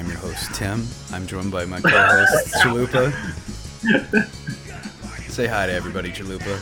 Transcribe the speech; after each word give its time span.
I'm 0.00 0.06
your 0.06 0.16
host, 0.16 0.54
Tim. 0.54 0.86
I'm 1.12 1.26
joined 1.26 1.52
by 1.52 1.66
my 1.66 1.78
co 1.78 1.90
host, 1.90 2.54
Chalupa. 2.62 3.12
Say 5.30 5.46
hi 5.46 5.66
to 5.66 5.72
everybody, 5.74 6.10
Chalupa. 6.10 6.58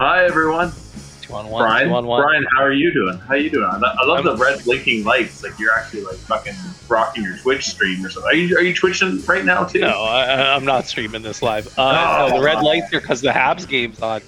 Hi, 0.00 0.24
everyone. 0.24 0.72
Two 1.20 1.34
on 1.34 1.48
one. 1.50 1.64
Brian, 1.64 1.88
Two 1.88 1.94
on 1.96 2.06
one. 2.06 2.22
Brian, 2.22 2.46
how 2.56 2.62
are 2.62 2.72
you 2.72 2.94
doing? 2.94 3.18
How 3.18 3.34
you 3.34 3.50
doing? 3.50 3.66
I 3.70 3.76
I 3.76 4.06
love 4.06 4.24
I'm- 4.26 4.38
the 4.38 4.42
red 4.42 4.64
blinking 4.64 5.04
lights. 5.04 5.42
Like 5.42 5.58
you're 5.58 5.70
actually 5.78 6.00
like 6.04 6.16
fucking 6.16 6.54
rocking 6.88 7.24
your 7.24 7.36
Twitch 7.36 7.66
stream 7.66 8.02
or 8.06 8.08
something. 8.08 8.30
Are 8.30 8.34
you 8.34 8.56
are 8.56 8.62
you 8.62 8.72
twitching 8.74 9.22
right 9.26 9.44
now 9.44 9.64
too? 9.64 9.80
No, 9.80 10.00
I, 10.02 10.54
I'm 10.56 10.64
not 10.64 10.86
streaming 10.86 11.20
this 11.20 11.42
live. 11.42 11.66
Uh, 11.78 12.22
Oh. 12.22 12.28
no, 12.30 12.38
the 12.38 12.42
red 12.42 12.62
lights 12.62 12.86
are 12.94 13.00
because 13.02 13.20
the 13.20 13.32
Habs 13.32 13.68
game's 13.68 14.00
on. 14.00 14.22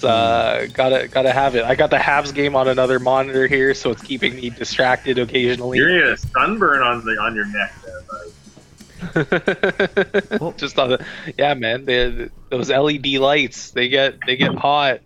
It's, 0.00 0.04
uh, 0.06 0.66
gotta 0.72 1.08
gotta 1.08 1.30
have 1.30 1.54
it. 1.56 1.64
I 1.64 1.74
got 1.74 1.90
the 1.90 1.98
Habs 1.98 2.32
game 2.34 2.56
on 2.56 2.68
another 2.68 2.98
monitor 2.98 3.46
here, 3.46 3.74
so 3.74 3.90
it's 3.90 4.00
keeping 4.00 4.34
me 4.34 4.48
distracted 4.48 5.18
occasionally. 5.18 5.76
You're 5.76 5.88
gonna 5.88 6.00
get 6.00 6.08
a 6.12 6.16
sunburn 6.16 6.80
on 6.82 7.04
the 7.04 7.18
on 7.20 7.34
your 7.34 7.44
neck 7.46 7.74
there, 7.84 8.00
buddy. 10.40 10.56
Just 10.56 10.78
on 10.78 10.88
the, 10.90 11.04
yeah, 11.36 11.52
man. 11.52 11.84
They, 11.84 12.28
those 12.50 12.70
LED 12.70 13.06
lights, 13.16 13.72
they 13.72 13.88
get 13.90 14.14
they 14.26 14.36
get 14.36 14.54
hot. 14.54 15.00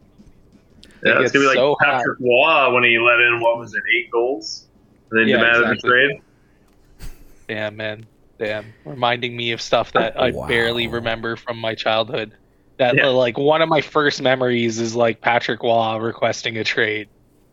Yeah, 1.04 1.18
It 1.18 1.22
it's 1.22 1.32
gonna 1.32 1.42
be 1.42 1.48
like 1.48 1.56
gets 1.56 1.58
so 1.58 1.76
hot. 1.80 1.96
Patrick 1.98 2.20
Roy 2.20 2.72
when 2.72 2.84
he 2.84 2.96
let 2.98 3.18
in 3.20 3.40
what 3.40 3.58
was 3.58 3.74
it, 3.74 3.82
eight 3.98 4.10
goals, 4.12 4.68
and 5.10 5.20
then 5.22 5.28
Yeah, 5.28 5.38
demanded 5.38 5.72
exactly. 5.72 5.90
a 5.90 5.92
trade. 6.08 6.20
Damn, 7.48 7.76
man. 7.76 8.06
Damn. 8.38 8.74
Reminding 8.84 9.36
me 9.36 9.50
of 9.52 9.60
stuff 9.60 9.92
that 9.92 10.20
I 10.20 10.30
Wow. 10.30 10.46
barely 10.46 10.86
remember 10.86 11.34
from 11.36 11.58
my 11.58 11.74
childhood. 11.74 12.36
That 12.78 12.96
Yeah. 12.96 13.06
like 13.08 13.38
one 13.38 13.62
of 13.62 13.68
my 13.68 13.80
first 13.80 14.20
memories 14.20 14.80
is 14.80 14.96
like 14.96 15.20
Patrick 15.20 15.62
Roy 15.62 15.96
requesting 15.98 16.56
a 16.56 16.64
trade, 16.64 17.08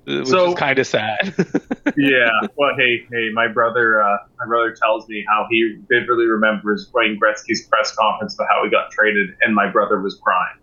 which 0.06 0.28
So- 0.28 0.50
is 0.50 0.56
kind 0.56 0.80
of 0.80 0.88
sad. 0.88 1.34
yeah. 1.98 2.30
Well, 2.58 2.76
hey, 2.76 3.06
hey, 3.12 3.30
my 3.32 3.48
brother, 3.48 4.02
uh, 4.02 4.18
my 4.40 4.46
brother 4.48 4.72
tells 4.82 5.08
me 5.08 5.24
how 5.30 5.46
he 5.52 5.78
vividly 5.90 6.26
remembers 6.26 6.90
Wayne 6.94 7.20
Gretzky's 7.20 7.68
press 7.68 7.96
conference 7.96 8.34
about 8.34 8.48
how 8.50 8.64
he 8.64 8.70
got 8.72 8.90
traded, 8.92 9.30
and 9.42 9.54
my 9.54 9.70
brother 9.70 10.02
was 10.02 10.16
crying. 10.24 10.58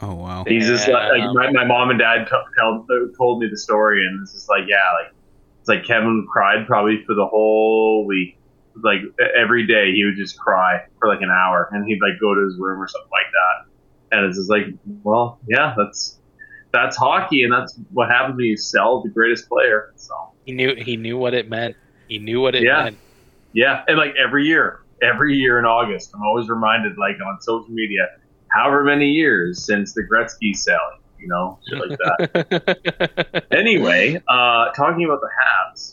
Oh, 0.00 0.14
wow. 0.14 0.44
He's 0.48 0.66
just 0.66 0.88
like, 0.88 1.12
like 1.12 1.30
my, 1.32 1.52
my 1.52 1.64
mom 1.64 1.90
and 1.90 1.98
dad 1.98 2.26
t- 2.28 2.36
tell, 2.58 2.84
told 3.16 3.40
me 3.40 3.48
the 3.48 3.56
story, 3.56 4.04
and 4.04 4.20
it's 4.22 4.32
just 4.32 4.48
like, 4.48 4.64
yeah, 4.66 4.78
like 5.00 5.12
it's 5.60 5.68
like 5.68 5.84
Kevin 5.84 6.26
cried 6.28 6.66
probably 6.66 7.04
for 7.04 7.14
the 7.14 7.26
whole 7.26 8.04
week. 8.04 8.36
Like 8.82 9.00
every 9.38 9.66
day, 9.66 9.92
he 9.92 10.04
would 10.04 10.16
just 10.16 10.38
cry 10.38 10.80
for 10.98 11.08
like 11.08 11.20
an 11.22 11.30
hour, 11.30 11.68
and 11.72 11.84
he'd 11.86 12.00
like 12.00 12.20
go 12.20 12.34
to 12.34 12.44
his 12.44 12.56
room 12.58 12.80
or 12.80 12.88
something 12.88 13.10
like 13.12 13.26
that. 13.32 14.16
And 14.16 14.26
it's 14.26 14.36
just 14.38 14.50
like, 14.50 14.66
well, 15.02 15.40
yeah, 15.48 15.74
that's 15.76 16.20
that's 16.72 16.96
hockey, 16.96 17.42
and 17.42 17.52
that's 17.52 17.78
what 17.92 18.08
happens 18.10 18.36
when 18.36 18.46
you 18.46 18.56
sell 18.56 19.02
the 19.02 19.10
greatest 19.10 19.48
player. 19.48 19.86
So 19.96 20.14
he 20.44 20.52
knew 20.52 20.74
he 20.76 20.96
knew 20.96 21.18
what 21.18 21.34
it 21.34 21.48
meant. 21.48 21.76
He 22.08 22.18
knew 22.18 22.40
what 22.40 22.54
it 22.54 22.62
Yeah. 22.62 22.84
meant. 22.84 22.98
yeah, 23.54 23.82
and 23.86 23.96
like 23.98 24.14
every 24.22 24.46
year, 24.46 24.78
every 25.02 25.36
year 25.36 25.58
in 25.58 25.64
August, 25.64 26.10
I'm 26.14 26.22
always 26.22 26.48
reminded, 26.48 26.92
like 26.98 27.16
on 27.26 27.40
social 27.40 27.68
media, 27.70 28.06
however 28.50 28.84
many 28.84 29.08
years 29.10 29.64
since 29.66 29.92
the 29.94 30.02
Gretzky 30.02 30.54
selling, 30.54 30.80
you 31.18 31.28
know, 31.28 31.58
shit 31.68 31.78
like 31.78 31.98
that. 31.98 33.46
anyway, 33.52 34.16
uh, 34.28 34.70
talking 34.76 35.04
about 35.04 35.20
the 35.20 35.28
Habs, 35.40 35.91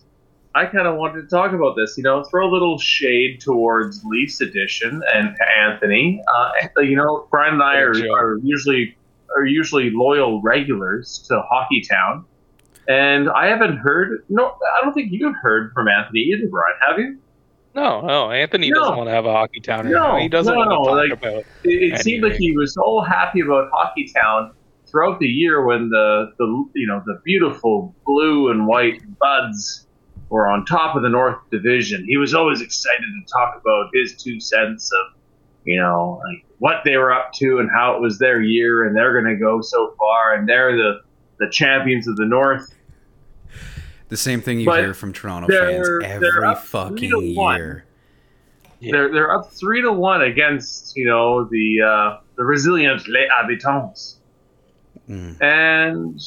I 0.55 0.65
kind 0.65 0.87
of 0.87 0.95
wanted 0.97 1.21
to 1.21 1.27
talk 1.27 1.53
about 1.53 1.75
this. 1.75 1.95
You 1.97 2.03
know, 2.03 2.23
throw 2.23 2.49
a 2.49 2.51
little 2.51 2.77
shade 2.79 3.39
towards 3.39 4.03
Leafs 4.03 4.41
edition 4.41 5.01
and 5.13 5.35
Anthony. 5.59 6.21
Uh, 6.33 6.81
you 6.81 6.95
know, 6.95 7.27
Brian 7.29 7.53
and 7.55 7.63
I 7.63 7.75
are, 7.77 7.93
are 8.11 8.37
usually 8.43 8.95
are 9.35 9.45
usually 9.45 9.91
loyal 9.91 10.41
regulars 10.41 11.19
to 11.27 11.41
Hockey 11.41 11.81
Town, 11.81 12.25
and 12.87 13.29
I 13.29 13.47
haven't 13.47 13.77
heard. 13.77 14.23
No, 14.29 14.57
I 14.77 14.81
don't 14.83 14.93
think 14.93 15.11
you've 15.11 15.35
heard 15.41 15.71
from 15.73 15.87
Anthony 15.87 16.21
either, 16.21 16.47
Brian. 16.49 16.75
Have 16.87 16.97
you? 16.99 17.19
no, 17.75 18.01
no, 18.01 18.31
Anthony 18.31 18.71
No. 18.71 18.79
doesn't 18.79 18.97
want 18.97 19.07
to 19.09 19.13
have 19.13 19.25
a 19.27 19.31
hockey 19.31 19.59
town. 19.59 19.85
right 19.85 19.93
No, 19.93 20.13
now. 20.13 20.17
he 20.17 20.27
doesn't 20.27 20.51
no, 20.53 20.59
want 20.59 20.71
to 20.71 20.75
talk 20.75 21.21
like- 21.21 21.33
about. 21.35 21.45
It, 21.63 21.93
it 21.93 21.99
seemed 22.01 22.23
like 22.23 22.33
he 22.33 22.57
was 22.57 22.73
so 22.73 23.01
happy 23.01 23.41
about 23.41 23.69
Hockey 23.71 24.11
Town 24.11 24.51
throughout 24.87 25.19
the 25.19 25.27
year 25.27 25.63
when 25.63 25.89
the, 25.89 26.31
the 26.39 26.45
you 26.73 26.87
know 26.87 27.03
the 27.05 27.21
beautiful 27.23 27.93
blue 28.07 28.49
and 28.49 28.65
white 28.65 28.99
buds 29.19 29.85
were 30.29 30.47
on 30.47 30.65
top 30.65 30.95
of 30.95 31.01
the 31.01 31.09
North 31.09 31.37
Division. 31.51 32.05
He 32.07 32.17
was 32.17 32.33
always 32.33 32.61
excited 32.61 33.01
to 33.01 33.31
talk 33.33 33.59
about 33.61 33.89
his 33.93 34.15
two 34.15 34.39
cents 34.39 34.91
of 34.91 35.17
you 35.65 35.79
know 35.79 36.21
like 36.25 36.45
what 36.59 36.77
they 36.85 36.97
were 36.97 37.11
up 37.11 37.33
to 37.33 37.59
and 37.59 37.69
how 37.71 37.95
it 37.95 38.01
was 38.01 38.17
their 38.19 38.41
year 38.41 38.85
and 38.85 38.95
they're 38.95 39.13
going 39.13 39.33
to 39.33 39.39
go 39.39 39.61
so 39.61 39.93
far 39.97 40.33
and 40.35 40.47
they're 40.47 40.75
the 40.75 41.01
the 41.39 41.49
champions 41.49 42.07
of 42.07 42.15
the 42.17 42.25
North. 42.25 42.73
The 44.09 44.17
same 44.17 44.41
thing 44.41 44.59
you 44.59 44.65
But 44.65 44.79
hear 44.79 44.93
from 44.93 45.13
Toronto 45.13 45.47
they're- 45.47 46.01
fans 46.01 46.21
they're 46.21 46.31
every 46.35 46.45
up 46.47 46.59
three 46.59 46.67
fucking 46.67 47.09
to 47.11 47.21
year. 47.23 47.85
Yeah. 48.81 48.91
They're 48.93 49.11
they're 49.11 49.35
up 49.37 49.51
three 49.51 49.81
to 49.81 49.91
one 49.91 50.21
against 50.21 50.95
you 50.95 51.05
know 51.05 51.43
the 51.45 51.81
uh, 51.81 52.17
the 52.37 52.43
resilient 52.45 53.07
Les 53.07 53.27
Habitants. 53.37 54.15
Mm. 55.09 55.41
and 55.41 56.21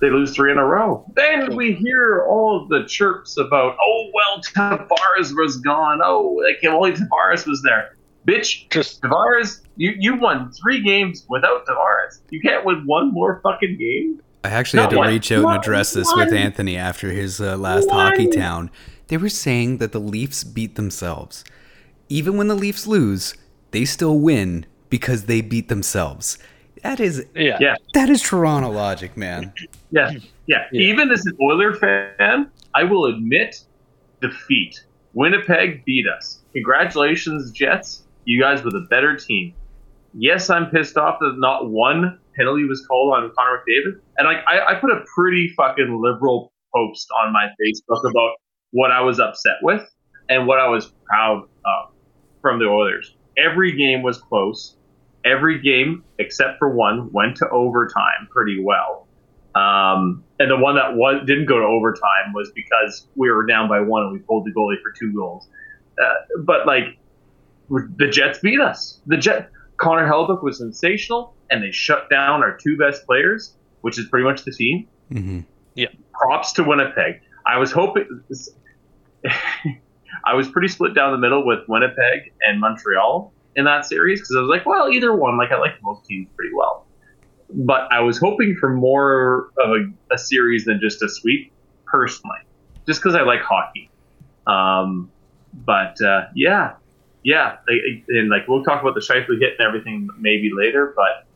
they 0.00 0.10
lose 0.10 0.34
three 0.34 0.52
in 0.52 0.58
a 0.58 0.64
row. 0.64 1.04
Then 1.14 1.56
we 1.56 1.72
hear 1.72 2.24
all 2.28 2.66
the 2.68 2.84
chirps 2.86 3.38
about, 3.38 3.76
oh 3.80 4.10
well, 4.14 4.40
Tavares 4.42 5.34
was 5.36 5.58
gone. 5.58 6.00
Oh, 6.02 6.38
like 6.44 6.58
if 6.62 6.70
only 6.70 6.92
Tavares 6.92 7.46
was 7.46 7.62
there. 7.62 7.96
Bitch, 8.26 8.68
Just 8.70 9.02
Tavares, 9.02 9.60
you 9.76 9.94
you 9.98 10.16
won 10.16 10.50
three 10.52 10.82
games 10.82 11.24
without 11.28 11.64
Tavares. 11.66 12.20
You 12.30 12.40
can't 12.40 12.64
win 12.64 12.82
one 12.86 13.12
more 13.12 13.40
fucking 13.42 13.78
game. 13.78 14.20
I 14.44 14.50
actually 14.50 14.82
had 14.82 14.90
to 14.90 14.98
one. 14.98 15.08
reach 15.08 15.32
out 15.32 15.44
and 15.44 15.56
address 15.56 15.92
this 15.92 16.06
one. 16.06 16.20
with 16.26 16.32
Anthony 16.34 16.76
after 16.76 17.10
his 17.10 17.40
uh, 17.40 17.56
last 17.56 17.88
One. 17.88 17.96
Hockey 17.96 18.28
Town. 18.28 18.70
They 19.08 19.16
were 19.16 19.28
saying 19.28 19.78
that 19.78 19.92
the 19.92 20.00
Leafs 20.00 20.44
beat 20.44 20.76
themselves. 20.76 21.44
Even 22.08 22.36
when 22.36 22.48
the 22.48 22.54
Leafs 22.54 22.86
lose, 22.86 23.34
they 23.72 23.84
still 23.84 24.18
win 24.18 24.66
because 24.88 25.24
they 25.24 25.40
beat 25.40 25.68
themselves. 25.68 26.38
That 26.86 27.00
is 27.00 27.26
yeah. 27.34 27.58
Yeah, 27.60 27.74
that 27.94 28.08
is 28.08 28.22
Toronto 28.22 28.70
logic, 28.70 29.16
man. 29.16 29.52
yeah, 29.90 30.12
yeah. 30.46 30.68
Yeah. 30.70 30.80
Even 30.82 31.10
as 31.10 31.26
an 31.26 31.36
Oiler 31.42 31.74
fan, 31.74 32.48
I 32.74 32.84
will 32.84 33.06
admit 33.06 33.64
defeat. 34.20 34.84
Winnipeg 35.12 35.84
beat 35.84 36.06
us. 36.06 36.44
Congratulations, 36.52 37.50
Jets. 37.50 38.04
You 38.24 38.40
guys 38.40 38.62
were 38.62 38.70
the 38.70 38.86
better 38.88 39.16
team. 39.16 39.52
Yes, 40.14 40.48
I'm 40.48 40.70
pissed 40.70 40.96
off 40.96 41.18
that 41.18 41.34
not 41.38 41.68
one 41.70 42.20
penalty 42.36 42.64
was 42.66 42.86
called 42.86 43.14
on 43.14 43.32
Connor 43.36 43.64
McDavid. 43.68 44.00
And 44.18 44.28
like 44.28 44.44
I, 44.46 44.76
I 44.76 44.80
put 44.80 44.92
a 44.92 45.02
pretty 45.12 45.52
fucking 45.56 46.00
liberal 46.00 46.52
post 46.72 47.08
on 47.20 47.32
my 47.32 47.48
Facebook 47.60 48.08
about 48.08 48.36
what 48.70 48.92
I 48.92 49.00
was 49.00 49.18
upset 49.18 49.56
with 49.60 49.82
and 50.28 50.46
what 50.46 50.60
I 50.60 50.68
was 50.68 50.92
proud 51.04 51.48
of 51.64 51.90
from 52.40 52.60
the 52.60 52.66
Oilers. 52.66 53.16
Every 53.36 53.76
game 53.76 54.02
was 54.02 54.18
close. 54.18 54.76
Every 55.26 55.60
game 55.60 56.04
except 56.18 56.58
for 56.58 56.68
one 56.74 57.10
went 57.12 57.36
to 57.38 57.48
overtime 57.48 58.28
pretty 58.30 58.62
well. 58.62 59.06
Um, 59.56 60.22
and 60.38 60.50
the 60.50 60.56
one 60.56 60.76
that 60.76 60.94
was 60.94 61.22
didn't 61.26 61.46
go 61.46 61.58
to 61.58 61.64
overtime 61.64 62.32
was 62.34 62.52
because 62.54 63.08
we 63.16 63.30
were 63.30 63.46
down 63.46 63.68
by 63.68 63.80
one 63.80 64.02
and 64.04 64.12
we 64.12 64.18
pulled 64.18 64.44
the 64.44 64.52
goalie 64.52 64.80
for 64.82 64.92
two 64.92 65.12
goals. 65.14 65.48
Uh, 66.00 66.14
but 66.44 66.66
like 66.66 66.98
the 67.68 68.08
Jets 68.08 68.38
beat 68.38 68.60
us. 68.60 69.00
The 69.06 69.16
Jet 69.16 69.50
Connor 69.78 70.08
Hellebuyck 70.08 70.42
was 70.42 70.58
sensational, 70.58 71.34
and 71.50 71.62
they 71.62 71.72
shut 71.72 72.08
down 72.10 72.42
our 72.42 72.56
two 72.56 72.76
best 72.76 73.06
players, 73.06 73.54
which 73.80 73.98
is 73.98 74.06
pretty 74.06 74.24
much 74.24 74.44
the 74.44 74.52
team. 74.52 74.86
hmm 75.10 75.40
Props 76.12 76.52
to 76.54 76.64
Winnipeg. 76.64 77.20
I 77.44 77.58
was 77.58 77.72
hoping. 77.72 78.22
I 80.24 80.34
was 80.34 80.48
pretty 80.48 80.68
split 80.68 80.94
down 80.94 81.12
the 81.12 81.18
middle 81.18 81.46
with 81.46 81.60
Winnipeg 81.68 82.32
and 82.40 82.60
Montreal 82.60 83.32
in 83.56 83.64
that 83.64 83.84
series 83.84 84.20
because 84.20 84.36
I 84.36 84.40
was 84.40 84.48
like, 84.48 84.66
well, 84.66 84.88
either 84.88 85.14
one. 85.14 85.36
Like 85.36 85.50
I 85.50 85.58
like 85.58 85.80
both 85.80 86.06
teams 86.06 86.28
pretty 86.36 86.54
well, 86.54 86.86
but 87.50 87.88
I 87.90 88.00
was 88.00 88.18
hoping 88.18 88.56
for 88.60 88.70
more 88.70 89.50
of 89.58 89.70
a, 89.70 90.14
a 90.14 90.18
series 90.18 90.66
than 90.66 90.78
just 90.80 91.02
a 91.02 91.08
sweep, 91.08 91.52
personally, 91.86 92.38
just 92.86 93.00
because 93.00 93.14
I 93.14 93.22
like 93.22 93.40
hockey. 93.40 93.90
Um, 94.46 95.10
but 95.52 96.00
uh, 96.02 96.26
yeah, 96.34 96.74
yeah, 97.24 97.56
and 98.08 98.28
like 98.28 98.46
we'll 98.46 98.62
talk 98.62 98.82
about 98.82 98.94
the 98.94 99.00
Scheifele 99.00 99.40
hit 99.40 99.54
and 99.58 99.66
everything 99.66 100.08
maybe 100.18 100.50
later, 100.54 100.92
but 100.94 101.26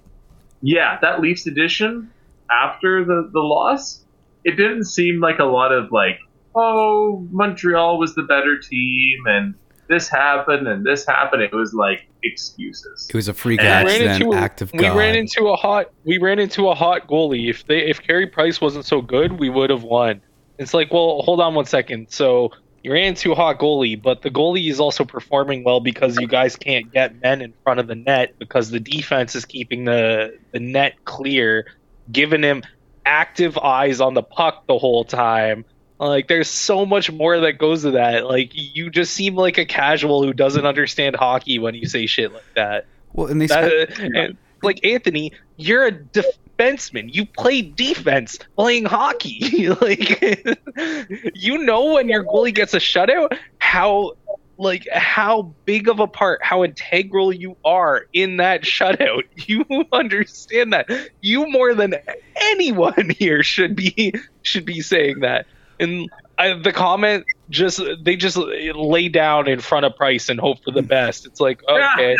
yeah, 0.62 0.98
that 1.00 1.20
Leafs 1.20 1.46
edition 1.46 2.12
after 2.50 3.04
the 3.04 3.30
the 3.32 3.40
loss, 3.40 4.04
it 4.44 4.52
didn't 4.52 4.84
seem 4.84 5.20
like 5.20 5.38
a 5.38 5.44
lot 5.44 5.72
of 5.72 5.90
like, 5.90 6.18
oh, 6.54 7.26
Montreal 7.30 7.98
was 7.98 8.14
the 8.14 8.22
better 8.22 8.58
team 8.58 9.24
and 9.26 9.54
this 9.90 10.08
happened 10.08 10.68
and 10.68 10.86
this 10.86 11.04
happened. 11.04 11.42
It 11.42 11.52
was 11.52 11.74
like 11.74 12.08
excuses. 12.22 13.08
It 13.10 13.14
was 13.16 13.28
a 13.28 13.34
freak 13.34 13.60
We 13.60 13.66
accident, 13.66 14.22
into 14.22 14.32
a- 14.32 14.40
act 14.40 14.62
of 14.62 14.72
we 14.72 14.78
God. 14.78 14.96
ran 14.96 15.16
into 15.16 15.48
a 15.48 15.56
hot 15.56 15.90
we 16.04 16.18
ran 16.18 16.38
into 16.38 16.68
a 16.68 16.74
hot 16.74 17.08
goalie. 17.08 17.50
If 17.50 17.66
they 17.66 17.80
if 17.80 18.00
Carey 18.00 18.28
Price 18.28 18.60
wasn't 18.60 18.84
so 18.86 19.02
good, 19.02 19.38
we 19.38 19.50
would 19.50 19.68
have 19.68 19.82
won. 19.82 20.22
It's 20.58 20.72
like, 20.72 20.92
well, 20.92 21.22
hold 21.22 21.40
on 21.40 21.54
one 21.54 21.64
second. 21.64 22.06
So 22.10 22.52
you 22.84 22.92
ran 22.92 23.08
into 23.08 23.32
a 23.32 23.34
hot 23.34 23.58
goalie, 23.58 24.00
but 24.00 24.22
the 24.22 24.30
goalie 24.30 24.70
is 24.70 24.78
also 24.78 25.04
performing 25.04 25.64
well 25.64 25.80
because 25.80 26.18
you 26.18 26.28
guys 26.28 26.54
can't 26.56 26.90
get 26.92 27.20
men 27.20 27.42
in 27.42 27.52
front 27.64 27.80
of 27.80 27.88
the 27.88 27.94
net 27.96 28.38
because 28.38 28.70
the 28.70 28.80
defense 28.80 29.34
is 29.34 29.44
keeping 29.44 29.84
the 29.86 30.38
the 30.52 30.60
net 30.60 30.94
clear, 31.04 31.66
giving 32.12 32.42
him 32.44 32.62
active 33.04 33.58
eyes 33.58 34.00
on 34.00 34.14
the 34.14 34.22
puck 34.22 34.66
the 34.68 34.78
whole 34.78 35.04
time. 35.04 35.64
Like 36.00 36.28
there's 36.28 36.48
so 36.48 36.86
much 36.86 37.12
more 37.12 37.40
that 37.40 37.58
goes 37.58 37.82
to 37.82 37.92
that. 37.92 38.26
Like 38.26 38.52
you 38.54 38.88
just 38.88 39.12
seem 39.12 39.36
like 39.36 39.58
a 39.58 39.66
casual 39.66 40.22
who 40.22 40.32
doesn't 40.32 40.64
understand 40.64 41.14
hockey 41.14 41.58
when 41.58 41.74
you 41.74 41.86
say 41.86 42.06
shit 42.06 42.32
like 42.32 42.54
that. 42.56 42.86
Well, 43.12 43.26
and 43.26 43.40
they 43.40 43.48
spent, 43.48 43.70
That- 43.70 44.00
uh, 44.00 44.18
and, 44.18 44.36
like 44.62 44.84
Anthony, 44.84 45.32
you're 45.56 45.86
a 45.86 45.92
defenseman. 45.92 47.12
You 47.12 47.26
play 47.26 47.60
defense 47.60 48.38
playing 48.56 48.86
hockey. 48.86 49.68
like 49.80 50.22
you 51.34 51.58
know 51.58 51.92
when 51.92 52.08
your 52.08 52.24
goalie 52.24 52.54
gets 52.54 52.72
a 52.72 52.78
shutout, 52.78 53.36
how 53.58 54.12
like 54.56 54.86
how 54.90 55.54
big 55.66 55.86
of 55.88 56.00
a 56.00 56.06
part, 56.06 56.42
how 56.42 56.64
integral 56.64 57.30
you 57.30 57.56
are 57.62 58.06
in 58.14 58.38
that 58.38 58.62
shutout. 58.62 59.24
You 59.46 59.64
understand 59.92 60.72
that. 60.72 60.88
You 61.20 61.46
more 61.50 61.74
than 61.74 61.94
anyone 62.36 63.10
here 63.18 63.42
should 63.42 63.76
be 63.76 64.14
should 64.42 64.64
be 64.64 64.80
saying 64.80 65.20
that. 65.20 65.46
And 65.80 66.08
I, 66.38 66.54
the 66.54 66.72
comment 66.72 67.24
just 67.48 67.80
they 68.02 68.16
just 68.16 68.36
lay 68.36 69.08
down 69.08 69.48
in 69.48 69.60
front 69.60 69.86
of 69.86 69.96
Price 69.96 70.28
and 70.28 70.38
hope 70.38 70.62
for 70.62 70.70
the 70.70 70.82
best. 70.96 71.26
It's 71.26 71.40
like 71.40 71.62
okay. 71.68 72.16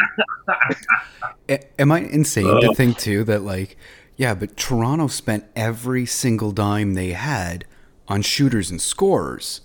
Am 1.78 1.92
I 1.92 2.00
insane 2.00 2.44
to 2.60 2.68
oh. 2.68 2.74
think 2.74 2.98
too 2.98 3.24
that 3.24 3.42
like, 3.42 3.76
yeah, 4.16 4.34
but 4.34 4.56
Toronto 4.56 5.06
spent 5.06 5.44
every 5.54 6.06
single 6.06 6.52
dime 6.52 6.94
they 6.94 7.12
had 7.12 7.64
on 8.08 8.22
shooters 8.22 8.70
and 8.70 8.80
scorers, 8.80 9.60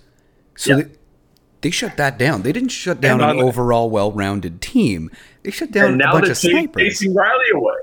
so 0.56 0.78
Yeah. 0.78 0.84
they, 0.84 0.92
they 1.62 1.72
shut 1.72 1.98
that 1.98 2.20
down. 2.20 2.44
They 2.44 2.52
didn't 2.52 2.70
shut 2.70 3.02
down 3.02 3.22
an 3.22 3.30
on- 3.30 3.42
overall 3.42 3.90
well-rounded 3.90 4.62
team. 4.62 5.10
They 5.44 5.52
shut 5.52 5.72
down 5.72 5.94
and 5.94 6.02
a 6.02 6.12
bunch 6.12 6.30
of 6.30 6.36
chasing, 6.36 6.52
snipers. 6.52 6.84
chasing 6.84 7.16
Riley 7.16 7.50
away. 7.54 7.74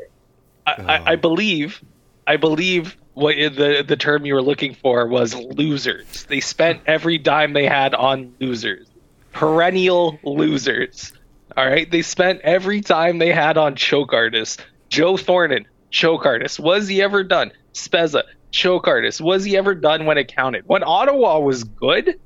I, 0.67 0.73
I, 0.73 1.13
I 1.13 1.17
believe, 1.17 1.83
I 2.27 2.37
believe 2.37 2.97
what 3.15 3.37
the 3.37 3.85
the 3.87 3.97
term 3.97 4.25
you 4.27 4.35
were 4.35 4.43
looking 4.43 4.75
for 4.75 5.07
was 5.07 5.35
losers. 5.35 6.25
They 6.25 6.41
spent 6.41 6.83
every 6.87 7.19
dime 7.19 7.53
they 7.53 7.67
had 7.67 7.95
on 7.95 8.35
losers, 8.41 8.87
perennial 9.33 10.19
losers. 10.23 11.13
All 11.57 11.67
right, 11.67 11.91
they 11.91 12.03
spent 12.03 12.41
every 12.43 12.81
time 12.81 13.19
they 13.19 13.33
had 13.33 13.59
on 13.59 13.75
choke 13.75 14.13
artists. 14.13 14.63
Joe 14.89 15.17
Thornton, 15.17 15.67
choke 15.91 16.25
artist. 16.25 16.59
Was 16.59 16.89
he 16.89 17.03
ever 17.03 17.23
done? 17.23 17.53
Spezza, 17.75 18.23
choke 18.51 18.87
artist. 18.87 19.21
Was 19.21 19.45
he 19.45 19.57
ever 19.57 19.75
done 19.75 20.07
when 20.07 20.19
it 20.19 20.29
counted? 20.35 20.65
When 20.67 20.83
Ottawa 20.83 21.39
was 21.41 21.65
good, 21.65 22.19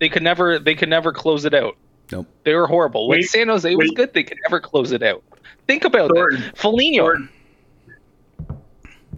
they 0.00 0.08
could 0.08 0.22
never 0.22 0.58
they 0.58 0.74
could 0.74 0.88
never 0.88 1.12
close 1.12 1.44
it 1.44 1.54
out. 1.54 1.76
Nope. 2.10 2.26
They 2.44 2.54
were 2.54 2.66
horrible. 2.66 3.08
When 3.08 3.18
Wait, 3.18 3.28
San 3.28 3.48
Jose 3.48 3.74
was 3.76 3.90
good, 3.90 4.14
they 4.14 4.24
could 4.24 4.38
never 4.44 4.60
close 4.60 4.92
it 4.92 5.02
out. 5.02 5.22
Think 5.66 5.84
about 5.84 6.10
Thornton, 6.14 6.40
that. 6.40 6.56
Foligno, 6.56 7.02
Thornton, 7.04 7.28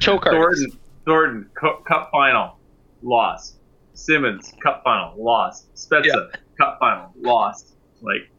choke 0.00 0.26
artist. 0.26 0.67
Thornton, 0.67 0.81
Thornton, 1.06 1.50
cu- 1.55 1.82
cup 1.87 2.11
final, 2.11 2.56
lost. 3.02 3.56
Simmonds, 3.94 4.52
cup 4.62 4.82
final, 4.82 5.14
lost. 5.23 5.73
Spezza, 5.75 6.31
cup 6.58 6.79
final, 6.81 7.12
lost. 7.20 7.75
Like, 8.02 8.31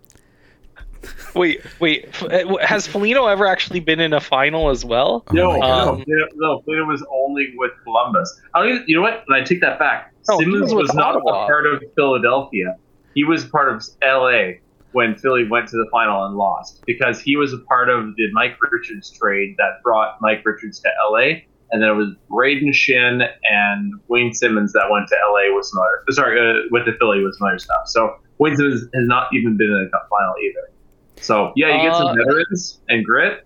Wait, 1.33 1.61
wait. 1.79 2.21
Uh, 2.21 2.57
Has 2.57 2.85
Foligno 2.85 3.25
ever 3.25 3.47
actually 3.47 3.79
been 3.79 3.99
in 3.99 4.13
a 4.13 4.19
final 4.19 4.69
as 4.69 4.85
well? 4.85 5.23
Oh 5.29 5.33
no. 5.33 5.61
Um, 5.61 6.03
no, 6.07 6.15
no, 6.15 6.27
no, 6.35 6.61
Flynn 6.61 6.87
was 6.87 7.03
only 7.11 7.53
with 7.55 7.71
Columbus. 7.83 8.39
I 8.53 8.59
don't 8.59 8.69
even, 8.69 8.83
you 8.87 8.95
know 8.97 9.01
what? 9.01 9.23
And 9.27 9.35
I 9.35 9.43
take 9.43 9.61
that 9.61 9.79
back. 9.79 10.13
No, 10.29 10.37
Simmonds 10.37 10.73
was 10.73 10.89
was 10.89 10.93
not 10.93 11.15
Ottawa. 11.15 11.43
a 11.43 11.47
part 11.47 11.65
of 11.65 11.81
Philadelphia. 11.95 12.75
He 13.15 13.23
was 13.23 13.45
part 13.45 13.73
of 13.73 13.83
LA 14.03 14.57
when 14.91 15.15
Philly 15.15 15.47
went 15.47 15.67
to 15.69 15.77
the 15.77 15.87
final 15.91 16.25
and 16.25 16.35
lost 16.35 16.83
because 16.85 17.19
he 17.19 17.35
was 17.35 17.53
a 17.53 17.57
part 17.59 17.89
of 17.89 18.15
the 18.17 18.31
Mike 18.33 18.57
Richards 18.71 19.09
trade 19.09 19.55
that 19.57 19.81
brought 19.83 20.17
Mike 20.21 20.43
Richards 20.45 20.79
to 20.81 20.89
LA. 21.09 21.39
And 21.71 21.81
then 21.81 21.89
it 21.89 21.93
was 21.93 22.09
Brayden 22.29 22.69
Schenn 22.73 23.25
and 23.49 23.93
Wayne 24.09 24.33
Simmonds 24.33 24.73
that 24.73 24.89
went 24.91 25.07
to 25.07 25.15
LA 25.31 25.55
with 25.55 25.65
some 25.65 25.79
other, 25.79 26.03
sorry, 26.11 26.37
uh, 26.39 26.63
with 26.69 26.85
the 26.85 26.93
Philly 26.99 27.23
with 27.23 27.33
some 27.37 27.47
other 27.47 27.59
stuff. 27.59 27.83
So 27.87 28.15
Wayne 28.39 28.55
Simmonds 28.57 28.81
has 28.93 29.07
not 29.07 29.27
even 29.33 29.55
been 29.57 29.67
in 29.67 29.87
a 29.87 29.89
cup 29.89 30.07
final 30.09 30.33
either. 30.43 30.71
So 31.17 31.53
yeah, 31.55 31.67
you 31.83 31.89
get 31.89 31.95
some 31.97 32.07
Uh, 32.07 32.13
veterans 32.15 32.81
and 32.89 33.05
grit. 33.05 33.45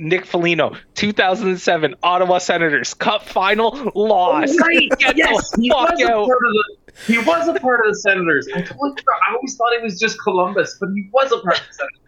Nick 0.00 0.26
Foligno, 0.26 0.76
2007 0.94 1.96
Ottawa 2.04 2.38
Senators 2.38 2.94
Cup 2.94 3.24
final 3.24 3.90
loss. 3.96 4.56
Right. 4.60 4.88
Yes, 5.16 5.50
he 5.58 5.70
was 5.70 6.00
a 6.00 6.06
part 6.06 6.30
of 6.30 6.52
the. 6.52 6.64
He 7.06 7.18
was 7.18 7.48
a 7.48 7.54
part 7.54 7.80
of 7.86 7.92
the 7.94 7.98
Senators. 7.98 8.48
I 8.54 8.60
totally. 8.60 8.92
I 9.28 9.34
always 9.34 9.56
thought 9.56 9.72
he 9.76 9.82
was 9.82 9.98
just 9.98 10.20
Columbus, 10.22 10.76
but 10.78 10.90
he 10.94 11.08
was 11.12 11.32
a 11.32 11.38
part 11.38 11.60
of 11.60 11.66
the 11.66 11.72
Senators. 11.72 11.98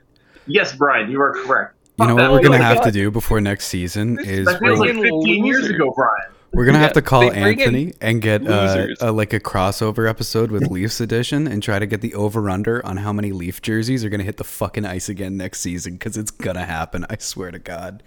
Yes, 0.46 0.76
Brian, 0.76 1.10
you 1.10 1.20
are 1.20 1.32
correct. 1.32 1.74
You 2.00 2.06
know 2.06 2.14
what 2.14 2.32
we're 2.32 2.42
gonna 2.42 2.58
have 2.58 2.82
to 2.82 2.90
do 2.90 3.10
before 3.10 3.40
next 3.40 3.66
season 3.66 4.18
is 4.18 4.46
we're, 4.60 4.74
like 4.74 4.94
15 4.94 5.44
years 5.44 5.68
ago, 5.68 5.92
Brian. 5.94 6.32
we're 6.52 6.64
gonna 6.64 6.78
have 6.78 6.94
to 6.94 7.02
call 7.02 7.20
they 7.20 7.30
bring 7.30 7.58
in 7.58 7.60
Anthony 7.60 7.92
and 8.00 8.22
get 8.22 8.46
uh, 8.46 8.86
a, 9.00 9.12
like 9.12 9.32
a 9.32 9.40
crossover 9.40 10.08
episode 10.08 10.50
with 10.50 10.70
Leafs 10.70 11.00
edition 11.00 11.46
and 11.46 11.62
try 11.62 11.78
to 11.78 11.86
get 11.86 12.00
the 12.00 12.14
over 12.14 12.48
under 12.48 12.84
on 12.86 12.98
how 12.98 13.12
many 13.12 13.32
Leaf 13.32 13.60
jerseys 13.60 14.04
are 14.04 14.08
gonna 14.08 14.24
hit 14.24 14.38
the 14.38 14.44
fucking 14.44 14.84
ice 14.84 15.08
again 15.08 15.36
next 15.36 15.60
season 15.60 15.94
because 15.94 16.16
it's 16.16 16.30
gonna 16.30 16.64
happen. 16.64 17.04
I 17.10 17.16
swear 17.18 17.50
to 17.50 17.58
God. 17.58 18.02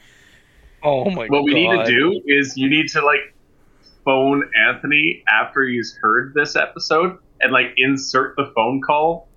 Oh 0.82 1.06
my 1.10 1.28
god. 1.28 1.32
What 1.32 1.44
we 1.44 1.54
need 1.54 1.70
to 1.70 1.86
do 1.86 2.22
is 2.26 2.58
you 2.58 2.70
need 2.70 2.90
to 2.90 3.06
like 3.06 3.34
phone 4.04 4.50
Anthony 4.68 5.24
after 5.28 5.64
he's 5.64 5.98
heard 6.02 6.34
this 6.34 6.56
episode 6.56 7.18
and 7.42 7.52
like 7.52 7.74
insert 7.78 8.36
the 8.36 8.52
phone 8.56 8.82
call 8.82 9.28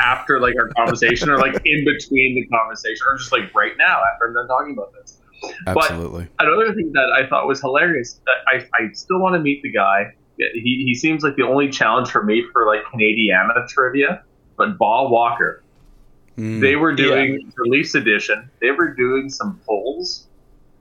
after 0.00 0.40
like 0.40 0.54
our 0.58 0.68
conversation 0.70 1.30
or 1.30 1.38
like 1.38 1.54
in 1.64 1.84
between 1.84 2.34
the 2.34 2.46
conversation 2.46 2.98
or 3.10 3.16
just 3.16 3.32
like 3.32 3.54
right 3.54 3.72
now 3.78 4.00
after 4.12 4.26
I'm 4.28 4.34
done 4.34 4.48
talking 4.48 4.72
about 4.74 4.92
this. 4.94 5.20
Absolutely. 5.66 6.26
another 6.38 6.74
thing 6.74 6.90
that 6.92 7.10
I 7.12 7.26
thought 7.28 7.46
was 7.46 7.60
hilarious. 7.60 8.20
that 8.26 8.36
I, 8.46 8.66
I 8.82 8.92
still 8.92 9.18
want 9.20 9.34
to 9.34 9.40
meet 9.40 9.62
the 9.62 9.70
guy. 9.70 10.14
He, 10.38 10.82
he 10.86 10.94
seems 10.94 11.22
like 11.22 11.36
the 11.36 11.42
only 11.44 11.68
challenge 11.70 12.10
for 12.10 12.22
me 12.24 12.44
for 12.52 12.66
like 12.66 12.80
Canadiana 12.92 13.66
trivia. 13.68 14.22
But 14.56 14.78
Bob 14.78 15.10
Walker, 15.10 15.60
Mm. 16.36 16.60
they 16.60 16.74
were 16.74 16.92
doing 16.92 17.52
release 17.56 17.94
edition. 17.94 18.50
They 18.60 18.72
were 18.72 18.92
doing 18.92 19.30
some 19.30 19.60
polls 19.64 20.26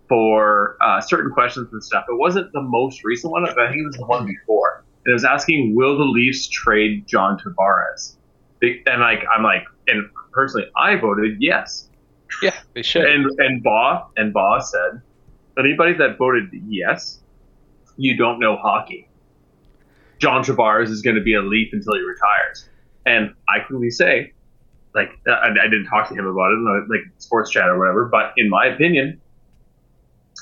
for 0.09 0.77
uh, 0.81 0.99
certain 0.99 1.31
questions 1.31 1.71
and 1.71 1.83
stuff. 1.83 2.05
It 2.09 2.17
wasn't 2.17 2.51
the 2.53 2.61
most 2.61 3.03
recent 3.03 3.31
one. 3.31 3.43
but 3.45 3.59
I 3.59 3.69
think 3.69 3.81
it 3.81 3.85
was 3.85 3.95
the 3.97 4.05
one 4.07 4.25
before. 4.25 4.83
And 5.05 5.11
it 5.11 5.13
was 5.13 5.23
asking, 5.25 5.75
"Will 5.75 5.95
the 5.97 6.05
Leafs 6.05 6.47
trade 6.47 7.05
John 7.07 7.37
Tavares?" 7.39 8.15
And 8.85 9.01
like 9.01 9.23
I'm 9.35 9.43
like, 9.43 9.63
and 9.87 10.09
personally, 10.31 10.67
I 10.77 10.95
voted 10.95 11.37
yes. 11.39 11.89
Yeah, 12.41 12.55
they 12.73 12.81
should. 12.81 13.05
And 13.05 13.29
and 13.39 13.61
Ba 13.63 14.05
and 14.17 14.33
Ba 14.33 14.59
said, 14.61 15.01
anybody 15.57 15.93
that 15.93 16.17
voted 16.17 16.49
yes, 16.67 17.19
you 17.97 18.17
don't 18.17 18.39
know 18.39 18.55
hockey. 18.57 19.07
John 20.19 20.43
Tavares 20.43 20.89
is 20.89 21.01
going 21.01 21.15
to 21.17 21.21
be 21.21 21.33
a 21.35 21.41
Leaf 21.41 21.69
until 21.73 21.95
he 21.95 22.01
retires, 22.01 22.69
and 23.05 23.33
I 23.49 23.59
quickly 23.59 23.89
say, 23.89 24.31
like 24.95 25.09
uh, 25.27 25.31
I, 25.31 25.49
I 25.49 25.63
didn't 25.65 25.85
talk 25.87 26.07
to 26.09 26.15
him 26.15 26.25
about 26.25 26.51
it, 26.53 26.89
like 26.89 27.01
sports 27.17 27.51
chat 27.51 27.67
or 27.67 27.77
whatever, 27.77 28.05
but 28.05 28.33
in 28.37 28.49
my 28.49 28.67
opinion, 28.67 29.19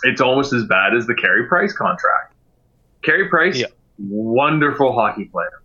it's 0.04 0.22
almost 0.22 0.54
as 0.54 0.66
bad 0.66 0.94
as 0.96 1.08
the 1.08 1.16
Carey 1.16 1.48
Price 1.48 1.74
contract. 1.74 2.36
Carey 3.04 3.28
Price, 3.30 3.58
Yeah. 3.60 3.68
wonderful 3.98 4.94
hockey 4.94 5.26
player, 5.26 5.61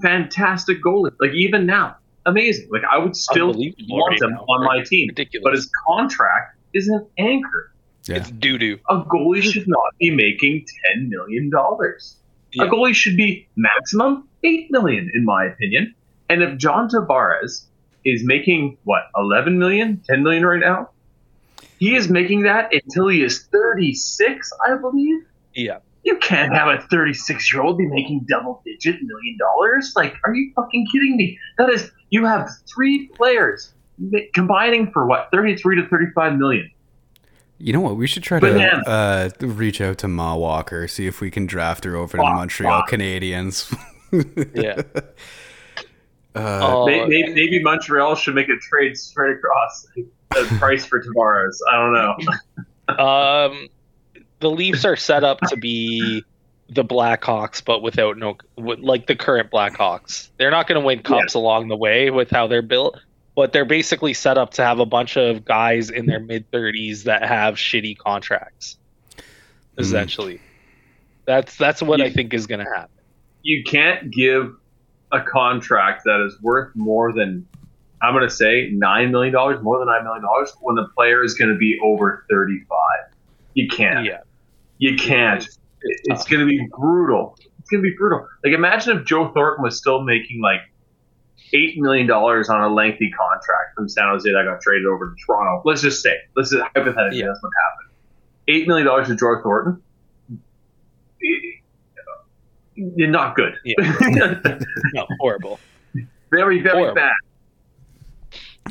fantastic 0.00 0.82
goalie. 0.82 1.12
Like 1.20 1.32
even 1.32 1.66
now, 1.66 1.96
amazing. 2.26 2.68
Like 2.70 2.82
I 2.90 2.98
would 2.98 3.16
still 3.16 3.48
want 3.52 4.22
him 4.22 4.30
now. 4.30 4.44
on 4.48 4.64
my 4.64 4.82
team 4.84 5.08
Ridiculous. 5.08 5.42
but 5.44 5.52
his 5.54 5.70
contract 5.86 6.56
is 6.72 6.88
an 6.88 7.06
anchor. 7.18 7.72
Yeah. 8.04 8.16
It's 8.16 8.30
doo 8.30 8.58
doo. 8.58 8.78
A 8.88 9.00
goalie 9.02 9.42
should 9.42 9.68
not 9.68 9.94
be 9.98 10.10
making 10.10 10.66
ten 10.84 11.08
million 11.08 11.50
dollars. 11.50 12.16
Yeah. 12.52 12.64
A 12.64 12.68
goalie 12.68 12.94
should 12.94 13.16
be 13.16 13.46
maximum 13.56 14.28
eight 14.42 14.70
million, 14.70 15.10
in 15.14 15.24
my 15.24 15.44
opinion. 15.44 15.94
And 16.28 16.42
if 16.42 16.56
John 16.58 16.88
Tavares 16.88 17.64
is 18.04 18.24
making 18.24 18.78
what 18.84 19.02
11 19.16 19.58
million, 19.58 20.02
10 20.08 20.22
million 20.22 20.44
right 20.44 20.60
now, 20.60 20.90
he 21.78 21.94
is 21.94 22.08
making 22.08 22.42
that 22.42 22.72
until 22.72 23.08
he 23.08 23.22
is 23.22 23.44
36, 23.52 24.50
I 24.66 24.76
believe. 24.76 25.24
Yeah. 25.54 25.78
You 26.04 26.16
can't 26.18 26.52
have 26.54 26.68
a 26.68 26.80
36 26.88 27.52
year 27.52 27.62
old 27.62 27.78
be 27.78 27.86
making 27.86 28.26
double 28.28 28.60
digit 28.64 28.96
million 29.02 29.36
dollars. 29.38 29.92
Like, 29.94 30.14
are 30.24 30.34
you 30.34 30.52
fucking 30.56 30.86
kidding 30.92 31.16
me? 31.16 31.38
That 31.58 31.70
is, 31.70 31.90
you 32.10 32.24
have 32.24 32.48
three 32.72 33.06
players 33.14 33.72
combining 34.34 34.90
for 34.90 35.06
what 35.06 35.28
33 35.32 35.76
to 35.76 35.88
35 35.88 36.36
million. 36.38 36.70
You 37.58 37.72
know 37.72 37.80
what? 37.80 37.96
We 37.96 38.08
should 38.08 38.24
try 38.24 38.40
Banana. 38.40 38.82
to 38.84 38.90
uh, 38.90 39.30
reach 39.40 39.80
out 39.80 39.98
to 39.98 40.08
Ma 40.08 40.34
Walker, 40.34 40.88
see 40.88 41.06
if 41.06 41.20
we 41.20 41.30
can 41.30 41.46
draft 41.46 41.84
her 41.84 41.94
over 41.94 42.16
to 42.16 42.22
the 42.22 42.30
Montreal 42.30 42.80
fuck. 42.80 42.90
Canadiens. 42.90 43.72
Yeah. 44.54 44.82
Uh, 46.34 46.60
Oh, 46.62 46.86
Maybe, 46.86 47.32
maybe 47.34 47.62
Montreal 47.62 48.14
should 48.14 48.34
make 48.34 48.48
a 48.48 48.56
trade 48.56 48.96
straight 48.96 49.36
across 49.36 49.86
the 49.94 50.56
price 50.58 50.84
for 50.86 51.02
Tavares. 51.02 51.56
I 51.70 51.76
don't 51.76 51.92
know. 51.92 52.16
Um, 53.04 53.68
the 54.42 54.50
Leafs 54.50 54.84
are 54.84 54.96
set 54.96 55.24
up 55.24 55.40
to 55.48 55.56
be 55.56 56.22
the 56.68 56.84
Blackhawks, 56.84 57.64
but 57.64 57.82
without 57.82 58.18
no, 58.18 58.36
like 58.56 59.06
the 59.06 59.16
current 59.16 59.50
Blackhawks. 59.50 60.28
They're 60.38 60.50
not 60.50 60.66
going 60.66 60.80
to 60.80 60.84
win 60.86 61.02
cups 61.02 61.34
along 61.34 61.68
the 61.68 61.76
way 61.76 62.10
with 62.10 62.30
how 62.30 62.46
they're 62.46 62.62
built, 62.62 62.98
but 63.34 63.52
they're 63.52 63.64
basically 63.64 64.12
set 64.14 64.36
up 64.36 64.52
to 64.54 64.64
have 64.64 64.78
a 64.78 64.86
bunch 64.86 65.16
of 65.16 65.44
guys 65.44 65.88
in 65.90 66.06
their 66.06 66.20
mid 66.20 66.50
thirties 66.50 67.04
that 67.04 67.24
have 67.24 67.54
shitty 67.54 67.96
contracts. 67.96 68.76
Mm-hmm. 69.16 69.80
Essentially, 69.80 70.40
That's 71.24 71.56
that's 71.56 71.82
what 71.82 72.00
Yeah. 72.00 72.06
I 72.06 72.12
think 72.12 72.34
is 72.34 72.46
going 72.46 72.64
to 72.64 72.70
happen. 72.70 72.90
You 73.42 73.64
can't 73.64 74.10
give 74.10 74.54
a 75.12 75.20
contract 75.20 76.04
that 76.04 76.24
is 76.26 76.40
worth 76.42 76.74
more 76.74 77.12
than 77.12 77.46
I'm 78.02 78.14
going 78.14 78.28
to 78.28 78.34
say 78.34 78.70
nine 78.72 79.10
million 79.12 79.32
dollars, 79.32 79.62
more 79.62 79.78
than 79.78 79.88
nine 79.88 80.04
million 80.04 80.22
dollars, 80.22 80.52
when 80.60 80.74
the 80.74 80.88
player 80.96 81.22
is 81.22 81.34
going 81.34 81.50
to 81.50 81.56
be 81.56 81.78
over 81.82 82.24
35. 82.28 82.66
You 83.54 83.68
can't. 83.68 84.04
Yeah. 84.04 84.20
You 84.82 84.96
can't. 84.96 85.46
It's 85.82 86.24
going 86.24 86.40
to 86.40 86.46
be 86.46 86.66
brutal. 86.76 87.36
It's 87.60 87.70
going 87.70 87.84
to 87.84 87.88
be 87.88 87.94
brutal. 87.96 88.26
Like 88.44 88.52
imagine 88.52 88.98
if 88.98 89.04
Joe 89.04 89.28
Thornton 89.32 89.62
was 89.62 89.78
still 89.78 90.02
making 90.02 90.40
like 90.42 90.60
eight 91.52 91.78
million 91.78 92.08
dollars 92.08 92.48
on 92.48 92.62
a 92.64 92.68
lengthy 92.68 93.08
contract 93.10 93.76
from 93.76 93.88
San 93.88 94.08
Jose 94.08 94.28
that 94.28 94.44
got 94.44 94.60
traded 94.60 94.86
over 94.86 95.10
to 95.10 95.16
Toronto. 95.24 95.62
Let's 95.64 95.82
just 95.82 96.02
say, 96.02 96.16
let's 96.34 96.50
just 96.50 96.64
hypothetically, 96.74 97.20
Yeah. 97.20 97.26
that's 97.28 97.40
what 97.42 97.52
happened. 97.70 97.90
Eight 98.48 98.66
million 98.66 98.86
dollars 98.88 99.06
to 99.06 99.14
Joe 99.14 99.40
Thornton. 99.40 99.80
You're 102.74 103.10
not 103.10 103.36
good. 103.36 103.54
No, 104.94 105.06
horrible. 105.20 105.60
very, 106.30 106.60
very 106.60 106.76
Horrible. 106.78 106.94
bad. 106.96 107.12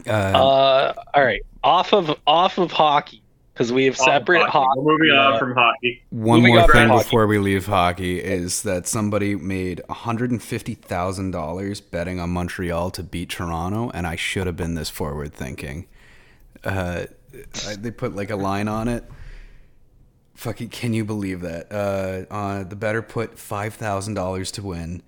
Uh, 0.07 0.37
Uh, 0.37 0.93
all 1.13 1.23
right, 1.23 1.41
off 1.63 1.93
of 1.93 2.17
off 2.27 2.57
of 2.57 2.71
hockey 2.71 3.20
because 3.53 3.71
we 3.71 3.85
have 3.85 3.97
separate 3.97 4.41
Off 4.41 4.47
of 4.47 4.53
hockey. 4.53 4.79
We're 4.79 4.91
moving 4.93 5.09
Yeah. 5.09 5.27
on 5.31 5.39
from 5.39 5.53
hockey. 5.53 6.03
One 6.09 6.39
Moving 6.39 6.53
more 6.53 6.63
on 6.63 6.69
from 6.69 6.77
thing 6.79 6.87
hockey. 6.89 7.03
before 7.03 7.27
we 7.27 7.37
leave 7.37 7.65
hockey 7.65 8.19
is 8.19 8.63
that 8.63 8.87
somebody 8.87 9.35
made 9.35 9.81
$150,000 9.89 11.81
betting 11.81 12.19
on 12.19 12.29
Montreal 12.31 12.91
to 12.91 13.03
beat 13.03 13.29
Toronto, 13.29 13.89
and 13.93 14.07
I 14.07 14.15
should 14.15 14.47
have 14.47 14.55
been 14.55 14.75
this 14.75 14.89
forward 14.89 15.33
thinking. 15.33 15.85
Uh, 16.63 17.05
I- 17.67 17.75
they 17.75 17.91
put 17.91 18.15
like 18.15 18.29
a 18.29 18.35
line 18.35 18.67
on 18.67 18.87
it. 18.87 19.03
Fucking, 20.35 20.69
can 20.69 20.93
you 20.93 21.05
believe 21.05 21.41
that? 21.41 21.71
Uh, 21.71 22.25
uh, 22.33 22.63
the 22.63 22.75
better 22.75 23.01
put 23.01 23.37
$5,000 23.37 24.51
to 24.53 24.61
win, 24.63 25.03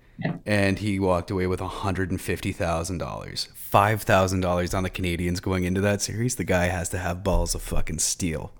and 0.46 0.78
he 0.78 0.98
walked 1.00 1.30
away 1.30 1.46
with 1.46 1.60
$150,000. 1.60 3.48
$5,000 3.72 4.74
on 4.76 4.82
the 4.82 4.90
Canadians 4.90 5.40
going 5.40 5.64
into 5.64 5.80
that 5.80 6.00
series. 6.00 6.36
The 6.36 6.44
guy 6.44 6.66
has 6.66 6.88
to 6.90 6.98
have 6.98 7.22
balls 7.24 7.54
of 7.54 7.62
fucking 7.62 7.98
steel. 7.98 8.52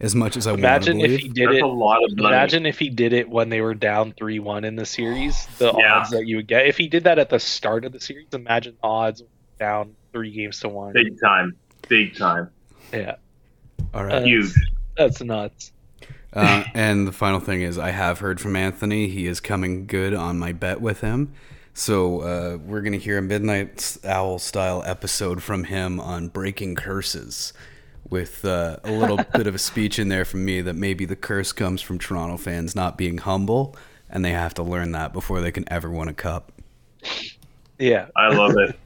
As 0.00 0.14
much 0.16 0.36
as 0.36 0.46
I 0.48 0.52
want 0.52 0.62
to 0.62 0.66
Imagine 0.66 0.96
believe. 0.98 1.12
if 1.12 1.20
he 1.20 1.28
did 1.28 1.48
That's 1.48 1.58
it. 1.58 1.62
a 1.62 1.66
lot 1.66 2.02
of 2.02 2.16
money. 2.16 2.34
Imagine 2.34 2.66
if 2.66 2.78
he 2.78 2.88
did 2.88 3.12
it 3.12 3.28
when 3.28 3.50
they 3.50 3.60
were 3.60 3.74
down 3.74 4.12
three 4.18 4.40
one 4.40 4.64
in 4.64 4.74
the 4.74 4.86
series. 4.86 5.46
The 5.58 5.72
Yeah. 5.78 5.94
odds 6.00 6.10
that 6.10 6.26
you 6.26 6.36
would 6.36 6.48
get 6.48 6.66
if 6.66 6.76
he 6.76 6.88
did 6.88 7.04
that 7.04 7.20
at 7.20 7.28
the 7.30 7.38
start 7.38 7.84
of 7.84 7.92
the 7.92 8.00
series. 8.00 8.26
Imagine 8.32 8.74
the 8.82 8.88
odds 8.88 9.22
down 9.60 9.94
three 10.12 10.32
games 10.32 10.58
to 10.60 10.68
one. 10.68 10.92
Big 10.92 11.20
time. 11.20 11.54
Big 11.88 12.16
time. 12.16 12.48
Yeah, 12.92 13.14
All 13.94 14.02
right. 14.02 14.10
That's- 14.10 14.26
Huge. 14.26 14.52
That's 14.96 15.22
nuts. 15.22 15.72
Uh, 16.32 16.64
and 16.74 17.06
the 17.06 17.12
final 17.12 17.40
thing 17.40 17.62
is, 17.62 17.78
I 17.78 17.90
have 17.90 18.20
heard 18.20 18.40
from 18.40 18.56
Anthony. 18.56 19.08
He 19.08 19.26
is 19.26 19.40
coming 19.40 19.86
good 19.86 20.14
on 20.14 20.38
my 20.38 20.52
bet 20.52 20.80
with 20.80 21.00
him. 21.00 21.32
So 21.74 22.20
uh, 22.20 22.58
we're 22.64 22.82
going 22.82 22.92
to 22.92 22.98
hear 22.98 23.18
a 23.18 23.22
Midnight 23.22 23.96
Owl 24.04 24.38
style 24.38 24.82
episode 24.86 25.42
from 25.42 25.64
him 25.64 26.00
on 26.00 26.28
breaking 26.28 26.74
curses 26.74 27.52
with 28.08 28.44
uh, 28.44 28.76
a 28.84 28.92
little 28.92 29.16
bit 29.34 29.46
of 29.46 29.54
a 29.54 29.58
speech 29.58 29.98
in 29.98 30.08
there 30.08 30.24
from 30.24 30.44
me 30.44 30.60
that 30.60 30.74
maybe 30.74 31.04
the 31.04 31.16
curse 31.16 31.52
comes 31.52 31.80
from 31.80 31.98
Toronto 31.98 32.36
fans 32.36 32.74
not 32.76 32.98
being 32.98 33.18
humble 33.18 33.76
and 34.10 34.24
they 34.24 34.30
have 34.30 34.52
to 34.54 34.62
learn 34.62 34.92
that 34.92 35.12
before 35.12 35.40
they 35.40 35.50
can 35.50 35.64
ever 35.72 35.90
win 35.90 36.08
a 36.08 36.14
cup. 36.14 36.52
Yeah, 37.78 38.08
I 38.14 38.28
love 38.28 38.54
it. 38.56 38.78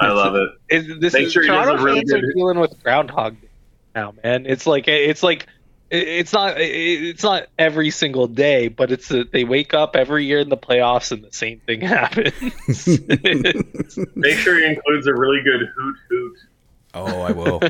I 0.00 0.10
love 0.10 0.34
it. 0.34 0.48
it, 0.70 1.00
this 1.00 1.12
Make 1.12 1.26
is 1.26 1.32
sure 1.32 1.44
Toronto 1.44 1.74
a 1.76 1.82
really 1.82 1.98
fans 2.00 2.12
are 2.14 2.32
dealing 2.32 2.58
with 2.58 2.82
Groundhog 2.82 3.36
now, 3.94 4.14
man. 4.24 4.46
It's 4.46 4.66
like 4.66 4.88
it's 4.88 5.22
like 5.22 5.42
it- 5.42 5.48
it's 5.90 6.32
not 6.32 6.54
it's 6.56 7.22
not 7.22 7.48
every 7.58 7.90
single 7.90 8.28
day, 8.28 8.68
but 8.68 8.92
it's 8.92 9.10
a, 9.10 9.24
they 9.24 9.44
wake 9.44 9.74
up 9.74 9.96
every 9.96 10.24
year 10.24 10.38
in 10.38 10.48
the 10.48 10.56
playoffs 10.56 11.10
and 11.10 11.24
the 11.24 11.32
same 11.32 11.60
thing 11.60 11.80
happens. 11.82 12.32
Make 14.16 14.38
sure 14.38 14.58
he 14.58 14.66
includes 14.66 15.06
a 15.06 15.14
really 15.14 15.42
good 15.42 15.68
hoot 15.76 15.96
hoot. 16.08 16.36
oh, 16.94 17.20
I 17.22 17.32
will. 17.32 17.60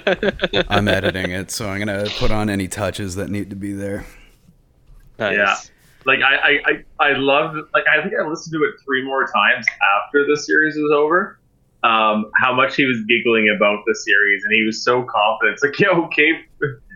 I'm 0.68 0.88
editing 0.88 1.30
it, 1.30 1.50
so 1.50 1.68
I'm 1.68 1.84
going 1.84 2.04
to 2.04 2.12
put 2.18 2.30
on 2.30 2.50
any 2.50 2.68
touches 2.68 3.14
that 3.16 3.30
need 3.30 3.50
to 3.50 3.56
be 3.56 3.72
there. 3.72 4.04
Nice. 5.18 5.36
Yeah. 5.36 5.56
Like 6.06 6.20
I, 6.20 6.36
I, 6.36 6.50
I, 6.66 7.10
I 7.10 7.12
loved 7.12 7.58
like 7.74 7.84
I 7.86 8.02
think 8.02 8.14
I 8.18 8.26
listened 8.26 8.52
to 8.52 8.64
it 8.64 8.74
three 8.84 9.04
more 9.04 9.26
times 9.26 9.66
after 9.98 10.26
the 10.26 10.36
series 10.36 10.74
was 10.76 10.92
over. 10.94 11.38
Um, 11.82 12.30
how 12.36 12.54
much 12.54 12.76
he 12.76 12.84
was 12.84 13.02
giggling 13.08 13.54
about 13.56 13.84
the 13.86 13.94
series 13.94 14.44
and 14.44 14.54
he 14.54 14.64
was 14.64 14.82
so 14.82 15.02
confident. 15.02 15.54
It's 15.54 15.62
like, 15.62 15.78
yeah, 15.78 15.88
okay, 15.88 16.44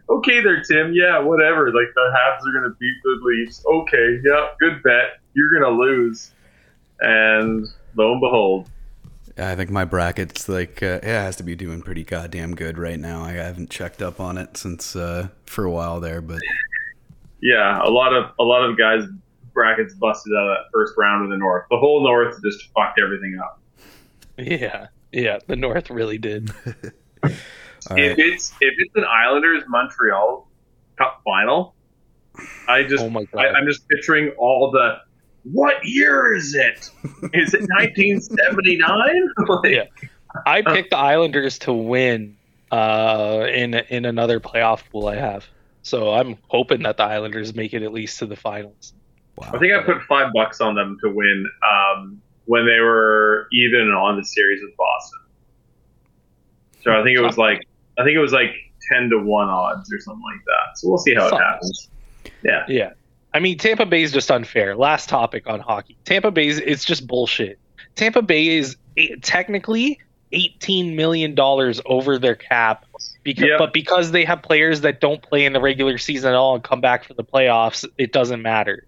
okay 0.09 0.41
there, 0.41 0.63
Tim. 0.63 0.93
Yeah, 0.93 1.19
whatever. 1.19 1.67
Like 1.67 1.93
the 1.95 2.13
Habs 2.15 2.49
are 2.49 2.53
gonna 2.53 2.75
beat 2.79 2.95
the 3.03 3.19
Leafs. 3.23 3.65
Okay, 3.67 4.21
yeah, 4.25 4.49
good 4.61 4.83
bet. 4.83 5.21
You're 5.35 5.61
gonna 5.61 5.77
lose. 5.77 6.33
And 7.01 7.67
lo 7.97 8.13
and 8.13 8.21
behold, 8.21 8.71
I 9.37 9.57
think 9.57 9.71
my 9.71 9.85
bracket's 9.85 10.49
like 10.49 10.83
uh, 10.83 11.01
it 11.03 11.05
has 11.05 11.37
to 11.37 11.43
be 11.43 11.57
doing 11.57 11.83
pretty 11.83 12.05
goddamn 12.05 12.55
good 12.55 12.79
right 12.79 12.99
now. 12.99 13.23
I 13.23 13.33
haven't 13.33 13.71
checked 13.71 14.01
up 14.01 14.21
on 14.21 14.39
it 14.39 14.57
since 14.57 14.95
uh, 14.95 15.29
for 15.47 15.65
a 15.65 15.71
while 15.71 16.01
there, 16.01 16.21
but 16.21 16.41
yeah, 17.43 17.81
a 17.83 17.91
lot 17.91 18.15
of 18.15 18.31
a 18.39 18.45
lot 18.45 18.69
of 18.69 18.79
guys 18.79 19.05
brackets 19.53 19.95
busted 19.95 20.33
out 20.33 20.49
of 20.49 20.57
that 20.57 20.65
first 20.73 20.95
round 20.97 21.25
of 21.25 21.31
the 21.31 21.37
North. 21.37 21.65
The 21.71 21.79
whole 21.79 22.03
North 22.03 22.41
just 22.45 22.69
fucked 22.75 23.01
everything 23.01 23.39
up. 23.43 23.61
Yeah, 24.37 24.89
yeah. 25.13 25.39
The 25.47 25.55
North 25.55 25.91
really 25.91 26.19
did. 26.19 26.53
all 27.91 27.97
if 27.99 28.11
right. 28.11 28.19
it's 28.19 28.53
if 28.61 28.75
it's 28.79 28.95
an 28.97 29.05
Islanders 29.05 29.63
Montreal 29.69 30.49
Cup 30.97 31.21
final, 31.25 31.75
I 32.69 32.83
just 32.85 33.03
Oh 33.05 33.11
my 33.11 33.21
I, 33.21 33.25
god. 33.45 33.55
I'm 33.55 33.67
just 33.67 33.89
picturing 33.89 34.31
all 34.39 34.71
the 34.71 34.99
what 35.45 35.77
year 35.85 36.35
is 36.35 36.55
it? 36.55 36.91
Is 37.35 37.53
it 37.55 37.61
1979? 37.69 39.29
like, 39.49 39.71
Yeah. 39.71 39.85
I 40.47 40.63
picked 40.63 40.91
the 40.91 40.97
Islanders 40.97 41.59
to 41.61 41.73
win 41.73 42.37
uh, 42.73 43.47
in 43.49 43.75
in 43.75 44.05
another 44.05 44.41
playoff 44.41 44.83
pool 44.91 45.07
I 45.07 45.17
have. 45.17 45.47
So 45.83 46.13
I'm 46.13 46.39
hoping 46.49 46.83
that 46.85 46.97
the 46.97 47.05
Islanders 47.05 47.55
make 47.55 47.75
it 47.75 47.83
at 47.83 47.93
least 47.93 48.19
to 48.21 48.27
the 48.27 48.37
finals. 48.37 48.95
Wow. 49.37 49.51
I 49.53 49.59
think 49.59 49.73
I 49.75 49.83
put 49.83 50.03
five 50.03 50.33
bucks 50.33 50.61
on 50.61 50.75
them 50.75 50.97
to 51.03 51.11
win 51.11 51.47
um, 51.63 52.21
when 52.47 52.67
they 52.67 52.81
were 52.81 53.49
even 53.53 53.91
on 53.91 54.17
the 54.17 54.25
series 54.25 54.63
with 54.63 54.77
Boston. 54.77 55.21
So 56.83 56.93
I 56.93 57.03
think 57.03 57.17
it 57.19 57.23
was 57.23 57.39
like 57.39 57.67
I 57.99 58.05
think 58.05 58.17
it 58.17 58.21
was 58.21 58.33
like 58.33 58.51
ten 58.91 59.09
to 59.11 59.19
one 59.19 59.49
odds 59.49 59.93
or 59.93 59.99
something 60.01 60.23
like 60.23 60.45
that. 60.47 60.79
So 60.79 60.89
we'll 60.89 60.99
see 60.99 61.15
how 61.15 61.29
it 61.29 61.35
happens. 61.41 61.89
Yeah. 62.43 62.65
Yeah. 62.69 62.93
I 63.33 63.41
mean, 63.41 63.59
Tampa 63.59 63.87
Bay 63.87 64.03
is 64.03 64.13
just 64.13 64.31
unfair. 64.31 64.77
Last 64.77 65.09
topic 65.09 65.49
on 65.49 65.61
hockey. 65.61 65.97
Tampa 66.05 66.31
Bay 66.31 66.49
is 66.49 66.59
it's 66.59 66.85
just 66.85 67.07
bullshit. 67.07 67.59
Tampa 67.97 68.23
Bay 68.23 68.49
is 68.49 68.77
eh, 68.97 69.17
technically 69.23 69.99
eighteen 70.33 70.97
million 70.97 71.35
dollars 71.35 71.81
over 71.87 72.19
their 72.19 72.35
cap, 72.35 72.85
because, 73.23 73.45
Yeah. 73.49 73.57
but 73.59 73.73
because 73.73 74.11
they 74.11 74.25
have 74.25 74.43
players 74.43 74.81
that 74.83 75.01
don't 75.01 75.23
play 75.23 75.45
in 75.45 75.53
the 75.53 75.61
regular 75.61 75.99
season 75.99 76.31
at 76.31 76.35
all 76.37 76.55
and 76.57 76.65
come 76.65 76.81
back 76.81 77.05
for 77.05 77.15
the 77.15 77.23
playoffs, 77.25 77.85
it 77.99 78.13
doesn't 78.13 78.43
matter 78.43 78.85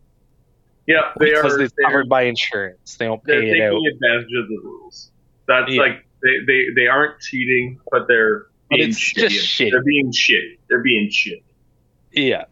Yeah, 0.86 1.12
they 1.20 1.30
because 1.30 1.54
are 1.54 1.60
it's 1.60 1.74
covered 1.84 2.08
by 2.08 2.22
insurance. 2.22 2.96
They 2.96 3.04
don't 3.06 3.22
they're 3.24 3.40
taking 3.42 3.62
advantage 3.62 4.32
of 4.36 4.48
the 4.48 4.60
rules. 4.62 5.10
That's 5.46 5.70
Yeah. 5.72 5.82
like 5.82 6.06
they, 6.22 6.38
they, 6.46 6.66
they 6.74 6.86
aren't 6.88 7.20
cheating, 7.20 7.78
but 7.92 8.08
they're 8.08 8.46
being 8.70 8.90
it's 8.90 8.98
shitty. 8.98 9.28
just 9.28 9.46
shitty. 9.46 9.70
They're 9.70 9.82
being 9.82 10.12
shitty. 10.12 10.58
They're 10.68 10.82
being 10.82 11.08
shitty. 11.08 11.42
Yeah. 12.12 12.44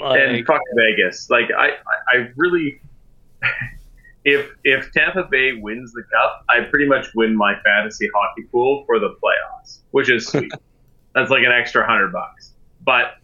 and 0.00 0.46
fuck 0.46 0.60
Vegas. 0.76 1.30
Like 1.30 1.50
I, 1.56 1.68
I, 1.68 2.16
I 2.16 2.28
really, 2.36 2.80
if 4.24 4.50
if 4.64 4.92
Tampa 4.92 5.24
Bay 5.30 5.52
wins 5.52 5.92
the 5.92 6.02
cup, 6.12 6.44
I 6.48 6.60
pretty 6.62 6.86
much 6.86 7.08
win 7.14 7.36
my 7.36 7.54
fantasy 7.64 8.08
hockey 8.14 8.42
pool 8.50 8.84
for 8.86 8.98
the 8.98 9.14
playoffs, 9.22 9.78
which 9.90 10.10
is 10.10 10.26
sweet. 10.28 10.52
That's 11.14 11.30
like 11.30 11.44
an 11.44 11.52
extra 11.52 11.86
hundred 11.86 12.12
bucks. 12.12 12.52
But 12.84 13.14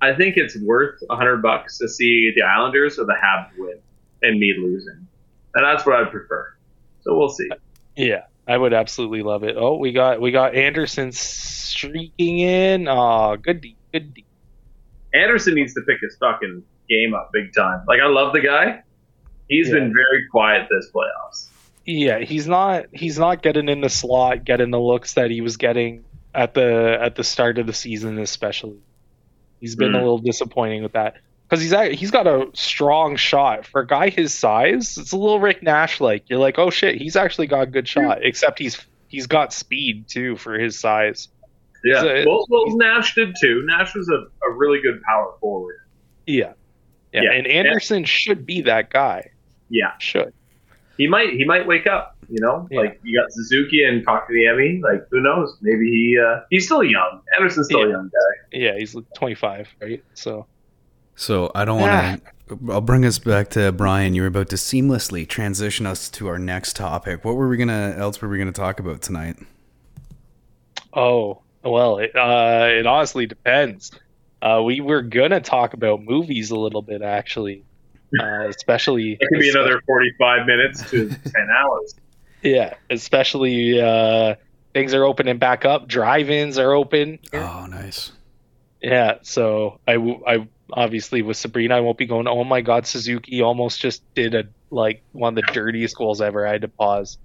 I 0.00 0.14
think 0.14 0.36
it's 0.36 0.56
worth 0.58 1.02
a 1.10 1.16
hundred 1.16 1.42
bucks 1.42 1.78
to 1.78 1.88
see 1.88 2.32
the 2.34 2.42
Islanders 2.42 2.98
or 2.98 3.04
the 3.04 3.14
Habs 3.14 3.50
win 3.58 3.78
and 4.22 4.38
me 4.38 4.54
losing, 4.58 5.06
and 5.54 5.64
that's 5.64 5.84
what 5.84 5.96
I'd 5.96 6.10
prefer. 6.10 6.54
So 7.00 7.16
we'll 7.16 7.28
see. 7.28 7.48
Yeah, 7.96 8.22
I 8.48 8.56
would 8.56 8.72
absolutely 8.72 9.22
love 9.22 9.44
it. 9.44 9.56
Oh, 9.58 9.76
we 9.76 9.92
got 9.92 10.20
we 10.20 10.30
got 10.30 10.54
Anderson 10.54 11.12
streaking 11.12 12.38
in. 12.38 12.88
Oh, 12.88 13.36
good 13.36 13.60
D, 13.60 13.76
good 13.92 14.14
D. 14.14 14.24
Anderson 15.14 15.54
needs 15.54 15.74
to 15.74 15.82
pick 15.86 15.98
his 16.00 16.16
fucking 16.18 16.62
game 16.88 17.14
up 17.14 17.30
big 17.32 17.54
time. 17.54 17.82
Like 17.86 18.00
I 18.00 18.06
love 18.06 18.32
the 18.32 18.40
guy. 18.40 18.82
He's 19.48 19.68
Yeah. 19.68 19.74
been 19.74 19.92
very 19.94 20.26
quiet 20.30 20.68
this 20.70 20.90
playoffs. 20.94 21.48
Yeah, 21.84 22.18
he's 22.20 22.46
not 22.48 22.86
he's 22.92 23.18
not 23.18 23.42
getting 23.42 23.68
in 23.68 23.80
the 23.80 23.88
slot, 23.88 24.44
getting 24.44 24.70
the 24.70 24.80
looks 24.80 25.14
that 25.14 25.30
he 25.30 25.40
was 25.40 25.56
getting 25.56 26.04
at 26.34 26.54
the 26.54 26.98
at 27.00 27.14
the 27.16 27.24
start 27.24 27.58
of 27.58 27.66
the 27.66 27.72
season, 27.72 28.18
especially. 28.18 28.78
He's 29.60 29.74
been 29.76 29.94
a 29.94 29.98
Mm. 29.98 30.02
little 30.02 30.18
disappointing 30.18 30.82
with 30.82 30.92
that 30.92 31.16
because 31.48 31.62
he's 31.62 31.72
act- 31.72 31.94
he's 31.94 32.10
got 32.10 32.26
a 32.26 32.48
strong 32.54 33.16
shot 33.16 33.66
for 33.66 33.80
a 33.80 33.86
guy 33.86 34.10
his 34.10 34.34
size. 34.34 34.98
It's 34.98 35.12
a 35.12 35.16
little 35.16 35.40
Rick 35.40 35.62
Nash 35.62 36.00
like. 36.00 36.28
You're 36.28 36.38
like, 36.38 36.58
oh 36.58 36.70
shit, 36.70 36.96
he's 36.96 37.16
actually 37.16 37.46
got 37.46 37.62
a 37.62 37.66
good 37.66 37.88
shot. 37.88 38.18
Except 38.24 38.58
he's 38.58 38.84
he's 39.08 39.26
got 39.26 39.52
speed 39.52 40.08
too 40.08 40.36
for 40.36 40.58
his 40.58 40.78
size. 40.78 41.28
Yeah, 41.84 42.00
So- 42.00 42.24
well, 42.26 42.46
well, 42.50 42.76
Nash 42.76 43.14
did 43.14 43.34
too. 43.40 43.62
Nash 43.66 43.94
was 43.94 44.08
a, 44.08 44.26
a 44.46 44.52
really 44.52 44.80
good 44.82 45.00
power 45.02 45.32
forward. 45.40 45.76
Yeah. 46.26 46.52
Yeah, 47.12 47.22
Yeah. 47.22 47.32
and 47.32 47.46
Anderson 47.46 48.04
should 48.04 48.44
be 48.44 48.62
that 48.62 48.90
guy. 48.90 49.30
Yeah, 49.70 49.92
Should. 49.98 50.34
he 50.98 51.06
might 51.08 51.30
he 51.30 51.44
might 51.44 51.66
wake 51.66 51.86
up. 51.86 52.16
You 52.28 52.40
know, 52.40 52.68
Yeah. 52.70 52.80
like 52.80 53.00
you 53.02 53.18
got 53.18 53.32
Suzuki 53.32 53.84
and 53.84 54.04
Kotkaniemi. 54.06 54.82
Like 54.82 55.06
who 55.10 55.20
knows? 55.22 55.56
Maybe 55.62 55.86
he 55.90 56.18
uh, 56.18 56.40
he's 56.50 56.66
still 56.66 56.82
young. 56.84 57.20
Anderson's 57.34 57.66
still 57.68 57.84
a 57.84 57.88
young 57.88 58.08
guy. 58.12 58.58
Yeah, 58.58 58.76
he's 58.76 58.94
like 58.94 59.04
25, 59.14 59.68
right? 59.80 60.04
So 60.14 60.46
So 61.18 61.50
I 61.52 61.64
don't 61.64 61.80
want 61.80 62.22
to. 62.48 62.58
I'll 62.72 62.80
bring 62.80 63.04
us 63.04 63.18
back 63.18 63.50
to 63.50 63.72
Brian. 63.72 64.14
You 64.14 64.22
were 64.22 64.28
about 64.28 64.48
to 64.50 64.56
seamlessly 64.56 65.28
transition 65.28 65.84
us 65.84 66.08
to 66.10 66.28
our 66.28 66.38
next 66.38 66.76
topic. 66.76 67.24
What 67.24 67.34
were 67.34 67.48
we 67.48 67.56
gonna 67.56 67.96
else 67.98 68.22
were 68.22 68.28
we 68.28 68.38
gonna 68.38 68.52
talk 68.52 68.78
about 68.78 69.02
tonight? 69.02 69.36
Oh 70.94 71.42
well, 71.64 71.98
it, 71.98 72.14
uh, 72.14 72.68
it 72.70 72.86
honestly 72.86 73.26
depends. 73.26 73.90
Uh, 74.40 74.62
we 74.64 74.80
were 74.80 75.02
gonna 75.02 75.40
talk 75.40 75.74
about 75.74 76.02
movies 76.04 76.52
a 76.52 76.56
little 76.56 76.82
bit, 76.82 77.02
actually, 77.02 77.64
uh, 78.20 78.46
especially. 78.48 79.18
It 79.20 79.28
could 79.28 79.40
be 79.40 79.50
another 79.50 79.82
forty-five 79.86 80.46
minutes 80.46 80.88
to 80.90 81.08
ten 81.34 81.48
hours. 81.50 81.96
Yeah, 82.42 82.74
especially 82.90 83.80
uh, 83.80 84.36
things 84.72 84.94
are 84.94 85.02
opening 85.02 85.38
back 85.38 85.64
up. 85.64 85.88
Drive-ins 85.88 86.58
are 86.58 86.72
open. 86.72 87.18
Oh, 87.32 87.66
nice. 87.68 88.12
Yeah, 88.80 89.16
so 89.22 89.80
I, 89.88 89.94
w- 89.94 90.22
I 90.24 90.46
obviously 90.72 91.22
with 91.22 91.36
Sabrina, 91.36 91.76
I 91.76 91.80
won't 91.80 91.98
be 91.98 92.06
going. 92.06 92.26
Oh 92.28 92.44
my 92.44 92.60
God, 92.60 92.86
Suzuki 92.86 93.42
almost 93.42 93.80
just 93.80 94.02
did 94.14 94.34
a 94.34 94.44
like 94.70 95.02
one 95.12 95.36
of 95.38 95.44
the 95.44 95.52
dirtiest 95.52 95.96
goals 95.96 96.20
ever. 96.20 96.46
I 96.46 96.52
had 96.52 96.62
to 96.62 96.68
pause. 96.68 97.18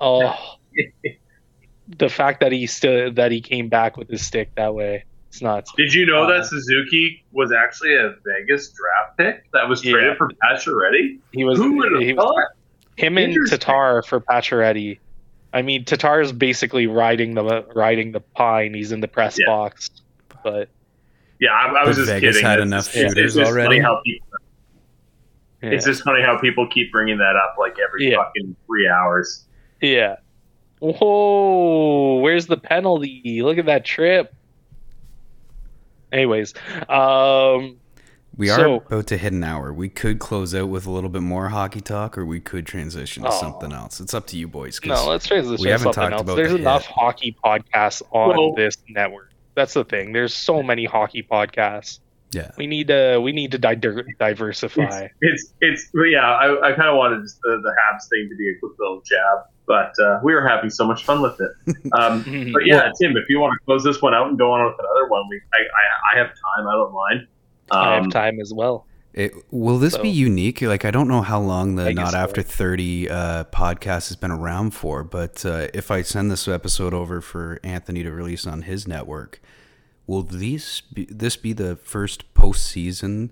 Oh, 0.00 0.34
the 1.98 2.08
fact 2.08 2.40
that 2.40 2.52
he 2.52 2.66
still 2.66 3.12
that 3.14 3.32
he 3.32 3.40
came 3.40 3.68
back 3.68 3.96
with 3.96 4.08
his 4.08 4.24
stick 4.24 4.54
that 4.56 4.74
way, 4.74 5.04
it's 5.28 5.42
not. 5.42 5.64
Did 5.76 5.92
you 5.92 6.06
know 6.06 6.24
Uh, 6.24 6.38
that 6.38 6.46
Suzuki 6.46 7.24
was 7.32 7.52
actually 7.52 7.94
a 7.96 8.14
Vegas 8.24 8.72
draft 8.72 9.18
pick 9.18 9.44
that 9.52 9.68
was 9.68 9.82
traded 9.82 10.02
Yeah. 10.10 10.14
for 10.16 10.28
Pacioretty? 10.42 11.18
He 11.32 11.44
was, 11.44 11.58
Who 11.58 11.76
would 11.76 12.00
he 12.02 12.08
have 12.08 12.16
was 12.16 12.24
thought? 12.24 12.48
him 12.96 13.18
and 13.18 13.36
Tatar 13.48 14.02
for 14.02 14.20
Pacioretty. 14.20 14.98
I 15.54 15.62
mean, 15.62 15.84
Tatar 15.84 16.20
is 16.22 16.32
basically 16.32 16.86
riding 16.86 17.34
the 17.34 17.66
riding 17.74 18.12
the 18.12 18.20
pine. 18.20 18.72
He's 18.74 18.92
in 18.92 19.00
the 19.00 19.08
press 19.08 19.38
Yeah. 19.38 19.46
box, 19.46 19.90
but 20.42 20.68
Yeah, 21.42 21.50
I, 21.50 21.66
I 21.66 21.84
was 21.88 21.96
But 21.96 22.02
just 22.02 22.12
Vegas 22.12 22.36
kidding. 22.36 22.46
had 22.48 22.58
It's 22.60 22.66
enough 22.66 22.84
just- 22.84 22.96
it's- 22.96 23.10
shooters 23.14 23.36
it's 23.36 23.48
already. 23.50 23.66
Funny 23.68 23.80
how 23.80 24.00
people, 24.04 24.26
yeah. 25.62 25.70
It's 25.70 25.84
just 25.84 26.04
funny 26.04 26.22
how 26.22 26.38
people 26.38 26.68
keep 26.68 26.92
bringing 26.92 27.18
that 27.18 27.34
up 27.34 27.56
like 27.58 27.76
every 27.84 28.10
Yeah. 28.10 28.16
fucking 28.18 28.54
three 28.66 28.88
hours. 28.88 29.46
Yeah. 29.80 30.16
Whoa, 30.78 32.20
where's 32.20 32.46
the 32.46 32.56
penalty? 32.56 33.40
Look 33.42 33.58
at 33.58 33.66
that 33.66 33.84
trip. 33.84 34.32
Anyways, 36.12 36.54
um, 36.88 37.76
We 38.36 38.48
are 38.48 38.58
So- 38.58 38.74
about 38.76 39.06
to 39.08 39.18
hit 39.18 39.32
an 39.34 39.44
hour. 39.44 39.72
We 39.74 39.88
could 39.90 40.18
close 40.18 40.54
out 40.54 40.68
with 40.70 40.86
a 40.86 40.90
little 40.90 41.10
bit 41.10 41.20
more 41.22 41.48
hockey 41.50 41.82
talk, 41.82 42.16
or 42.16 42.24
we 42.24 42.40
could 42.40 42.64
transition 42.66 43.24
to 43.24 43.28
Oh. 43.28 43.32
something 43.40 43.72
else. 43.72 44.00
It's 44.00 44.14
up 44.14 44.26
to 44.28 44.38
you 44.38 44.48
boys. 44.48 44.80
no, 44.86 45.06
let's 45.08 45.26
transition 45.26 45.58
we 45.60 45.64
to 45.64 45.70
haven't 45.72 45.92
something 45.92 46.02
talked 46.02 46.12
else. 46.14 46.22
about 46.22 46.36
There's 46.36 46.52
the 46.52 46.58
enough 46.58 46.86
hit. 46.86 46.94
hockey 46.96 47.36
podcasts 47.44 48.00
on 48.10 48.28
Well- 48.30 48.54
this 48.54 48.78
network. 48.88 49.31
That's 49.54 49.74
the 49.74 49.84
thing. 49.84 50.12
There's 50.12 50.34
so 50.34 50.62
many 50.62 50.84
hockey 50.84 51.22
podcasts. 51.22 52.00
yeah, 52.32 52.50
We 52.56 52.66
need 52.66 52.88
to 52.88 53.18
we 53.20 53.32
need 53.32 53.52
to 53.52 53.58
diver- 53.58 54.06
diversify. 54.18 55.08
It's 55.20 55.52
it's 55.60 55.88
but 55.92 56.04
yeah. 56.04 56.20
I, 56.30 56.70
I 56.70 56.72
kind 56.72 56.88
of 56.88 56.96
wanted 56.96 57.22
just 57.22 57.38
the, 57.42 57.60
the 57.62 57.70
Habs 57.70 58.08
thing 58.08 58.28
to 58.30 58.36
be 58.36 58.48
a 58.50 58.58
quick 58.58 58.72
little 58.78 59.02
jab, 59.04 59.44
but 59.66 59.92
uh, 60.02 60.20
we 60.24 60.32
were 60.34 60.46
having 60.46 60.70
so 60.70 60.86
much 60.86 61.04
fun 61.04 61.20
with 61.20 61.38
it. 61.40 61.52
Um, 61.92 62.22
but 62.54 62.64
yeah, 62.64 62.90
Tim, 63.00 63.16
if 63.18 63.28
you 63.28 63.38
want 63.38 63.52
to 63.58 63.64
close 63.66 63.84
this 63.84 64.00
one 64.00 64.14
out 64.14 64.28
and 64.28 64.38
go 64.38 64.50
on 64.52 64.64
with 64.64 64.76
another 64.78 65.08
one, 65.08 65.28
we 65.28 65.40
I, 65.52 65.58
I, 65.58 66.14
I 66.16 66.18
have 66.18 66.28
time. 66.28 66.66
I 66.68 66.72
don't 66.72 66.92
mind. 66.94 67.26
I 67.70 67.96
Um, 67.98 68.04
have 68.04 68.12
time 68.12 68.40
as 68.40 68.52
well. 68.54 68.86
It, 69.14 69.34
will 69.50 69.78
this 69.78 69.98
be 69.98 70.08
unique? 70.08 70.62
Like, 70.62 70.86
I 70.86 70.90
don't 70.90 71.06
know 71.06 71.20
how 71.20 71.38
long 71.40 71.74
the 71.74 71.88
I 71.88 71.92
Not 71.92 72.12
so. 72.12 72.18
After 72.18 72.42
30 72.42 73.10
uh, 73.10 73.44
podcast 73.44 74.08
has 74.08 74.16
been 74.16 74.30
around 74.30 74.70
for, 74.70 75.04
but 75.04 75.44
uh, 75.44 75.68
if 75.74 75.90
I 75.90 76.00
send 76.00 76.30
this 76.30 76.48
episode 76.48 76.94
over 76.94 77.20
for 77.20 77.60
Anthony 77.62 78.02
to 78.02 78.10
release 78.10 78.46
on 78.46 78.62
his 78.62 78.88
network, 78.88 79.40
will 80.06 80.22
these 80.22 80.82
be, 80.92 81.06
this 81.10 81.36
be 81.36 81.52
the 81.52 81.76
first 81.76 82.32
postseason 82.32 83.30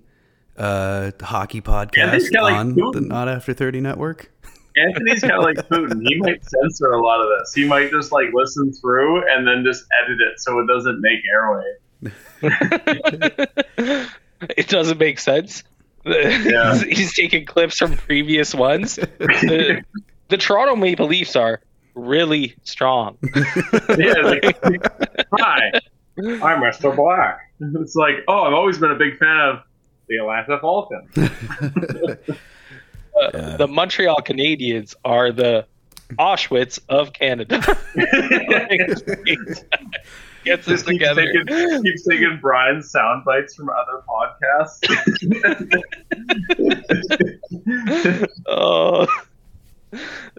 uh, 0.57 1.11
hockey 1.21 1.61
podcast 1.61 2.13
it's 2.13 2.29
kinda 2.29 2.43
like 2.43 2.53
on 2.53 2.75
the 2.75 2.81
Putin. 2.81 3.07
Not 3.07 3.27
After 3.27 3.53
30 3.53 3.81
network? 3.81 4.31
Anthony's 4.77 5.21
kind 5.21 5.33
of 5.33 5.43
like 5.43 5.57
Putin. 5.69 6.01
He 6.07 6.15
might 6.15 6.43
censor 6.43 6.91
a 6.91 7.01
lot 7.01 7.19
of 7.21 7.27
this. 7.39 7.53
He 7.53 7.65
might 7.65 7.89
just 7.91 8.11
like 8.11 8.27
listen 8.33 8.71
through 8.71 9.27
and 9.29 9.47
then 9.47 9.63
just 9.65 9.85
edit 10.03 10.21
it 10.21 10.39
so 10.39 10.59
it 10.59 10.67
doesn't 10.67 11.01
make 11.01 11.19
airway. 11.29 11.63
it 14.57 14.67
doesn't 14.67 14.97
make 14.97 15.19
sense. 15.19 15.63
Yeah. 16.05 16.75
he's, 16.83 16.97
he's 16.97 17.13
taking 17.15 17.45
clips 17.45 17.77
from 17.77 17.95
previous 17.97 18.53
ones. 18.55 18.95
The, 18.95 19.83
the 20.29 20.37
Toronto 20.37 20.75
Maple 20.75 21.07
Leafs 21.07 21.35
are 21.35 21.61
really 21.95 22.55
strong. 22.63 23.17
Yeah, 23.97 24.13
like, 24.23 24.43
hi, 25.33 25.71
I'm 26.17 26.61
Mr. 26.61 26.95
Black. 26.95 27.39
It's 27.59 27.95
like, 27.95 28.15
oh, 28.27 28.43
I've 28.43 28.53
always 28.53 28.77
been 28.77 28.91
a 28.91 28.95
big 28.95 29.17
fan 29.17 29.37
of 29.39 29.59
the 30.07 30.17
Atlanta 30.17 30.59
Falcons. 30.59 32.37
Uh, 33.13 33.29
Yeah. 33.33 33.57
The 33.57 33.67
Montreal 33.67 34.21
Canadiens 34.21 34.95
are 35.03 35.33
the 35.33 35.65
Auschwitz 36.17 36.79
of 36.87 37.11
Canada. 37.11 37.59
Gets 40.43 40.67
us 40.67 40.73
Just 40.73 40.87
keeps 40.87 40.99
together. 40.99 41.25
taking, 41.45 41.83
keeps 41.83 42.07
taking 42.07 42.39
Brian's 42.41 42.89
sound 42.89 43.23
bites 43.25 43.55
from 43.55 43.69
other 43.69 44.01
podcasts. 44.07 44.81
Oh. 48.47 49.07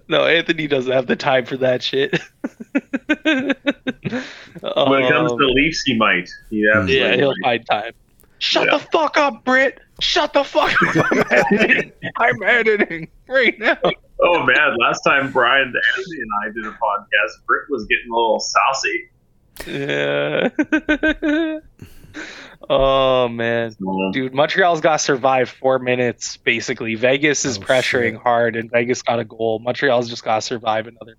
No, 0.08 0.24
Anthony 0.26 0.66
doesn't 0.66 0.90
have 0.92 1.06
the 1.06 1.14
time 1.16 1.44
for 1.44 1.58
that 1.58 1.82
shit. 1.82 2.18
when 3.22 3.50
it 3.52 5.10
comes 5.10 5.32
Um, 5.32 5.38
to 5.38 5.46
Leafs, 5.46 5.82
he 5.82 5.94
might. 5.96 6.30
He 6.50 6.66
absolutely 6.66 6.98
Yeah, 6.98 7.16
he'll 7.16 7.34
might. 7.42 7.66
find 7.66 7.84
time. 7.84 7.92
Shut 8.38 8.64
Yeah. 8.66 8.78
the 8.78 8.84
fuck 8.92 9.16
up, 9.18 9.44
Britt. 9.44 9.80
Shut 10.00 10.32
the 10.32 10.42
fuck 10.42 10.72
up. 10.96 10.96
I'm 11.30 11.52
editing. 11.60 11.92
I'm 12.16 12.42
editing 12.42 13.08
right 13.28 13.58
now. 13.58 13.76
Oh 14.22 14.42
man, 14.44 14.76
last 14.78 15.02
time 15.02 15.30
Brian, 15.32 15.66
Anthony, 15.66 16.20
and 16.20 16.30
I 16.42 16.46
did 16.52 16.64
a 16.66 16.70
podcast, 16.70 17.44
Britt 17.46 17.64
was 17.68 17.84
getting 17.86 18.10
a 18.10 18.14
little 18.14 18.40
saucy. 18.40 19.10
Yeah. 19.66 20.48
oh 22.68 23.28
man. 23.28 23.74
Dude, 24.12 24.34
Montreal's 24.34 24.80
got 24.80 24.98
to 24.98 25.04
survive 25.04 25.50
four 25.50 25.78
minutes, 25.78 26.36
basically. 26.38 26.94
Vegas 26.94 27.44
is 27.44 27.58
Oh, 27.58 27.60
pressuring 27.62 28.12
shit. 28.12 28.20
hard, 28.22 28.56
and 28.56 28.70
Vegas 28.70 29.02
got 29.02 29.18
a 29.18 29.24
goal. 29.24 29.58
Montreal's 29.60 30.08
just 30.08 30.24
got 30.24 30.36
to 30.36 30.42
survive 30.42 30.86
another. 30.86 31.16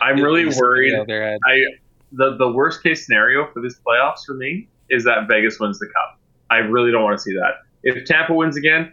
I'm 0.00 0.20
really 0.20 0.46
worried. 0.46 0.94
on. 0.94 1.06
I 1.46 1.64
the 2.12 2.36
the 2.36 2.50
worst 2.52 2.82
case 2.82 3.06
scenario 3.06 3.50
for 3.52 3.60
this 3.62 3.78
playoffs 3.86 4.24
for 4.26 4.34
me 4.34 4.68
is 4.90 5.04
that 5.04 5.28
Vegas 5.28 5.58
wins 5.60 5.78
the 5.78 5.86
cup. 5.86 6.18
I 6.50 6.56
really 6.58 6.90
don't 6.90 7.02
want 7.04 7.16
to 7.16 7.22
see 7.22 7.34
that. 7.34 7.62
If 7.82 8.04
Tampa 8.04 8.34
wins 8.34 8.56
again, 8.56 8.92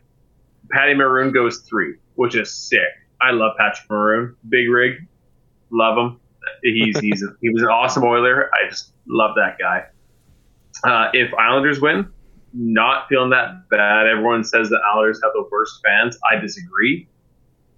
Patty 0.71 0.93
Maroon 0.93 1.31
goes 1.33 1.59
three, 1.59 1.95
which 2.15 2.35
is 2.35 2.51
sick. 2.53 2.79
I 3.21 3.31
love 3.31 3.53
Patrick 3.57 3.89
Maroon, 3.89 4.35
big 4.47 4.69
rig, 4.69 5.05
love 5.71 5.97
him. 5.97 6.19
He's 6.63 6.99
he's 6.99 7.23
he 7.41 7.49
was 7.49 7.61
an 7.61 7.69
awesome 7.69 8.03
Oiler. 8.03 8.49
I 8.53 8.69
just 8.69 8.91
love 9.07 9.35
that 9.35 9.57
guy. 9.59 9.85
Uh, 10.83 11.09
if 11.13 11.33
Islanders 11.33 11.81
win, 11.81 12.11
not 12.53 13.07
feeling 13.09 13.31
that 13.31 13.69
bad. 13.69 14.07
Everyone 14.07 14.43
says 14.43 14.69
the 14.69 14.79
Islanders 14.93 15.19
have 15.23 15.33
the 15.33 15.47
worst 15.51 15.81
fans. 15.85 16.17
I 16.29 16.39
disagree. 16.39 17.07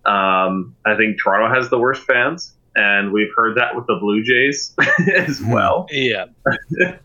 Um, 0.05 0.75
I 0.85 0.95
think 0.95 1.17
Toronto 1.21 1.53
has 1.53 1.69
the 1.69 1.77
worst 1.77 2.03
fans, 2.03 2.53
and 2.75 3.11
we've 3.11 3.31
heard 3.35 3.57
that 3.57 3.75
with 3.75 3.85
the 3.87 3.95
Blue 3.95 4.23
Jays 4.23 4.75
as 5.15 5.41
well. 5.41 5.87
Yeah. 5.91 6.25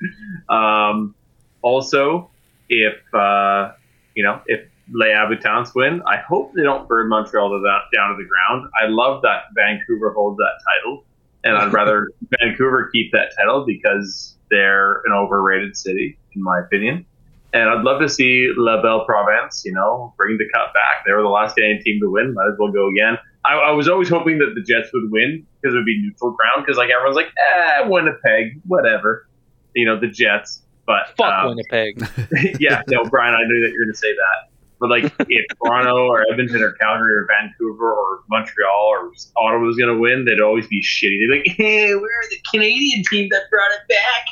Um, 0.49 1.17
also, 1.63 2.31
if 2.69 2.95
uh, 3.13 3.73
you 4.15 4.23
know 4.23 4.41
if 4.47 4.61
Les 4.93 5.13
Habitants 5.13 5.75
win, 5.75 6.03
I 6.07 6.19
hope 6.19 6.53
they 6.55 6.63
don't 6.63 6.89
burn 6.89 7.09
Montreal 7.09 7.49
to 7.51 7.61
that, 7.65 7.97
down 7.97 8.11
to 8.11 8.23
the 8.23 8.29
ground. 8.29 8.71
I 8.81 8.87
love 8.87 9.23
that 9.23 9.47
Vancouver 9.57 10.13
holds 10.13 10.39
that 10.39 10.53
title, 10.65 11.05
and 11.47 11.57
I'd 11.57 11.73
rather 11.73 12.11
Vancouver 12.41 12.91
keep 12.93 13.13
that 13.13 13.33
title 13.37 13.65
because 13.67 14.37
they're 14.51 15.03
an 15.07 15.13
overrated 15.13 15.77
city, 15.77 16.19
in 16.35 16.43
my 16.43 16.61
opinion. 16.61 17.07
And 17.53 17.71
I'd 17.71 17.85
love 17.85 18.01
to 18.01 18.09
see 18.09 18.53
La 18.57 18.83
Belle 18.83 19.05
Province, 19.07 19.63
you 19.65 19.73
know, 19.73 20.13
bring 20.17 20.37
the 20.37 20.45
cup 20.53 20.75
back. 20.75 21.05
They 21.07 21.13
were 21.13 21.23
the 21.23 21.29
last 21.29 21.57
Canadian 21.57 21.83
team 21.83 22.01
to 22.01 22.11
win. 22.11 22.35
Might 22.35 22.49
as 22.53 22.59
well 22.59 22.71
go 22.71 22.89
again. 22.89 23.17
I, 23.45 23.55
I 23.55 23.71
was 23.71 23.89
always 23.89 24.09
hoping 24.09 24.39
that 24.39 24.53
the 24.55 24.63
Jets 24.63 24.91
would 24.93 25.11
win 25.11 25.47
because 25.61 25.75
it 25.75 25.79
would 25.79 25.87
be 25.87 26.03
neutral 26.03 26.33
ground. 26.33 26.65
Because 26.67 26.77
like 26.77 26.91
everyone's 26.91 27.17
like, 27.17 27.29
eh, 27.29 27.87
Winnipeg, 27.87 28.61
whatever. 28.67 29.29
You 29.75 29.87
know, 29.87 29.99
the 29.99 30.09
Jets. 30.09 30.63
But 30.87 31.17
Fuck 31.17 31.33
um, 31.33 31.49
Winnipeg. 31.49 32.01
yeah, 32.61 32.83
no, 32.89 33.05
Brian, 33.05 33.35
I 33.35 33.43
knew 33.47 33.61
that 33.63 33.73
you 33.73 33.79
were 33.79 33.85
going 33.87 33.95
to 33.95 33.99
say 33.99 34.13
that. 34.13 34.56
But 34.79 34.91
like, 34.91 35.05
if 35.05 35.47
Toronto 35.59 36.07
or 36.07 36.25
Edmonton 36.31 36.63
or 36.63 36.73
Calgary 36.73 37.15
or 37.15 37.27
Vancouver 37.27 37.93
or 37.93 38.21
Montreal 38.29 38.89
or 38.91 39.13
Ottawa 39.37 39.65
was 39.65 39.77
going 39.77 39.95
to 39.95 39.99
win, 39.99 40.25
they'd 40.27 40.41
always 40.41 40.67
be 40.67 40.83
shitty. 40.83 41.19
They'd 41.19 41.29
be 41.29 41.39
like, 41.39 41.57
hey, 41.57 41.95
we're 41.95 42.29
the 42.31 42.39
Canadian 42.51 43.03
team 43.11 43.29
that 43.31 43.51
brought 43.51 43.71
it 43.73 43.89
back. 43.89 44.27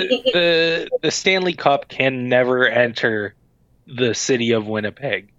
the, 0.00 0.30
the 0.32 0.88
the 1.02 1.10
Stanley 1.10 1.52
Cup 1.52 1.88
can 1.88 2.28
never 2.28 2.66
enter 2.66 3.34
the 3.86 4.14
city 4.14 4.52
of 4.52 4.66
Winnipeg. 4.66 5.30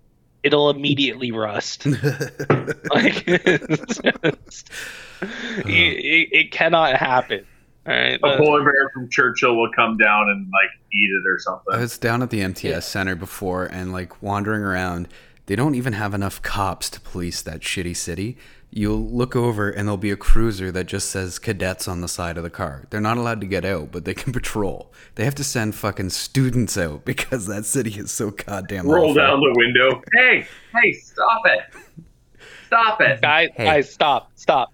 It'll 0.43 0.69
immediately 0.69 1.32
rust. 1.32 1.86
like 1.86 1.97
it's 3.27 3.97
just, 3.97 4.69
it, 5.21 5.67
it, 5.67 6.30
it 6.32 6.51
cannot 6.51 6.95
happen. 6.95 7.45
All 7.88 7.94
right. 7.94 8.20
A 8.22 8.26
uh, 8.28 8.38
polar 8.38 8.63
bear 8.63 8.89
from 8.94 9.10
Churchill 9.10 9.56
will 9.56 9.72
come 9.76 9.98
down 9.98 10.30
and 10.30 10.46
like 10.52 10.70
eat 10.94 11.10
it 11.10 11.24
or 11.30 11.39
something. 11.39 11.63
I 11.70 11.72
something. 11.74 11.82
was 11.82 11.98
down 11.98 12.22
at 12.22 12.30
the 12.30 12.41
MTS 12.41 12.63
Yeah. 12.63 12.80
Center 12.80 13.15
before 13.15 13.65
and 13.65 13.91
like 13.91 14.22
wandering 14.22 14.62
around. 14.62 15.08
They 15.48 15.56
don't 15.56 15.76
even 15.76 15.94
have 15.94 16.13
enough 16.13 16.41
cops 16.41 16.89
to 16.91 17.00
police 17.02 17.41
that 17.41 17.62
shitty 17.62 17.96
city. 17.96 18.38
You'll 18.74 19.02
look 19.04 19.36
over 19.36 19.70
and 19.70 19.86
there'll 19.88 19.98
be 19.98 20.12
a 20.12 20.15
cruiser 20.15 20.72
that 20.72 20.86
just 20.86 21.10
says 21.10 21.39
cadets 21.39 21.89
on 21.89 22.00
the 22.00 22.08
side 22.08 22.38
of 22.38 22.44
the 22.44 22.50
car. 22.50 22.86
They're 22.89 23.02
not 23.02 23.17
allowed 23.17 23.41
to 23.41 23.48
get 23.48 23.65
out, 23.65 23.91
but 23.91 24.06
they 24.06 24.13
can 24.13 24.32
patrol. 24.39 24.94
They 25.15 25.26
have 25.26 25.36
to 25.36 25.44
send 25.44 25.76
fucking 25.76 26.12
students 26.12 26.78
out 26.78 27.04
because 27.06 27.48
that 27.48 27.65
city 27.65 28.00
is 28.00 28.12
so 28.12 28.30
goddamn 28.32 28.88
Roll 28.88 29.06
awful. 29.10 29.15
down 29.15 29.39
the 29.41 29.54
window. 29.58 30.02
Hey, 30.15 30.48
hey, 30.82 30.91
stop 30.94 31.41
it! 31.46 32.06
Stop 32.67 33.02
it! 33.02 33.20
guys, 33.22 33.50
Hey. 33.56 33.65
guys, 33.65 33.91
stop, 33.91 34.32
stop. 34.36 34.72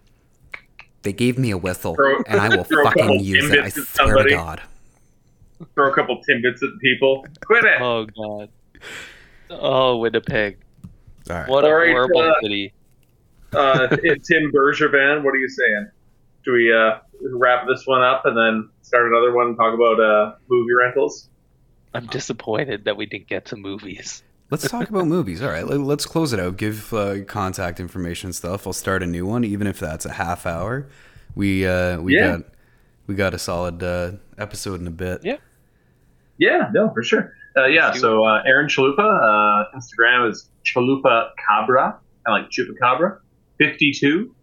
They 1.04 1.14
gave 1.14 1.38
me 1.38 1.52
a 1.52 1.58
whistle, 1.58 1.96
Throw- 1.96 2.22
and 2.28 2.40
I 2.42 2.50
will 2.56 2.64
fucking 2.64 3.20
use 3.22 3.50
it. 3.52 3.60
I 3.60 3.68
Timbits 3.70 3.78
at 3.78 3.88
swear 4.08 4.24
to. 4.24 4.30
God. 4.30 4.62
Throw 5.76 5.92
a 5.92 5.96
couple 5.96 6.22
timbits 6.30 6.62
at 6.64 6.70
people. 6.82 7.26
Quit 7.46 7.64
it! 7.66 7.82
Oh 7.82 8.06
god. 8.06 8.50
Oh, 9.50 9.98
Winnipeg. 9.98 10.58
All 11.30 11.36
right. 11.36 11.48
What 11.50 11.64
a 11.64 11.68
All 11.68 11.74
right, 11.76 11.92
horrible 11.92 12.20
uh, 12.22 12.34
city. 12.42 12.74
uh, 13.54 13.88
Tim 13.88 14.52
Bergevin, 14.52 15.24
what 15.24 15.34
are 15.34 15.38
you 15.38 15.50
saying? 15.50 15.90
Do 16.46 16.54
we 16.54 16.74
uh, 16.74 17.00
wrap 17.22 17.68
this 17.68 17.86
one 17.86 18.04
up 18.04 18.26
and 18.26 18.38
then 18.38 18.70
start 18.82 19.08
another 19.08 19.34
one 19.34 19.48
and 19.48 19.58
talk 19.58 19.74
about 19.74 20.00
uh, 20.00 20.36
movie 20.50 20.74
rentals? 20.74 21.30
I'm 21.94 22.06
disappointed 22.08 22.86
that 22.86 22.98
we 22.98 23.06
didn't 23.06 23.28
get 23.28 23.46
to 23.48 23.56
movies. 23.56 24.24
Let's 24.50 24.70
talk 24.70 24.90
about 24.90 25.08
movies. 25.18 25.42
All 25.42 25.50
right, 25.50 25.66
let- 25.68 25.80
let's 25.80 26.06
close 26.06 26.34
it 26.34 26.40
out. 26.40 26.58
Give 26.58 26.94
uh, 26.94 27.24
contact 27.26 27.80
information 27.80 28.28
and 28.28 28.36
stuff. 28.36 28.66
I'll 28.68 28.74
start 28.74 29.04
a 29.04 29.08
new 29.08 29.26
one, 29.26 29.44
even 29.44 29.68
if 29.68 29.80
that's 29.80 30.06
a 30.06 30.14
half 30.14 30.46
hour. 30.46 30.88
We 31.36 31.66
uh, 31.68 32.00
we 32.02 32.16
Yeah. 32.16 32.38
got 32.38 32.42
we 33.08 33.16
got 33.16 33.34
a 33.34 33.40
solid 33.40 33.84
uh, 33.84 34.12
episode 34.38 34.80
in 34.82 34.88
a 34.88 34.92
bit. 34.92 35.22
Yeah. 35.24 35.38
Yeah, 36.38 36.70
no, 36.74 36.90
for 36.94 37.04
sure. 37.04 37.34
Uh, 37.58 37.66
yeah, 37.66 37.92
so 37.92 38.24
uh, 38.24 38.44
Aaron 38.46 38.68
Chalupa, 38.68 39.00
uh, 39.00 39.66
Instagram 39.76 40.30
is 40.30 40.48
Chalupa 40.64 41.30
Cabra, 41.48 41.98
kind 42.26 42.38
of 42.40 42.44
like 42.44 42.52
Chupacabra, 42.52 43.18
52. 43.58 44.34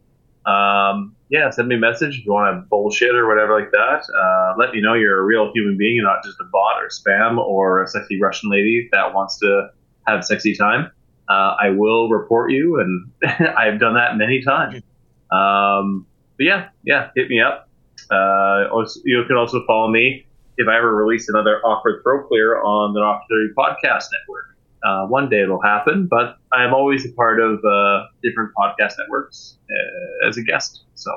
Um, 0.44 1.14
yeah, 1.28 1.48
send 1.50 1.68
me 1.68 1.76
a 1.76 1.78
message 1.78 2.18
if 2.18 2.26
you 2.26 2.32
want 2.32 2.56
to 2.56 2.68
bullshit 2.68 3.14
or 3.14 3.28
whatever 3.28 3.58
like 3.58 3.70
that. 3.70 4.02
Uh, 4.12 4.54
let 4.58 4.72
me 4.72 4.80
know 4.80 4.94
you're 4.94 5.20
a 5.20 5.22
real 5.22 5.52
human 5.54 5.78
being 5.78 5.98
and 5.98 6.04
not 6.06 6.24
just 6.24 6.40
a 6.40 6.44
bot 6.52 6.82
or 6.82 6.88
spam 6.88 7.38
or 7.38 7.82
a 7.84 7.86
sexy 7.88 8.20
Russian 8.20 8.50
lady 8.50 8.88
that 8.92 9.14
wants 9.14 9.38
to 9.38 9.68
have 10.06 10.24
sexy 10.24 10.54
time. 10.54 10.90
Uh, 11.28 11.56
I 11.60 11.70
will 11.70 12.08
report 12.08 12.52
you, 12.52 12.80
and 12.80 13.10
I've 13.56 13.80
done 13.80 13.94
that 13.94 14.16
many 14.16 14.42
times. 14.42 14.82
Um, 15.30 16.06
but 16.36 16.44
yeah, 16.44 16.68
yeah, 16.84 17.10
hit 17.14 17.28
me 17.28 17.40
up. 17.40 17.68
Uh, 18.10 18.66
you 19.04 19.24
can 19.26 19.36
also 19.36 19.64
follow 19.66 19.88
me 19.88 20.26
if 20.56 20.68
I 20.68 20.76
ever 20.76 20.94
release 20.94 21.28
another 21.28 21.60
awkward 21.64 22.02
throat 22.02 22.28
clear 22.28 22.60
on 22.62 22.92
the 22.92 23.00
Knock 23.00 23.22
30 23.30 23.54
podcast 23.56 24.04
network. 24.12 24.56
Uh, 24.84 25.06
one 25.06 25.30
day 25.30 25.40
it'll 25.40 25.62
happen, 25.62 26.06
but 26.10 26.36
I'm 26.52 26.74
always 26.74 27.06
a 27.06 27.12
part 27.12 27.40
of 27.40 27.64
uh, 27.64 28.04
different 28.22 28.52
podcast 28.54 28.92
networks 28.98 29.56
uh, 29.70 30.28
as 30.28 30.36
a 30.36 30.42
guest. 30.42 30.84
So 30.94 31.10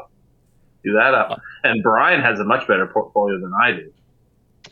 do 0.85 0.93
that 0.93 1.13
up. 1.13 1.41
And 1.63 1.83
Brian 1.83 2.21
has 2.21 2.39
a 2.39 2.45
much 2.45 2.67
better 2.67 2.87
portfolio 2.87 3.39
than 3.39 3.51
I 3.61 3.71
do. 3.73 3.91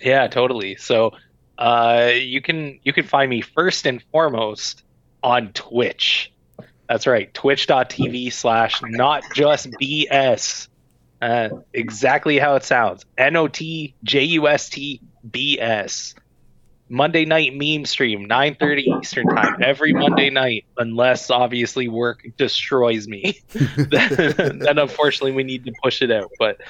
Yeah, 0.02 0.28
totally. 0.28 0.76
So, 0.78 1.12
uh, 1.58 2.12
you 2.14 2.42
can 2.42 2.80
you 2.84 2.94
can 2.94 3.06
find 3.06 3.30
me 3.30 3.42
first 3.42 3.86
and 3.86 4.04
foremost 4.12 4.84
on 5.24 5.52
Twitch. 5.54 6.32
That's 6.88 7.08
right, 7.08 7.34
twitch.tv 7.34 8.32
slash 8.32 8.82
not 8.84 9.24
just 9.34 9.70
BS. 9.82 10.68
Uh, 11.22 11.50
exactly 11.74 12.38
how 12.38 12.56
it 12.56 12.64
sounds. 12.64 13.06
N 13.18 13.36
O 13.36 13.48
T 13.48 13.96
J 14.04 14.24
U 14.24 14.48
S 14.48 14.70
T 14.70 15.02
B 15.30 15.60
S. 15.60 16.14
Monday 16.88 17.26
night 17.26 17.56
meme 17.56 17.86
stream, 17.86 18.28
9:30 18.28 19.00
Eastern 19.00 19.28
time 19.28 19.56
every 19.64 19.92
Monday 19.92 20.30
night, 20.30 20.66
unless 20.78 21.32
obviously 21.32 21.88
work 21.88 22.24
destroys 22.38 23.08
me. 23.08 23.40
then, 23.50 24.60
then 24.60 24.78
unfortunately 24.78 25.32
we 25.32 25.44
need 25.44 25.66
to 25.66 25.74
push 25.82 26.04
it 26.04 26.12
out. 26.12 26.30
But 26.38 26.62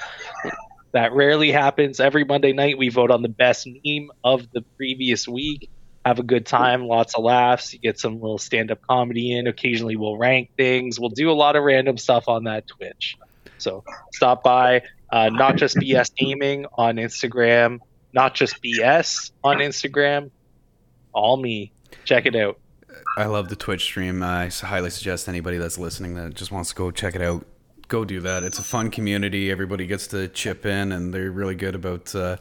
that 0.96 1.12
rarely 1.12 1.52
happens. 1.52 2.00
Every 2.00 2.24
Monday 2.24 2.54
night, 2.54 2.78
we 2.78 2.88
vote 2.88 3.10
on 3.10 3.20
the 3.20 3.28
best 3.28 3.66
meme 3.66 4.10
of 4.24 4.50
the 4.50 4.62
previous 4.78 5.28
week. 5.28 5.68
Have 6.06 6.18
a 6.18 6.22
good 6.22 6.46
time, 6.46 6.86
lots 6.86 7.14
of 7.14 7.22
laughs. 7.22 7.74
You 7.74 7.80
get 7.80 8.00
some 8.00 8.14
little 8.14 8.38
stand 8.38 8.70
up 8.70 8.80
comedy 8.80 9.36
in. 9.36 9.46
Occasionally, 9.46 9.96
we'll 9.96 10.16
rank 10.16 10.52
things. 10.56 10.98
We'll 10.98 11.10
do 11.10 11.30
a 11.30 11.34
lot 11.34 11.54
of 11.54 11.64
random 11.64 11.98
stuff 11.98 12.28
on 12.28 12.44
that 12.44 12.66
Twitch. 12.66 13.18
So 13.58 13.84
stop 14.10 14.42
by. 14.42 14.84
Uh, 15.12 15.28
not 15.28 15.56
just 15.56 15.76
BS 15.76 16.14
Gaming 16.14 16.64
on 16.78 16.96
Instagram. 16.96 17.80
Not 18.14 18.34
just 18.34 18.62
BS 18.62 19.32
on 19.44 19.58
Instagram. 19.58 20.30
All 21.12 21.36
me. 21.36 21.72
Check 22.06 22.24
it 22.24 22.34
out. 22.34 22.58
I 23.18 23.26
love 23.26 23.50
the 23.50 23.56
Twitch 23.56 23.82
stream. 23.82 24.22
I 24.22 24.48
highly 24.48 24.88
suggest 24.88 25.28
anybody 25.28 25.58
that's 25.58 25.76
listening 25.76 26.14
that 26.14 26.32
just 26.32 26.50
wants 26.50 26.70
to 26.70 26.74
go 26.74 26.90
check 26.90 27.14
it 27.14 27.20
out, 27.20 27.44
go 27.88 28.04
do 28.04 28.20
that. 28.20 28.42
It's 28.42 28.58
a 28.58 28.64
fun 28.64 28.90
community. 28.90 29.50
Everybody 29.50 29.86
gets 29.86 30.06
to 30.08 30.28
chip 30.28 30.66
in, 30.66 30.92
and 30.92 31.12
they're 31.12 31.30
really 31.30 31.54
good 31.54 31.74
about 31.74 32.14
uh, 32.14 32.36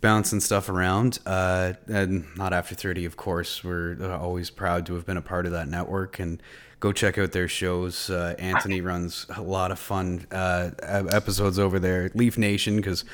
bouncing 0.00 0.40
stuff 0.40 0.68
around. 0.68 1.18
Uh, 1.26 1.74
and 1.86 2.26
not 2.36 2.52
after 2.52 2.74
thirty, 2.74 3.04
of 3.04 3.16
course. 3.16 3.64
We're 3.64 3.96
uh, 4.00 4.18
always 4.18 4.50
proud 4.50 4.86
to 4.86 4.94
have 4.94 5.06
been 5.06 5.16
a 5.16 5.22
part 5.22 5.46
of 5.46 5.52
that 5.52 5.68
network 5.68 6.18
and. 6.18 6.42
Go 6.80 6.92
check 6.92 7.16
out 7.16 7.32
their 7.32 7.48
shows. 7.48 8.10
Uh, 8.10 8.34
Anthony 8.38 8.82
runs 8.82 9.24
a 9.34 9.40
lot 9.40 9.70
of 9.70 9.78
fun 9.78 10.26
uh, 10.30 10.72
episodes 10.82 11.58
over 11.58 11.78
there. 11.78 12.10
Leaf 12.12 12.36
Nation, 12.36 12.76
because 12.76 13.06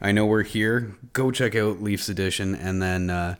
I 0.00 0.12
know 0.12 0.26
we're 0.26 0.44
here. 0.44 0.94
Go 1.12 1.32
check 1.32 1.56
out 1.56 1.82
Leafs 1.82 2.08
Edition, 2.08 2.54
and 2.54 2.80
then 2.80 3.10
uh, 3.10 3.34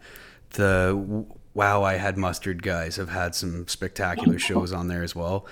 the 0.55 1.25
Wow 1.55 1.85
I 1.85 1.99
Had 1.99 2.19
Mustard 2.19 2.65
guys 2.65 2.97
have 2.97 3.11
had 3.11 3.37
some 3.37 3.69
spectacular 3.69 4.41
shows 4.41 4.73
on 4.73 4.89
there 4.89 5.05
as 5.05 5.15
well. 5.15 5.47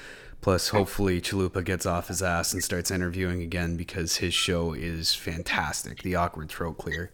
Plus, 0.44 0.68
hopefully, 0.68 1.22
Chalupa 1.22 1.64
gets 1.64 1.86
off 1.86 2.08
his 2.08 2.22
ass 2.22 2.52
and 2.52 2.62
starts 2.62 2.90
interviewing 2.90 3.40
again 3.40 3.78
because 3.78 4.16
his 4.16 4.34
show 4.34 4.74
is 4.74 5.14
fantastic. 5.14 6.02
The 6.02 6.16
Awkward 6.16 6.50
Throat 6.50 6.76
Clear. 6.76 7.10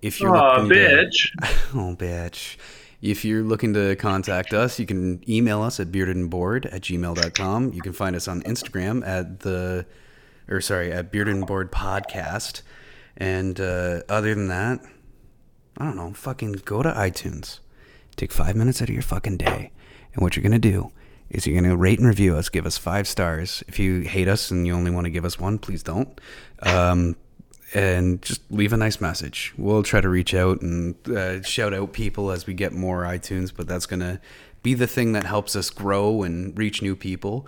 If 0.00 0.18
you're 0.18 0.34
Aw, 0.34 0.62
looking 0.62 0.70
to- 0.70 0.74
bitch. 0.76 1.30
oh, 1.74 1.94
bitch. 1.94 2.56
If 3.02 3.22
you're 3.22 3.42
looking 3.42 3.74
to 3.74 3.96
contact 3.96 4.54
us, 4.54 4.78
you 4.78 4.86
can 4.86 5.22
email 5.28 5.60
us 5.60 5.78
at 5.78 5.92
beardedandboard 5.92 6.72
at 6.72 6.80
gmail.com. 6.80 7.74
You 7.74 7.82
can 7.82 7.92
find 7.92 8.16
us 8.16 8.26
on 8.26 8.40
Instagram 8.44 9.06
at 9.06 9.40
the, 9.40 9.84
or 10.48 10.62
sorry, 10.62 10.90
at 10.90 11.12
Bearded 11.12 11.34
and 11.34 11.46
Board 11.46 11.70
Podcast. 11.70 12.62
And 13.14 13.60
uh, 13.60 14.04
other 14.08 14.34
than 14.34 14.48
that, 14.48 14.80
I 15.76 15.84
don't 15.84 15.96
know, 15.96 16.14
fucking 16.14 16.62
go 16.64 16.82
to 16.82 16.90
iTunes. 16.90 17.58
Take 18.16 18.32
five 18.32 18.56
minutes 18.56 18.80
out 18.80 18.88
of 18.88 18.94
your 18.94 19.02
fucking 19.02 19.36
day. 19.36 19.70
And 20.14 20.22
what 20.22 20.34
you're 20.34 20.42
going 20.42 20.58
to 20.58 20.58
do 20.58 20.92
is 21.30 21.46
you're 21.46 21.58
going 21.58 21.70
to 21.70 21.76
rate 21.76 21.98
and 21.98 22.08
review 22.08 22.36
us, 22.36 22.48
give 22.48 22.66
us 22.66 22.76
five 22.76 23.06
stars. 23.06 23.62
If 23.68 23.78
you 23.78 24.00
hate 24.00 24.28
us 24.28 24.50
and 24.50 24.66
you 24.66 24.74
only 24.74 24.90
want 24.90 25.04
to 25.04 25.10
give 25.10 25.24
us 25.24 25.38
one, 25.38 25.58
please 25.58 25.82
don't. 25.82 26.20
Um, 26.62 27.16
and 27.72 28.20
just 28.20 28.42
leave 28.50 28.72
a 28.72 28.76
nice 28.76 29.00
message. 29.00 29.54
We'll 29.56 29.84
try 29.84 30.00
to 30.00 30.08
reach 30.08 30.34
out 30.34 30.60
and 30.60 30.96
uh, 31.08 31.42
shout 31.42 31.72
out 31.72 31.92
people 31.92 32.32
as 32.32 32.46
we 32.46 32.54
get 32.54 32.72
more 32.72 33.02
iTunes, 33.02 33.52
but 33.54 33.68
that's 33.68 33.86
going 33.86 34.00
to 34.00 34.20
be 34.62 34.74
the 34.74 34.88
thing 34.88 35.12
that 35.12 35.24
helps 35.24 35.54
us 35.54 35.70
grow 35.70 36.22
and 36.22 36.56
reach 36.58 36.82
new 36.82 36.96
people. 36.96 37.46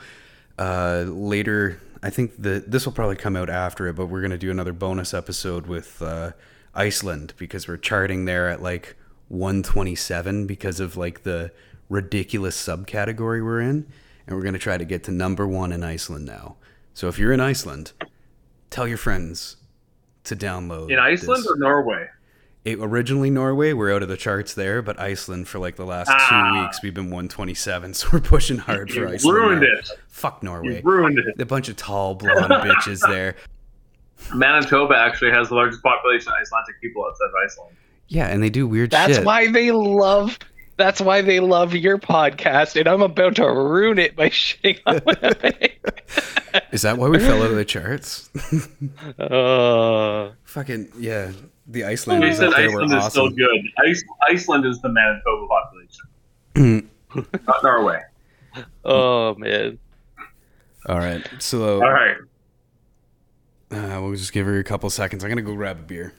Uh, 0.59 1.05
later, 1.09 1.81
I 2.03 2.11
think 2.11 2.41
the 2.41 2.63
this 2.67 2.87
will 2.87 2.93
probably 2.93 3.17
come 3.17 3.37
out 3.37 3.51
after 3.51 3.89
it, 3.89 3.97
but 3.97 4.07
we're 4.07 4.21
going 4.21 4.31
to 4.31 4.39
do 4.39 4.51
another 4.51 4.73
bonus 4.73 5.13
episode 5.13 5.67
with 5.67 6.01
uh, 6.01 6.33
Iceland 6.75 7.35
because 7.37 7.67
we're 7.67 7.77
charting 7.77 8.25
there 8.25 8.49
at 8.49 8.63
like 8.63 8.97
127 9.29 10.47
because 10.47 10.79
of 10.79 10.97
like 10.97 11.23
the 11.23 11.51
ridiculous 11.89 12.57
subcategory 12.57 13.45
we're 13.45 13.61
in, 13.61 13.87
and 14.27 14.37
we're 14.37 14.43
going 14.43 14.55
to 14.55 14.59
try 14.59 14.79
to 14.79 14.85
get 14.85 15.05
to 15.05 15.11
number 15.11 15.47
one 15.47 15.73
in 15.73 15.83
Iceland 15.83 16.25
now. 16.27 16.57
So 16.95 17.09
if 17.09 17.19
you're 17.19 17.33
in 17.33 17.41
Iceland, 17.41 17.93
tell 18.71 18.87
your 18.87 18.99
friends 18.99 19.57
to 20.25 20.37
download 20.37 20.91
In 20.91 20.99
Iceland 20.99 21.43
this. 21.43 21.51
or 21.51 21.57
Norway? 21.57 22.07
It, 22.65 22.79
originally 22.81 23.29
Norway, 23.29 23.73
we're 23.73 23.93
out 23.93 24.05
of 24.05 24.09
the 24.09 24.17
charts 24.17 24.55
there, 24.55 24.83
but 24.83 25.01
Iceland 25.01 25.49
for 25.49 25.59
like 25.59 25.75
the 25.75 25.85
last 25.85 26.09
Ah. 26.13 26.53
two 26.55 26.63
weeks 26.63 26.81
we've 26.83 26.95
been 26.95 27.07
127, 27.11 27.93
so 27.95 28.09
we're 28.13 28.21
pushing 28.21 28.59
hard 28.59 28.89
for 28.91 29.01
You 29.01 29.09
Iceland. 29.09 29.37
ruined 29.37 29.61
now. 29.63 29.79
it. 29.79 29.89
Fuck 30.09 30.43
Norway. 30.45 30.77
You 30.77 30.83
ruined 30.85 31.19
it. 31.19 31.41
a 31.41 31.45
bunch 31.47 31.69
of 31.69 31.77
tall 31.77 32.15
blonde 32.15 32.37
bitches 32.53 33.01
there. 33.09 33.35
Manitoba 34.33 34.95
actually 34.97 35.33
has 35.33 35.49
the 35.49 35.57
largest 35.57 35.83
population 35.83 36.29
of 36.29 36.35
Icelandic 36.41 36.81
people 36.81 37.05
outside 37.05 37.27
of 37.27 37.33
Iceland. 37.45 37.77
Yeah, 38.09 38.27
and 38.29 38.41
they 38.43 38.51
do 38.51 38.67
weird 38.69 38.91
That's 38.91 39.17
shit. 39.17 39.25
why 39.25 39.51
they 39.51 39.73
love. 39.73 40.39
That's 40.77 41.01
why 41.01 41.21
they 41.23 41.39
love 41.41 41.75
your 41.75 41.99
podcast, 41.99 42.77
and 42.79 42.89
I'm 42.89 43.03
about 43.03 43.37
to 43.37 43.45
ruin 43.47 43.99
it 43.99 44.17
by 44.17 44.31
shitting 44.31 44.79
on 44.87 45.01
Winnipeg. 45.05 45.79
Is 46.73 46.83
that 46.83 46.99
why 46.99 47.09
we 47.09 47.19
fell 47.19 47.43
out 47.43 47.51
of 47.51 47.57
the 47.57 47.65
charts? 47.65 48.31
uh, 49.19 50.33
Fucking 50.45 50.89
yeah, 50.99 51.33
the 51.67 51.81
You 51.81 51.87
Icelanders 51.87 52.39
said 52.39 52.49
out 52.49 52.57
there 52.57 52.71
were 52.71 52.83
Iceland 52.83 53.03
is 53.03 53.11
still 53.11 53.31
good. 53.31 53.61
Ice, 53.85 54.05
Iceland 54.29 54.67
is 54.67 54.81
the 54.81 54.89
Manitoba 54.89 55.47
population. 55.47 56.91
Not 57.47 57.63
in 57.63 57.69
our 57.69 57.85
way. 57.85 58.01
Oh 58.85 59.35
man. 59.37 59.79
All 60.87 60.99
right. 60.99 61.27
So 61.39 61.83
All 61.83 61.91
right. 61.93 62.17
uh, 63.71 64.01
we'll 64.03 64.15
just 64.17 64.33
give 64.33 64.47
her 64.47 64.59
a 64.59 64.65
couple 64.65 64.89
seconds. 64.91 65.23
I'm 65.25 65.31
gonna 65.31 65.43
go 65.43 65.55
grab 65.55 65.79
a 65.79 65.83
beer. 65.83 66.13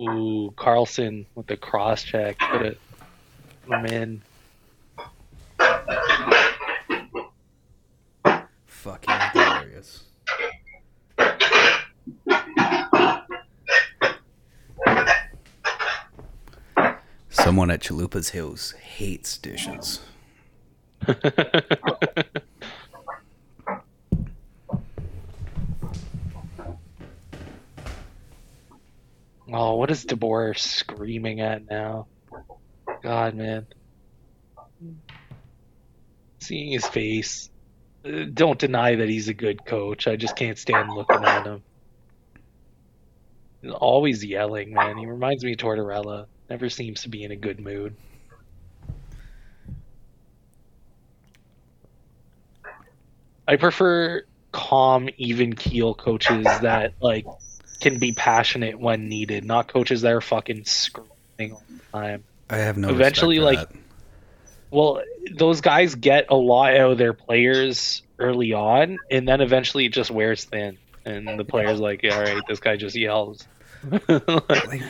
Ooh, 0.00 0.52
Carlson 0.56 1.26
with 1.34 1.46
the 1.46 1.56
cross 1.56 2.02
check. 2.02 2.38
Put 2.38 2.62
it 2.62 2.80
him 3.70 3.86
in. 3.86 4.22
Fucking 8.66 9.14
glorious. 9.32 10.04
Someone 17.28 17.70
at 17.70 17.80
Chalupa's 17.80 18.30
Hills 18.30 18.72
hates 18.72 19.36
dishes. 19.38 20.00
oh, 29.52 29.76
what 29.90 29.96
is 29.96 30.04
DeBoer 30.04 30.56
screaming 30.56 31.40
at 31.40 31.68
now? 31.68 32.06
God, 33.02 33.34
man. 33.34 33.66
Seeing 36.40 36.70
his 36.70 36.86
face. 36.86 37.50
Uh, 38.04 38.26
Don't 38.32 38.56
deny 38.56 38.94
that 38.94 39.08
he's 39.08 39.26
a 39.26 39.34
good 39.34 39.64
coach. 39.66 40.06
I 40.06 40.14
just 40.14 40.36
can't 40.36 40.56
stand 40.56 40.92
looking 40.92 41.24
at 41.24 41.44
him. 41.44 41.64
He's 43.62 43.72
always 43.72 44.24
yelling, 44.24 44.74
man. 44.74 44.96
He 44.96 45.06
reminds 45.06 45.42
me 45.42 45.54
of 45.54 45.58
Tortorella. 45.58 46.26
Never 46.48 46.70
seems 46.70 47.02
to 47.02 47.08
be 47.08 47.24
in 47.24 47.32
a 47.32 47.36
good 47.36 47.58
mood. 47.58 47.96
I 53.48 53.56
prefer 53.56 54.22
calm, 54.52 55.08
even 55.18 55.56
keel 55.56 55.96
coaches 55.96 56.44
that 56.44 56.92
like 57.00 57.26
can 57.80 57.98
be 57.98 58.12
passionate 58.12 58.78
when 58.78 59.08
needed, 59.08 59.44
not 59.44 59.68
coaches 59.68 60.02
that 60.02 60.12
are 60.12 60.20
fucking 60.20 60.64
screaming 60.64 61.52
all 61.52 61.62
the 61.68 61.98
time. 61.98 62.24
I 62.48 62.58
have 62.58 62.76
no. 62.76 62.90
Eventually, 62.90 63.38
like- 63.38 63.68
Well, 64.70 65.02
those 65.36 65.60
guys 65.60 65.94
get 65.94 66.26
a 66.28 66.36
lot 66.36 66.76
out 66.76 66.92
of 66.92 66.98
their 66.98 67.12
players 67.12 68.02
early 68.18 68.52
on, 68.52 68.98
and 69.10 69.26
then 69.26 69.40
eventually 69.40 69.86
it 69.86 69.92
just 69.92 70.10
wears 70.10 70.44
thin, 70.44 70.78
and 71.04 71.38
the 71.38 71.44
players 71.44 71.80
like, 71.80 72.04
all 72.04 72.20
right, 72.20 72.42
this 72.48 72.60
guy 72.60 72.76
just 72.76 72.94
yells. 72.96 73.46
like, 74.08 74.82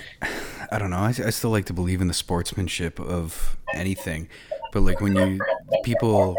I 0.72 0.79
don't 0.79 0.90
know. 0.90 0.96
I, 0.96 1.09
I 1.09 1.31
still 1.31 1.50
like 1.50 1.66
to 1.66 1.72
believe 1.72 2.00
in 2.00 2.09
the 2.09 2.14
sportsmanship 2.14 2.98
of 2.98 3.57
anything, 3.72 4.29
but 4.72 4.81
like 4.81 5.00
when 5.00 5.14
you 5.14 5.40
people 5.85 6.37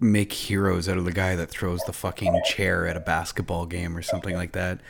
make 0.00 0.32
heroes 0.32 0.88
out 0.88 0.96
of 0.96 1.04
the 1.04 1.12
guy 1.12 1.36
that 1.36 1.50
throws 1.50 1.82
the 1.82 1.92
fucking 1.92 2.40
chair 2.46 2.86
at 2.86 2.96
a 2.96 3.00
basketball 3.00 3.66
game 3.66 3.94
or 3.96 4.00
something 4.02 4.34
like 4.34 4.52
that. 4.52 4.80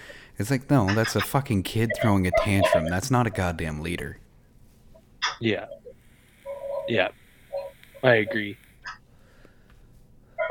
It's 0.40 0.50
like, 0.50 0.70
no, 0.70 0.86
that's 0.94 1.14
a 1.16 1.20
fucking 1.20 1.64
kid 1.64 1.90
throwing 2.00 2.26
a 2.26 2.30
tantrum. 2.30 2.86
That's 2.86 3.10
not 3.10 3.26
a 3.26 3.30
goddamn 3.30 3.82
leader. 3.82 4.16
yeah, 5.38 5.66
yeah, 6.88 7.08
I 8.02 8.14
agree. 8.14 8.56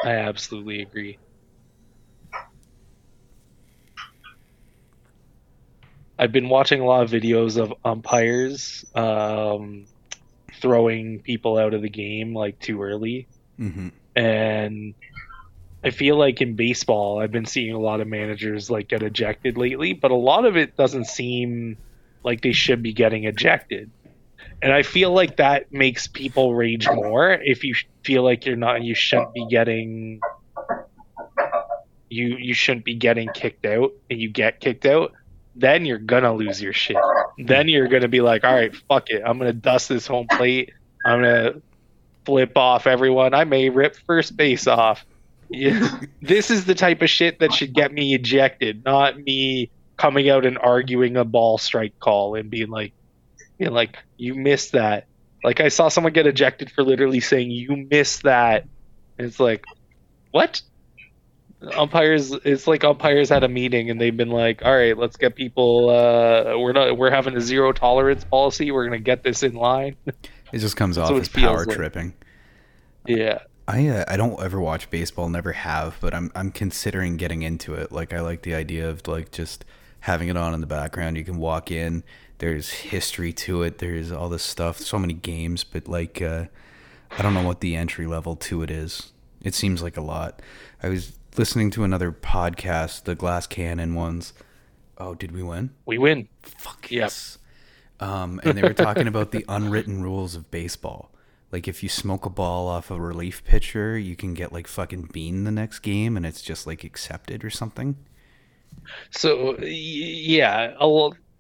I 0.03 0.11
absolutely 0.11 0.83
agree. 0.83 1.17
I've 6.19 6.31
been 6.31 6.49
watching 6.49 6.81
a 6.81 6.85
lot 6.85 7.01
of 7.01 7.09
videos 7.09 7.57
of 7.57 7.73
umpires 7.83 8.85
um, 8.93 9.87
throwing 10.61 11.19
people 11.21 11.57
out 11.57 11.73
of 11.73 11.81
the 11.81 11.89
game 11.89 12.35
like 12.35 12.59
too 12.59 12.79
early. 12.83 13.27
mm-hmm. 13.59 13.87
and 14.15 14.93
I 15.83 15.91
feel 15.91 16.17
like 16.17 16.41
in 16.41 16.55
baseball, 16.55 17.19
I've 17.19 17.31
been 17.31 17.45
seeing 17.45 17.73
a 17.73 17.79
lot 17.79 18.01
of 18.01 18.07
managers 18.07 18.69
like 18.69 18.89
get 18.89 19.01
ejected 19.01 19.57
lately, 19.57 19.93
but 19.93 20.11
a 20.11 20.15
lot 20.15 20.45
of 20.45 20.57
it 20.57 20.75
doesn't 20.75 21.05
seem 21.05 21.77
like 22.23 22.41
they 22.41 22.51
should 22.51 22.83
be 22.83 22.91
getting 22.91 23.23
ejected. 23.23 23.89
And 24.61 24.73
I 24.73 24.83
feel 24.83 25.11
like 25.11 25.37
that 25.37 25.71
makes 25.71 26.07
people 26.07 26.53
rage 26.53 26.87
more 26.89 27.31
if 27.31 27.63
you 27.63 27.75
feel 28.03 28.23
like 28.23 28.45
you're 28.45 28.57
not 28.57 28.83
you 28.83 28.93
shouldn't 28.93 29.33
be 29.33 29.47
getting 29.47 30.19
you 32.09 32.35
you 32.37 32.53
shouldn't 32.53 32.83
be 32.83 32.95
getting 32.95 33.29
kicked 33.29 33.65
out 33.65 33.93
and 34.09 34.19
you 34.19 34.29
get 34.29 34.59
kicked 34.59 34.85
out, 34.85 35.13
then 35.55 35.85
you're 35.85 35.97
gonna 35.97 36.33
lose 36.33 36.61
your 36.61 36.73
shit. 36.73 36.97
Then 37.37 37.69
you're 37.69 37.87
gonna 37.87 38.09
be 38.09 38.19
like, 38.19 38.43
all 38.43 38.53
right, 38.53 38.75
fuck 38.89 39.09
it, 39.09 39.21
I'm 39.25 39.37
gonna 39.37 39.53
dust 39.53 39.87
this 39.87 40.05
home 40.07 40.27
plate. 40.27 40.73
I'm 41.05 41.21
gonna 41.21 41.61
flip 42.25 42.57
off 42.57 42.85
everyone. 42.85 43.33
I 43.33 43.45
may 43.45 43.69
rip 43.69 43.95
first 43.95 44.35
base 44.35 44.67
off. 44.67 45.05
Yeah. 45.49 45.99
this 46.21 46.51
is 46.51 46.65
the 46.65 46.75
type 46.75 47.01
of 47.01 47.09
shit 47.09 47.39
that 47.39 47.53
should 47.53 47.73
get 47.73 47.91
me 47.91 48.13
ejected, 48.13 48.85
not 48.85 49.17
me 49.17 49.71
coming 49.97 50.29
out 50.29 50.45
and 50.45 50.57
arguing 50.57 51.17
a 51.17 51.25
ball 51.25 51.57
strike 51.57 51.99
call 51.99 52.35
and 52.35 52.49
being 52.49 52.69
like, 52.69 52.93
being 53.57 53.71
like, 53.71 53.97
you 54.17 54.35
missed 54.35 54.73
that. 54.73 55.07
Like 55.43 55.59
I 55.59 55.69
saw 55.69 55.89
someone 55.89 56.13
get 56.13 56.27
ejected 56.27 56.71
for 56.71 56.83
literally 56.83 57.19
saying 57.19 57.51
you 57.51 57.87
missed 57.89 58.23
that. 58.23 58.65
And 59.17 59.27
it's 59.27 59.39
like, 59.39 59.65
what? 60.31 60.61
Umpires, 61.75 62.31
it's 62.31 62.67
like 62.67 62.85
umpires 62.85 63.27
had 63.27 63.43
a 63.43 63.49
meeting 63.49 63.89
and 63.89 63.99
they've 63.99 64.15
been 64.15 64.29
like, 64.29 64.63
all 64.63 64.73
right, 64.73 64.97
let's 64.97 65.17
get 65.17 65.35
people. 65.35 65.89
Uh, 65.89 66.57
we're 66.57 66.71
not. 66.71 66.97
We're 66.97 67.11
having 67.11 67.35
a 67.35 67.41
zero 67.41 67.73
tolerance 67.73 68.23
policy. 68.23 68.71
We're 68.71 68.85
gonna 68.85 68.99
get 68.99 69.23
this 69.23 69.43
in 69.43 69.55
line. 69.55 69.97
It 70.05 70.59
just 70.59 70.77
comes 70.77 70.97
off 70.97 71.11
what 71.11 71.21
as 71.21 71.27
it 71.27 71.31
feels 71.31 71.45
power 71.45 71.65
like. 71.65 71.75
tripping. 71.75 72.13
Yeah. 73.05 73.39
I 73.69 73.87
uh, 73.87 74.05
I 74.07 74.17
don't 74.17 74.41
ever 74.41 74.59
watch 74.59 74.89
baseball, 74.89 75.29
never 75.29 75.51
have, 75.51 75.97
but 76.01 76.15
I'm 76.15 76.31
I'm 76.33 76.51
considering 76.51 77.17
getting 77.17 77.43
into 77.43 77.75
it. 77.75 77.91
Like 77.91 78.13
I 78.13 78.21
like 78.21 78.41
the 78.41 78.55
idea 78.55 78.89
of 78.89 79.07
like 79.07 79.31
just 79.31 79.63
having 79.99 80.27
it 80.27 80.35
on 80.35 80.55
in 80.55 80.59
the 80.61 80.65
background. 80.65 81.17
You 81.17 81.23
can 81.23 81.37
walk 81.37 81.69
in. 81.69 82.03
There's 82.39 82.71
history 82.71 83.31
to 83.33 83.61
it. 83.61 83.77
There's 83.77 84.11
all 84.11 84.27
this 84.27 84.41
stuff. 84.41 84.79
So 84.79 84.97
many 84.97 85.13
games, 85.13 85.63
but 85.63 85.87
like 85.87 86.19
uh, 86.19 86.45
I 87.11 87.21
don't 87.21 87.35
know 87.35 87.43
what 87.43 87.59
the 87.59 87.75
entry 87.75 88.07
level 88.07 88.35
to 88.37 88.63
it 88.63 88.71
is. 88.71 89.11
It 89.43 89.53
seems 89.53 89.83
like 89.83 89.97
a 89.97 90.01
lot. 90.01 90.41
I 90.81 90.89
was 90.89 91.19
listening 91.37 91.69
to 91.71 91.83
another 91.83 92.11
podcast, 92.11 93.03
the 93.03 93.13
Glass 93.13 93.45
Cannon 93.45 93.93
ones. 93.93 94.33
Oh, 94.97 95.13
did 95.13 95.31
we 95.31 95.43
win? 95.43 95.69
We 95.85 95.99
win. 95.99 96.27
Fuck 96.41 96.89
yes. 96.89 97.37
Um, 97.99 98.41
and 98.43 98.57
they 98.57 98.63
were 98.63 98.73
talking 98.73 99.07
about 99.07 99.29
the 99.31 99.45
unwritten 99.47 100.01
rules 100.01 100.33
of 100.33 100.49
baseball. 100.49 101.11
Like 101.51 101.67
if 101.67 101.81
you 101.81 101.89
smoke 101.89 102.25
a 102.25 102.29
ball 102.29 102.67
off 102.67 102.91
a 102.91 102.99
relief 102.99 103.43
pitcher, 103.43 103.97
you 103.97 104.15
can 104.15 104.33
get 104.33 104.53
like 104.53 104.67
fucking 104.67 105.09
bean 105.11 105.45
the 105.45 105.51
next 105.51 105.79
game, 105.79 106.15
and 106.15 106.25
it's 106.25 106.41
just 106.41 106.67
like 106.67 106.83
accepted 106.83 107.43
or 107.43 107.49
something. 107.49 107.97
So 109.11 109.57
yeah, 109.59 110.75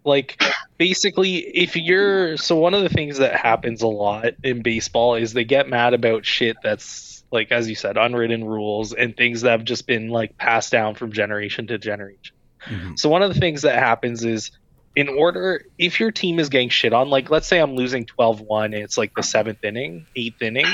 like 0.03 0.41
basically, 0.77 1.37
if 1.37 1.75
you're 1.75 2.37
so 2.37 2.55
one 2.55 2.73
of 2.73 2.81
the 2.81 2.89
things 2.89 3.17
that 3.17 3.35
happens 3.35 3.81
a 3.81 3.87
lot 3.87 4.33
in 4.43 4.61
baseball 4.61 5.15
is 5.15 5.33
they 5.33 5.43
get 5.43 5.69
mad 5.69 5.93
about 5.93 6.25
shit 6.25 6.57
that's 6.63 7.23
like 7.31 7.51
as 7.51 7.69
you 7.69 7.75
said, 7.75 7.97
unwritten 7.97 8.43
rules 8.43 8.93
and 8.93 9.15
things 9.15 9.41
that 9.41 9.51
have 9.51 9.63
just 9.63 9.85
been 9.85 10.09
like 10.09 10.37
passed 10.37 10.71
down 10.71 10.95
from 10.95 11.11
generation 11.11 11.67
to 11.67 11.77
generation. 11.77 12.35
Mhm. 12.67 12.97
So 12.97 13.09
one 13.09 13.21
of 13.21 13.31
the 13.33 13.39
things 13.39 13.61
that 13.61 13.77
happens 13.77 14.25
is 14.25 14.51
in 14.95 15.09
order 15.09 15.65
if 15.77 15.99
your 15.99 16.11
team 16.11 16.39
is 16.39 16.49
getting 16.49 16.69
shit 16.69 16.93
on, 16.93 17.09
like 17.09 17.29
let's 17.29 17.47
say 17.47 17.59
I'm 17.59 17.75
losing 17.75 18.05
12-1 18.05 18.65
and 18.65 18.75
it's 18.75 18.97
like 18.97 19.13
the 19.15 19.23
seventh 19.23 19.63
inning, 19.63 20.05
eighth 20.15 20.41
inning, 20.41 20.65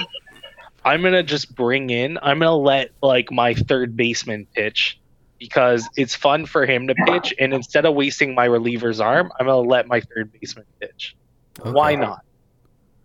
I'm 0.84 1.02
gonna 1.02 1.24
just 1.24 1.56
bring 1.56 1.90
in 1.90 2.18
I'm 2.22 2.40
gonna 2.40 2.56
let 2.56 2.92
like 3.02 3.32
my 3.32 3.54
third 3.54 3.96
baseman 3.96 4.48
pitch 4.54 5.00
because 5.40 5.88
it's 5.98 6.16
fun 6.16 6.46
for 6.46 6.66
him 6.66 6.88
to 6.88 6.96
pitch 7.06 7.34
and 7.40 7.54
instead 7.54 7.86
of 7.86 7.94
wasting 7.94 8.36
my 8.36 8.46
reliever's 8.46 9.00
arm, 9.00 9.32
I'm 9.40 9.46
gonna 9.46 9.68
let 9.68 9.88
my 9.88 10.02
third 10.02 10.32
baseman 10.40 10.66
pitch. 10.80 11.16
Why 11.62 11.96
not? 11.96 12.22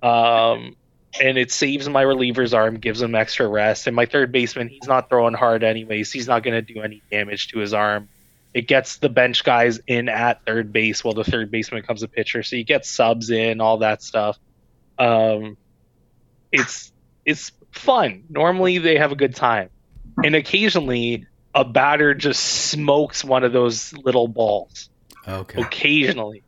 Um 0.03 0.77
and 1.21 1.39
it 1.39 1.51
saves 1.51 1.89
my 1.89 2.03
reliever's 2.03 2.55
arm, 2.55 2.77
gives 2.77 3.03
him 3.03 3.15
extra 3.15 3.49
rest. 3.49 3.87
And 3.87 3.97
my 3.97 4.07
third 4.07 4.31
baseman, 4.31 4.69
he's 4.69 4.87
not 4.87 5.09
throwing 5.09 5.35
hard 5.35 5.65
anyways. 5.65 6.13
He's 6.13 6.29
not 6.29 6.43
going 6.43 6.55
to 6.55 6.63
do 6.63 6.83
any 6.83 7.03
damage 7.11 7.49
to 7.49 7.59
his 7.59 7.75
arm. 7.75 8.09
It 8.53 8.67
gets 8.67 8.99
the 8.99 9.09
bench 9.09 9.45
guys 9.45 9.81
in 9.87 10.09
at 10.09 10.45
third 10.45 10.73
base 10.73 11.05
while 11.05 11.15
the 11.15 11.25
third 11.25 11.51
baseman 11.51 11.83
becomes 11.83 12.03
a 12.03 12.09
pitcher. 12.09 12.43
So 12.43 12.57
you 12.57 12.65
get 12.65 12.85
subs 12.85 13.31
in, 13.31 13.61
all 13.61 13.79
that 13.79 14.03
stuff. 14.03 14.39
Um, 14.99 15.57
it's 16.51 16.93
it's 17.25 17.53
fun. 17.73 18.25
Normally 18.29 18.79
they 18.79 18.99
have 18.99 19.13
a 19.13 19.17
good 19.17 19.37
time, 19.37 19.71
and 20.25 20.35
occasionally 20.35 21.27
a 21.55 21.65
batter 21.65 22.15
just 22.15 22.43
smokes 22.43 23.25
one 23.25 23.45
of 23.45 23.53
those 23.53 23.93
little 23.93 24.29
balls 24.29 24.89
Okay. 25.27 25.61
occasionally 25.61 26.43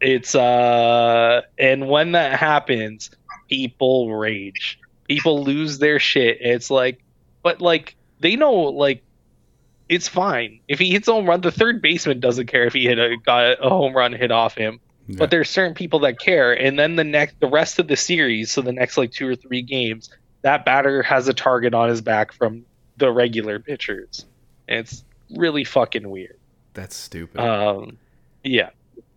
it's 0.00 0.34
uh 0.34 1.40
and 1.58 1.88
when 1.88 2.12
that 2.12 2.38
happens 2.38 3.10
people 3.48 4.14
rage 4.14 4.78
people 5.08 5.42
lose 5.42 5.78
their 5.78 5.98
shit 5.98 6.38
it's 6.40 6.70
like 6.70 7.00
but 7.42 7.60
like 7.62 7.96
they 8.20 8.36
know 8.36 8.52
like 8.52 9.02
it's 9.88 10.08
fine. 10.08 10.60
If 10.68 10.78
he 10.78 10.90
hits 10.90 11.08
a 11.08 11.12
home 11.12 11.26
run, 11.26 11.40
the 11.40 11.52
third 11.52 11.80
baseman 11.80 12.20
doesn't 12.20 12.46
care 12.46 12.64
if 12.64 12.72
he 12.72 12.84
hit 12.84 12.98
a 12.98 13.16
got 13.24 13.64
a 13.64 13.68
home 13.68 13.94
run 13.94 14.12
hit 14.12 14.30
off 14.30 14.56
him. 14.56 14.80
Yeah. 15.08 15.16
But 15.18 15.30
there's 15.30 15.48
certain 15.48 15.74
people 15.74 16.00
that 16.00 16.18
care, 16.18 16.52
and 16.52 16.78
then 16.78 16.96
the 16.96 17.04
next, 17.04 17.38
the 17.38 17.46
rest 17.46 17.78
of 17.78 17.86
the 17.86 17.96
series, 17.96 18.50
so 18.50 18.60
the 18.60 18.72
next 18.72 18.96
like 18.96 19.12
two 19.12 19.28
or 19.28 19.36
three 19.36 19.62
games, 19.62 20.10
that 20.42 20.64
batter 20.64 21.02
has 21.02 21.28
a 21.28 21.34
target 21.34 21.74
on 21.74 21.88
his 21.88 22.00
back 22.00 22.32
from 22.32 22.64
the 22.96 23.12
regular 23.12 23.60
pitchers. 23.60 24.24
And 24.66 24.80
it's 24.80 25.04
really 25.36 25.62
fucking 25.62 26.08
weird. 26.10 26.38
That's 26.74 26.96
stupid. 26.96 27.40
Um, 27.40 27.98
yeah, 28.42 28.70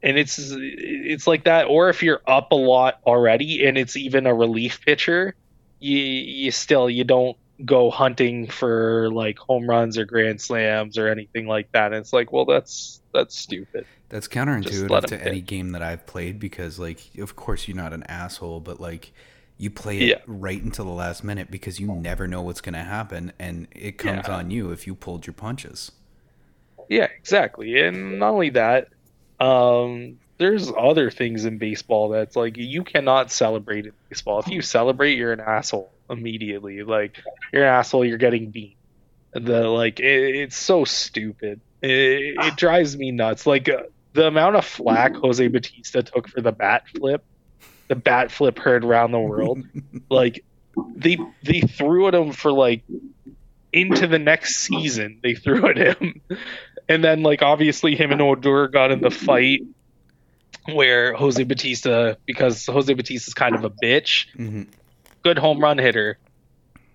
and 0.04 0.18
it's 0.18 0.38
it's 0.40 1.26
like 1.26 1.46
that. 1.46 1.66
Or 1.66 1.90
if 1.90 2.04
you're 2.04 2.22
up 2.28 2.52
a 2.52 2.56
lot 2.56 3.00
already, 3.06 3.66
and 3.66 3.76
it's 3.76 3.98
even 3.98 4.28
a 4.28 4.34
relief 4.34 4.82
pitcher, 4.86 5.34
you 5.80 5.98
you 5.98 6.52
still 6.52 6.88
you 6.88 7.04
don't 7.04 7.36
go 7.66 7.90
hunting 7.90 8.48
for 8.48 9.10
like 9.12 9.38
home 9.38 9.70
runs 9.70 9.98
or 9.98 10.06
grand 10.06 10.42
slams 10.42 10.98
or 10.98 11.08
anything 11.08 11.48
like 11.48 11.72
that. 11.74 11.88
And 11.88 11.96
it's 11.96 12.14
like, 12.14 12.32
well, 12.32 12.46
that's 12.46 13.02
that's 13.14 13.38
stupid. 13.38 13.86
That's 14.10 14.28
counterintuitive 14.28 15.06
to 15.06 15.28
any 15.28 15.42
game 15.42 15.72
that 15.74 15.84
I've 15.84 16.06
played 16.08 16.40
because, 16.40 16.80
like, 16.80 17.00
of 17.20 17.36
course 17.36 17.68
you're 17.68 17.78
not 17.78 17.94
an 17.94 18.04
asshole, 18.04 18.60
but 18.60 18.80
like, 18.80 19.12
you 19.58 19.70
play 19.70 20.00
it 20.00 20.08
Yeah. 20.08 20.16
right 20.26 20.62
until 20.62 20.86
the 20.86 20.92
last 20.92 21.24
minute 21.24 21.52
because 21.52 21.80
you 21.80 21.88
never 21.92 22.28
know 22.28 22.42
what's 22.42 22.62
going 22.62 22.74
to 22.74 22.80
happen, 22.80 23.34
and 23.38 23.68
it 23.72 23.98
comes 23.98 24.28
Yeah. 24.28 24.36
on 24.38 24.52
you 24.52 24.72
if 24.72 24.88
you 24.88 24.96
pulled 24.96 25.28
your 25.28 25.34
punches. 25.34 25.92
Yeah, 26.88 27.08
exactly. 27.18 27.80
And 27.80 28.20
not 28.20 28.32
only 28.32 28.50
that, 28.52 28.88
um, 29.40 30.18
there's 30.38 30.72
other 30.76 31.12
things 31.12 31.46
in 31.46 31.58
baseball 31.58 32.10
that's 32.10 32.36
like 32.36 32.58
you 32.58 32.84
cannot 32.84 33.32
celebrate 33.32 33.86
in 33.86 33.92
baseball. 34.10 34.40
If 34.40 34.48
you 34.48 34.62
celebrate, 34.62 35.18
you're 35.18 35.34
an 35.34 35.42
asshole 35.42 35.92
immediately. 36.10 36.84
Like 36.84 37.18
you're 37.54 37.64
an 37.64 37.70
asshole. 37.70 38.06
You're 38.06 38.18
getting 38.18 38.52
beat. 38.52 38.78
The 39.34 39.68
like 39.68 40.00
it, 40.00 40.36
it's 40.36 40.58
so 40.58 40.86
stupid. 40.86 41.62
It, 41.82 42.36
it 42.38 42.56
drives 42.56 42.98
me 42.98 43.12
nuts. 43.12 43.46
Like 43.46 43.70
uh, 43.70 43.84
the 44.14 44.28
amount 44.28 44.56
of 44.56 44.66
flack 44.66 45.16
Jose 45.16 45.48
Bautista 45.48 46.04
took 46.04 46.28
for 46.28 46.42
the 46.42 46.52
bat 46.52 46.84
flip, 46.88 47.24
the 47.88 47.96
bat 47.96 48.32
flip 48.32 48.58
heard 48.58 48.84
around 48.84 49.12
the 49.12 49.20
world. 49.20 49.60
like 50.10 50.44
they 50.96 51.18
they 51.44 51.62
threw 51.62 52.08
at 52.08 52.16
him 52.16 52.32
for 52.32 52.52
like 52.52 52.84
into 53.72 54.08
the 54.08 54.20
next 54.20 54.58
season. 54.58 55.20
They 55.22 55.36
threw 55.36 55.68
at 55.68 55.78
him, 55.78 56.22
and 56.90 57.04
then 57.04 57.22
like 57.22 57.42
obviously 57.42 57.96
him 57.96 58.12
and 58.12 58.22
Odor 58.22 58.68
got 58.68 58.92
in 58.92 59.02
the 59.02 59.12
fight 59.12 59.62
where 60.66 61.14
Jose 61.14 61.42
Bautista 61.44 62.18
because 62.26 62.66
Jose 62.66 62.94
Bautista's 62.94 63.34
kind 63.34 63.56
of 63.56 63.64
a 63.64 63.70
bitch, 63.70 64.28
hmm 64.36 64.64
good 65.24 65.38
home 65.38 65.60
run 65.60 65.78
hitter, 65.78 66.18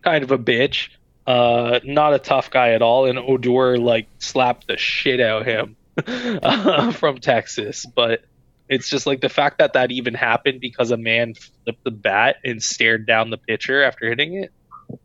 kind 0.02 0.24
of 0.24 0.30
a 0.30 0.38
bitch, 0.38 0.88
uh, 1.26 1.80
not 1.84 2.14
a 2.14 2.18
tough 2.18 2.50
guy 2.50 2.70
at 2.70 2.82
all, 2.82 3.06
and 3.06 3.18
Odor 3.18 3.78
like 3.78 4.08
slapped 4.18 4.66
the 4.66 4.76
shit 4.76 5.20
out 5.20 5.42
of 5.42 5.46
him 5.46 5.76
uh, 6.42 6.92
from 6.92 7.18
Texas, 7.18 7.87
but. 7.87 8.24
It's 8.66 8.88
just 8.88 9.06
like 9.06 9.20
the 9.20 9.28
fact 9.28 9.58
that 9.58 9.74
that 9.74 9.90
even 9.92 10.14
happened 10.14 10.58
because 10.58 10.90
a 10.90 10.96
man 10.96 11.34
flipped 11.34 11.84
the 11.84 11.90
bat 11.90 12.37
and 12.42 12.62
stared 12.62 13.06
down 13.06 13.28
the 13.28 13.37
pitcher 13.37 13.82
after 13.82 14.08
hitting 14.08 14.42
it. 14.42 14.52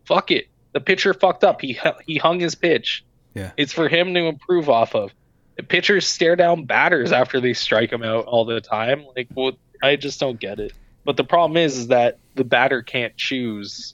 Fuck 0.06 0.32
it. 0.32 0.48
The 0.72 0.80
pitcher 0.80 1.14
fucked 1.14 1.44
up. 1.44 1.60
He 1.60 1.78
he 2.06 2.18
hung 2.18 2.40
his 2.40 2.56
pitch. 2.56 3.04
Yeah. 3.34 3.52
It's 3.58 3.74
for 3.74 3.88
him 3.88 4.14
to 4.14 4.22
improve 4.22 4.70
off 4.70 4.96
of. 4.96 5.12
The 5.58 5.64
pitchers 5.64 6.08
stare 6.08 6.36
down 6.36 6.66
batters 6.66 7.12
after 7.12 7.42
they 7.42 7.54
strike 7.54 7.90
them 7.90 8.04
out 8.04 8.26
all 8.26 8.46
the 8.46 8.62
time. 8.62 9.06
Like, 9.16 9.28
well, 9.34 9.54
I 9.84 9.96
just 9.96 10.20
don't 10.20 10.40
get 10.40 10.60
it. 10.60 10.74
But 11.04 11.18
the 11.18 11.24
problem 11.24 11.58
is, 11.58 11.78
is 11.78 11.88
that 11.88 12.18
the 12.40 12.44
batter 12.44 12.82
can't 12.82 13.16
choose. 13.16 13.94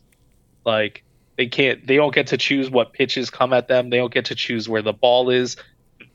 Like, 0.66 1.04
they 1.38 1.48
can't. 1.48 1.86
They 1.86 1.98
don't 1.98 2.14
get 2.14 2.28
to 2.28 2.38
choose 2.38 2.70
what 2.70 2.94
pitches 2.94 3.30
come 3.30 3.52
at 3.52 3.68
them. 3.68 3.90
They 3.90 3.98
don't 3.98 4.14
get 4.14 4.26
to 4.26 4.36
choose 4.36 4.70
where 4.70 4.82
the 4.82 4.94
ball 4.94 5.30
is. 5.30 5.58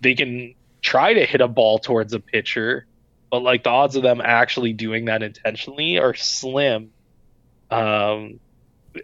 They 0.00 0.14
can 0.14 0.54
try 0.80 1.12
to 1.12 1.26
hit 1.26 1.42
a 1.42 1.48
ball 1.48 1.78
towards 1.78 2.14
a 2.14 2.20
pitcher, 2.20 2.86
but 3.30 3.42
like 3.42 3.64
the 3.64 3.70
odds 3.70 3.96
of 3.96 4.02
them 4.02 4.22
actually 4.24 4.72
doing 4.72 5.04
that 5.06 5.22
intentionally 5.22 5.98
are 5.98 6.14
slim. 6.14 6.92
Um, 7.70 8.40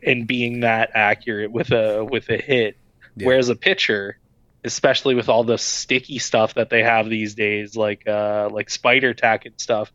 and 0.02 0.26
being 0.26 0.60
that 0.60 0.90
accurate 0.94 1.50
with 1.50 1.70
a 1.72 2.04
with 2.04 2.28
a 2.28 2.36
hit. 2.36 2.76
Yeah. 3.16 3.26
Whereas 3.26 3.48
a 3.48 3.56
pitcher, 3.56 4.18
especially 4.64 5.14
with 5.14 5.28
all 5.28 5.44
the 5.44 5.58
sticky 5.58 6.18
stuff 6.18 6.54
that 6.54 6.70
they 6.70 6.82
have 6.82 7.08
these 7.08 7.34
days, 7.34 7.76
like 7.76 8.06
uh 8.06 8.48
like 8.50 8.70
spider 8.70 9.14
tack 9.14 9.46
and 9.46 9.60
stuff, 9.60 9.92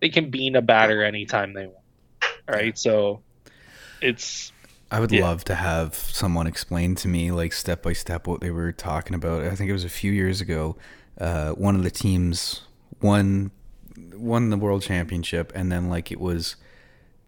they 0.00 0.08
can 0.08 0.30
bean 0.30 0.56
a 0.56 0.62
batter 0.62 1.02
anytime 1.02 1.52
they 1.52 1.66
want. 1.66 1.85
All 2.48 2.54
right, 2.54 2.76
so 2.78 3.20
it's 4.00 4.52
I 4.90 5.00
would 5.00 5.10
Yeah. 5.12 5.22
love 5.22 5.44
to 5.44 5.54
have 5.54 5.94
someone 5.94 6.46
explain 6.46 6.94
to 6.96 7.08
me, 7.08 7.30
like 7.32 7.52
step 7.52 7.82
by 7.82 7.92
step, 7.92 8.26
what 8.26 8.40
they 8.40 8.50
were 8.50 8.72
talking 8.72 9.14
about. 9.14 9.42
I 9.42 9.54
think 9.54 9.68
it 9.68 9.72
was 9.72 9.84
a 9.84 9.88
few 9.88 10.12
years 10.12 10.40
ago. 10.40 10.76
Uh, 11.20 11.50
one 11.52 11.74
of 11.74 11.82
the 11.82 11.90
teams 11.90 12.62
won 13.02 13.50
won 14.14 14.50
the 14.50 14.56
world 14.56 14.82
championship, 14.82 15.52
and 15.54 15.70
then 15.72 15.88
like 15.88 16.10
it 16.12 16.20
was 16.20 16.56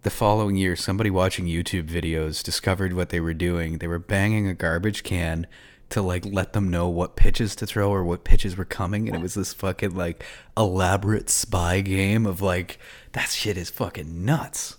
the 0.03 0.11
following 0.11 0.57
year, 0.57 0.77
somebody 0.77 1.11
watching 1.11 1.47
YouTube 1.47 1.89
videos 1.89 2.43
discovered 2.43 2.93
what 2.93 3.09
they 3.09 3.21
were 3.21 3.35
doing. 3.35 3.79
They 3.79 3.89
were 3.89 3.99
banging 3.99 4.47
a 4.47 4.55
garbage 4.55 5.03
can 5.03 5.47
to 5.91 6.01
like 6.03 6.25
let 6.25 6.53
them 6.53 6.71
know 6.71 6.89
what 6.89 7.17
pitches 7.17 7.57
to 7.57 7.67
throw 7.67 7.91
or 7.91 8.05
what 8.05 8.23
pitches 8.25 8.57
were 8.57 8.65
coming, 8.65 9.09
and 9.09 9.17
it 9.17 9.23
was 9.23 9.35
this 9.35 9.53
fucking 9.55 9.97
like 9.97 10.25
elaborate 10.57 11.29
spy 11.31 11.81
game 11.81 12.25
of 12.27 12.41
like 12.41 12.79
that 13.13 13.29
shit 13.31 13.57
is 13.57 13.71
fucking 13.71 14.25
nuts. 14.25 14.77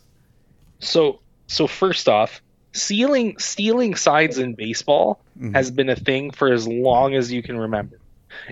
So 0.79 1.19
so 1.47 1.67
first 1.67 2.07
off, 2.09 2.41
stealing 2.73 3.37
stealing 3.39 3.95
sides 3.95 4.37
in 4.37 4.53
baseball 4.53 5.19
Mhm. 5.39 5.53
has 5.55 5.71
been 5.71 5.89
a 5.89 5.95
thing 5.95 6.31
for 6.31 6.51
as 6.51 6.67
long 6.67 7.15
as 7.15 7.31
you 7.31 7.41
can 7.41 7.57
remember. 7.57 7.97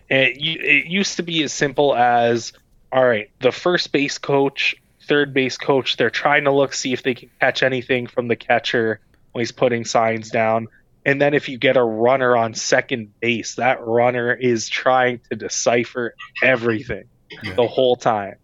And 0.09 0.21
it, 0.29 0.37
it 0.37 0.85
used 0.87 1.17
to 1.17 1.23
be 1.23 1.43
as 1.43 1.53
simple 1.53 1.95
as 1.95 2.53
all 2.91 3.05
right, 3.05 3.29
the 3.41 3.51
first 3.51 3.91
base 3.91 4.17
coach, 4.17 4.75
third 5.07 5.33
base 5.33 5.57
coach, 5.57 5.97
they're 5.97 6.09
trying 6.09 6.45
to 6.45 6.51
look 6.51 6.73
see 6.73 6.93
if 6.93 7.03
they 7.03 7.13
can 7.13 7.29
catch 7.41 7.61
anything 7.63 8.07
from 8.07 8.27
the 8.29 8.35
catcher 8.37 8.99
when 9.33 9.41
he's 9.41 9.51
putting 9.51 9.83
signs 9.85 10.29
down. 10.29 10.67
And 11.05 11.21
then 11.21 11.33
if 11.33 11.47
you 11.49 11.57
get 11.57 11.77
a 11.77 11.83
runner 11.83 12.35
on 12.35 12.53
second 12.53 13.17
base, 13.19 13.55
that 13.55 13.85
runner 13.85 14.33
is 14.33 14.67
trying 14.69 15.19
to 15.29 15.35
decipher 15.35 16.15
everything 16.41 17.05
Yeah. 17.43 17.53
the 17.55 17.67
whole 17.67 17.95
time. 17.97 18.35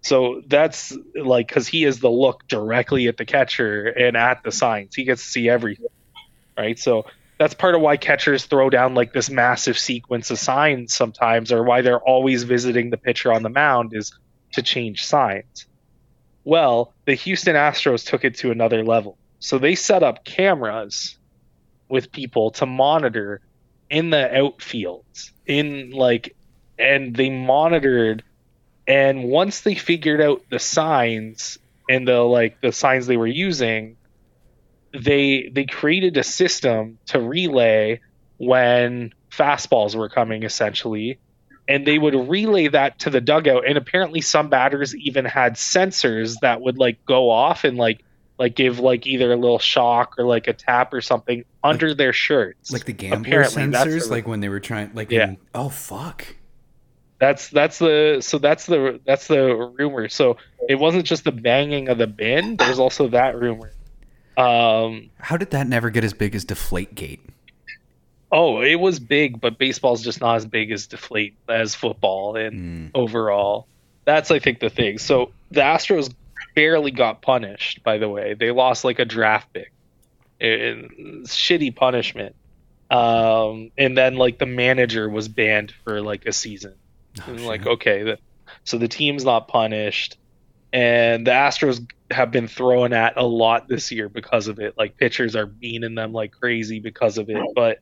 So 0.00 0.42
that's 0.46 0.96
like 1.14 1.48
because 1.48 1.66
he 1.66 1.84
is 1.84 2.00
the 2.00 2.10
look 2.10 2.46
directly 2.48 3.08
at 3.08 3.16
the 3.16 3.24
catcher 3.24 3.86
and 3.86 4.16
at 4.16 4.42
the 4.42 4.52
signs. 4.52 4.94
He 4.94 5.04
gets 5.04 5.22
to 5.22 5.28
see 5.28 5.48
everything, 5.48 5.86
right? 6.56 6.78
So 6.78 7.06
that's 7.38 7.54
part 7.54 7.74
of 7.74 7.80
why 7.80 7.96
catchers 7.96 8.46
throw 8.46 8.70
down 8.70 8.94
like 8.94 9.12
this 9.12 9.30
massive 9.30 9.78
sequence 9.78 10.30
of 10.30 10.38
signs 10.38 10.94
sometimes, 10.94 11.52
or 11.52 11.62
why 11.62 11.82
they're 11.82 12.00
always 12.00 12.44
visiting 12.44 12.90
the 12.90 12.96
pitcher 12.96 13.32
on 13.32 13.42
the 13.42 13.48
mound 13.48 13.92
is 13.94 14.12
to 14.52 14.62
change 14.62 15.04
signs. 15.04 15.66
Well, 16.44 16.94
the 17.04 17.14
Houston 17.14 17.56
Astros 17.56 18.06
took 18.06 18.24
it 18.24 18.36
to 18.38 18.50
another 18.50 18.84
level. 18.84 19.18
So 19.40 19.58
they 19.58 19.74
set 19.74 20.02
up 20.02 20.24
cameras 20.24 21.16
with 21.88 22.10
people 22.10 22.50
to 22.52 22.66
monitor 22.66 23.40
in 23.90 24.10
the 24.10 24.28
outfields, 24.32 25.30
in 25.46 25.90
like, 25.90 26.34
and 26.78 27.14
they 27.14 27.30
monitored. 27.30 28.22
And 28.88 29.24
once 29.24 29.60
they 29.60 29.74
figured 29.74 30.20
out 30.20 30.42
the 30.50 30.58
signs 30.58 31.58
and 31.90 32.08
the 32.08 32.20
like 32.20 32.60
the 32.62 32.72
signs 32.72 33.06
they 33.06 33.16
were 33.18 33.26
using, 33.26 33.96
they 34.92 35.50
they 35.52 35.66
created 35.66 36.16
a 36.16 36.24
system 36.24 36.98
to 37.06 37.20
relay 37.20 38.00
when 38.38 39.12
fastballs 39.30 39.94
were 39.94 40.08
coming 40.08 40.42
essentially. 40.42 41.18
And 41.68 41.86
they 41.86 41.98
would 41.98 42.14
relay 42.30 42.68
that 42.68 43.00
to 43.00 43.10
the 43.10 43.20
dugout. 43.20 43.66
And 43.68 43.76
apparently 43.76 44.22
some 44.22 44.48
batters 44.48 44.96
even 44.96 45.26
had 45.26 45.56
sensors 45.56 46.36
that 46.40 46.62
would 46.62 46.78
like 46.78 47.04
go 47.04 47.28
off 47.28 47.64
and 47.64 47.76
like 47.76 48.02
like 48.38 48.54
give 48.54 48.78
like 48.78 49.06
either 49.06 49.30
a 49.32 49.36
little 49.36 49.58
shock 49.58 50.14
or 50.18 50.24
like 50.24 50.48
a 50.48 50.54
tap 50.54 50.94
or 50.94 51.02
something 51.02 51.44
under 51.62 51.92
their 51.92 52.14
shirts. 52.14 52.72
Like 52.72 52.86
the 52.86 52.94
gambler 52.94 53.42
Apparently, 53.42 53.62
sensors? 53.64 54.10
like 54.10 54.26
when 54.26 54.40
they 54.40 54.48
were 54.48 54.60
trying 54.60 54.92
like 54.94 55.10
Yeah. 55.10 55.24
in, 55.30 55.36
oh 55.54 55.68
fuck 55.68 56.24
that's 57.18 57.48
that's 57.50 57.78
the 57.78 58.18
so 58.20 58.38
that's 58.38 58.66
the 58.66 59.00
that's 59.04 59.26
the 59.26 59.54
rumor 59.78 60.08
so 60.08 60.36
it 60.68 60.76
wasn't 60.76 61.04
just 61.04 61.24
the 61.24 61.32
banging 61.32 61.88
of 61.88 61.98
the 61.98 62.06
bin 62.06 62.56
there's 62.56 62.78
also 62.78 63.08
that 63.08 63.38
rumor 63.38 63.72
um 64.36 65.10
how 65.18 65.36
did 65.36 65.50
that 65.50 65.66
never 65.66 65.90
get 65.90 66.04
as 66.04 66.12
big 66.12 66.34
as 66.34 66.44
deflate 66.44 66.94
gate 66.94 67.20
oh 68.30 68.60
it 68.60 68.76
was 68.76 69.00
big 69.00 69.40
but 69.40 69.58
baseball's 69.58 70.02
just 70.02 70.20
not 70.20 70.36
as 70.36 70.46
big 70.46 70.70
as 70.70 70.86
deflate 70.86 71.34
as 71.48 71.74
football 71.74 72.36
and 72.36 72.58
Mm, 72.58 72.90
overall. 72.94 73.66
That's 74.04 74.30
I 74.30 74.38
think 74.38 74.60
the 74.60 74.70
thing. 74.70 74.96
So 74.98 75.32
the 75.50 75.60
Astros 75.60 76.14
barely 76.54 76.90
got 76.90 77.20
punished. 77.20 77.82
By 77.82 77.98
the 77.98 78.08
way, 78.08 78.32
they 78.34 78.50
lost 78.50 78.82
like 78.84 78.98
a 78.98 79.04
draft 79.04 79.52
pick. 79.52 79.70
It- 80.40 80.90
shitty 81.24 81.76
punishment. 81.76 82.34
Um, 82.90 83.70
and 83.76 83.96
then 83.98 84.16
like 84.16 84.38
the 84.38 84.46
manager 84.46 85.10
was 85.10 85.28
banned 85.28 85.72
for 85.84 86.00
like 86.00 86.24
a 86.24 86.32
season. 86.32 86.74
Oh, 87.26 87.32
And, 87.32 87.46
like 87.46 87.66
okay, 87.66 88.02
the, 88.02 88.18
so 88.64 88.78
the 88.78 88.88
team's 88.88 89.24
not 89.24 89.48
punished, 89.48 90.18
and 90.72 91.26
the 91.26 91.30
Astros 91.30 91.86
have 92.10 92.30
been 92.30 92.48
thrown 92.48 92.92
at 92.92 93.16
a 93.16 93.24
lot 93.24 93.68
this 93.68 93.92
year 93.92 94.08
because 94.08 94.48
of 94.48 94.58
it. 94.58 94.74
Like 94.78 94.96
pitchers 94.96 95.36
are 95.36 95.46
beaning 95.46 95.94
them 95.94 96.12
like 96.12 96.32
crazy 96.32 96.80
because 96.80 97.18
of 97.18 97.28
it. 97.30 97.42
But 97.54 97.78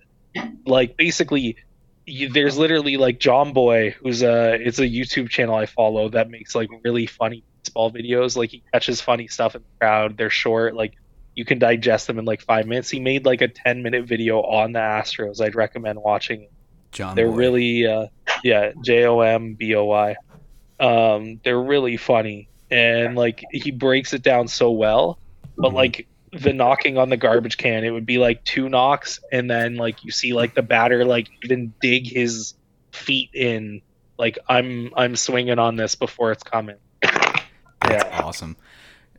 like 0.64 0.96
basically, 0.96 1.56
you, 2.06 2.28
there's 2.32 2.58
literally 2.58 2.96
like 2.96 3.18
Jomboy, 3.18 3.94
who's 3.94 4.22
a 4.22 4.54
it's 4.54 4.78
a 4.78 4.86
YouTube 4.86 5.28
channel 5.28 5.54
I 5.54 5.66
follow 5.66 6.08
that 6.10 6.30
makes 6.30 6.54
like 6.54 6.70
really 6.84 7.06
funny 7.06 7.44
baseball 7.62 7.92
videos. 7.92 8.36
Like 8.36 8.50
he 8.50 8.62
catches 8.72 9.00
funny 9.00 9.28
stuff 9.28 9.54
in 9.54 9.62
the 9.62 9.78
crowd. 9.80 10.16
They're 10.16 10.30
short, 10.30 10.74
like 10.74 10.94
you 11.34 11.44
can 11.44 11.58
digest 11.58 12.06
them 12.06 12.18
in 12.18 12.24
like 12.24 12.40
five 12.40 12.66
minutes. 12.66 12.88
He 12.90 12.98
made 13.00 13.24
like 13.24 13.42
a 13.42 13.48
ten 13.48 13.82
minute 13.82 14.06
video 14.06 14.40
on 14.40 14.72
the 14.72 14.78
Astros. 14.78 15.40
I'd 15.40 15.54
recommend 15.54 15.98
watching 16.00 16.42
it. 16.42 16.52
John. 16.92 17.14
They're 17.14 17.28
Boy. 17.28 17.36
really 17.36 17.86
uh 17.86 18.06
yeah, 18.44 18.72
J 18.84 19.04
O 19.06 19.20
M 19.20 19.54
B 19.54 19.74
O 19.74 19.84
Y. 19.84 20.16
Um 20.78 21.40
they're 21.44 21.60
really 21.62 21.96
funny 21.96 22.48
and 22.70 23.16
like 23.16 23.42
he 23.50 23.70
breaks 23.70 24.12
it 24.12 24.22
down 24.22 24.48
so 24.48 24.70
well. 24.70 25.18
But 25.56 25.70
Mhm. 25.72 25.74
like 25.74 26.08
the 26.32 26.52
knocking 26.52 26.98
on 26.98 27.08
the 27.08 27.16
garbage 27.16 27.56
can, 27.56 27.84
it 27.84 27.90
would 27.90 28.04
be 28.04 28.18
like 28.18 28.44
two 28.44 28.68
knocks 28.68 29.18
and 29.32 29.50
then 29.50 29.76
like 29.76 30.04
you 30.04 30.10
see 30.10 30.34
like 30.34 30.54
the 30.54 30.62
batter 30.62 31.04
like 31.04 31.28
even 31.44 31.72
dig 31.80 32.06
his 32.06 32.54
feet 32.92 33.30
in 33.34 33.80
like 34.18 34.38
I'm 34.48 34.90
I'm 34.96 35.16
swinging 35.16 35.58
on 35.58 35.76
this 35.76 35.94
before 35.94 36.32
it's 36.32 36.42
coming. 36.42 36.76
That's 37.02 37.42
Yeah. 37.90 38.20
awesome. 38.22 38.56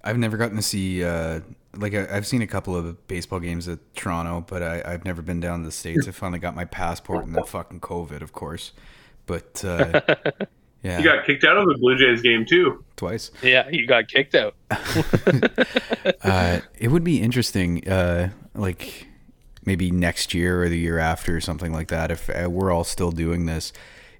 I've 0.03 0.17
never 0.17 0.37
gotten 0.37 0.55
to 0.57 0.61
see 0.63 1.03
uh, 1.03 1.41
like 1.75 1.93
I, 1.93 2.07
I've 2.11 2.27
seen 2.27 2.41
a 2.41 2.47
couple 2.47 2.75
of 2.75 3.07
baseball 3.07 3.39
games 3.39 3.67
at 3.67 3.79
Toronto, 3.95 4.45
but 4.47 4.61
I, 4.63 4.81
I've 4.85 5.05
never 5.05 5.21
been 5.21 5.39
down 5.39 5.59
to 5.59 5.65
the 5.65 5.71
states. 5.71 6.07
I 6.07 6.11
finally 6.11 6.39
got 6.39 6.55
my 6.55 6.65
passport 6.65 7.25
and 7.25 7.35
then 7.35 7.43
fucking 7.43 7.79
COVID, 7.81 8.21
of 8.21 8.31
course. 8.31 8.71
But 9.27 9.63
uh, 9.63 10.01
yeah, 10.83 10.97
You 10.97 11.03
got 11.03 11.25
kicked 11.25 11.43
out 11.43 11.57
of 11.57 11.67
the 11.67 11.75
Blue 11.79 11.95
Jays 11.97 12.21
game 12.23 12.45
too. 12.45 12.83
twice. 12.95 13.29
Yeah, 13.43 13.69
you 13.69 13.85
got 13.85 14.07
kicked 14.07 14.33
out. 14.33 14.55
uh, 16.23 16.59
it 16.79 16.89
would 16.89 17.03
be 17.03 17.21
interesting, 17.21 17.87
uh, 17.87 18.29
like 18.55 19.07
maybe 19.65 19.91
next 19.91 20.33
year 20.33 20.63
or 20.63 20.69
the 20.69 20.77
year 20.79 20.97
after 20.97 21.35
or 21.35 21.41
something 21.41 21.71
like 21.73 21.89
that. 21.89 22.09
If 22.09 22.29
uh, 22.29 22.49
we're 22.49 22.71
all 22.71 22.83
still 22.83 23.11
doing 23.11 23.45
this, 23.45 23.73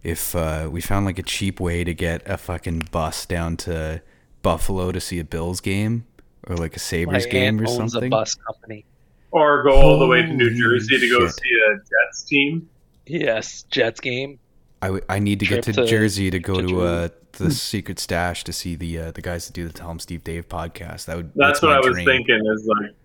if 0.04 0.36
uh, 0.36 0.70
we 0.72 0.82
found 0.82 1.06
like 1.06 1.18
a 1.20 1.24
cheap 1.24 1.60
way 1.60 1.84
to 1.84 1.94
get 1.94 2.22
a 2.30 2.38
fucking 2.38 2.90
bus 2.92 3.26
down 3.26 3.58
to 3.58 4.02
Buffalo 4.44 4.92
to 4.92 5.00
see 5.00 5.20
a 5.20 5.24
Bills 5.24 5.62
game 5.62 6.06
or 6.48 6.56
like 6.56 6.74
a 6.74 6.80
My 6.80 6.80
Sabres 6.80 7.24
aunt 7.26 7.32
game 7.32 7.62
or 7.62 7.70
owns 7.70 7.94
something. 7.94 8.08
a 8.08 8.16
bus 8.16 8.36
company. 8.36 8.86
Or 9.32 9.64
go 9.64 9.72
all 9.72 10.00
the 10.00 10.08
way 10.08 10.22
to 10.22 10.28
New 10.28 10.50
Holy 10.50 10.60
Jersey 10.80 11.00
to 11.00 11.10
go 11.10 11.26
shit. 11.28 11.36
see 11.36 11.50
a 11.72 11.78
Jets 11.78 12.24
team. 12.24 12.70
Yes, 13.06 13.64
Jets 13.64 14.00
game. 14.00 14.40
I, 14.82 14.88
w- 14.88 15.04
I 15.10 15.20
need 15.20 15.40
to 15.40 15.46
get 15.46 15.64
to, 15.64 15.74
to- 15.74 15.86
Jersey 15.86 16.30
to 16.30 16.40
go 16.40 16.62
to 16.62 16.68
to 16.68 16.82
uh, 16.82 17.08
the 17.34 17.52
secret 17.72 18.00
stash 18.00 18.44
to 18.46 18.54
see 18.54 18.76
the 18.76 19.00
uh, 19.00 19.12
the 19.12 19.22
guys 19.22 19.48
that 19.48 19.54
do 19.54 19.66
the 19.68 19.74
Tell 19.74 19.90
'em 19.90 20.00
Steve 20.00 20.24
Dave 20.24 20.48
podcast. 20.50 21.06
That 21.06 21.18
would 21.18 21.32
That's, 21.36 21.62
my 21.62 21.70
what 21.70 21.78
I 21.78 21.80
was 21.88 21.96
dream. 21.96 22.06
thinking. 22.06 22.42
Is 22.54 22.66
like 22.68 22.96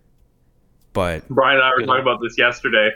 But 0.93 1.29
Brian 1.29 1.57
and 1.57 1.65
I 1.65 1.71
were 1.71 1.79
Good. 1.79 1.87
talking 1.87 2.03
about 2.03 2.21
this 2.21 2.37
yesterday, 2.37 2.91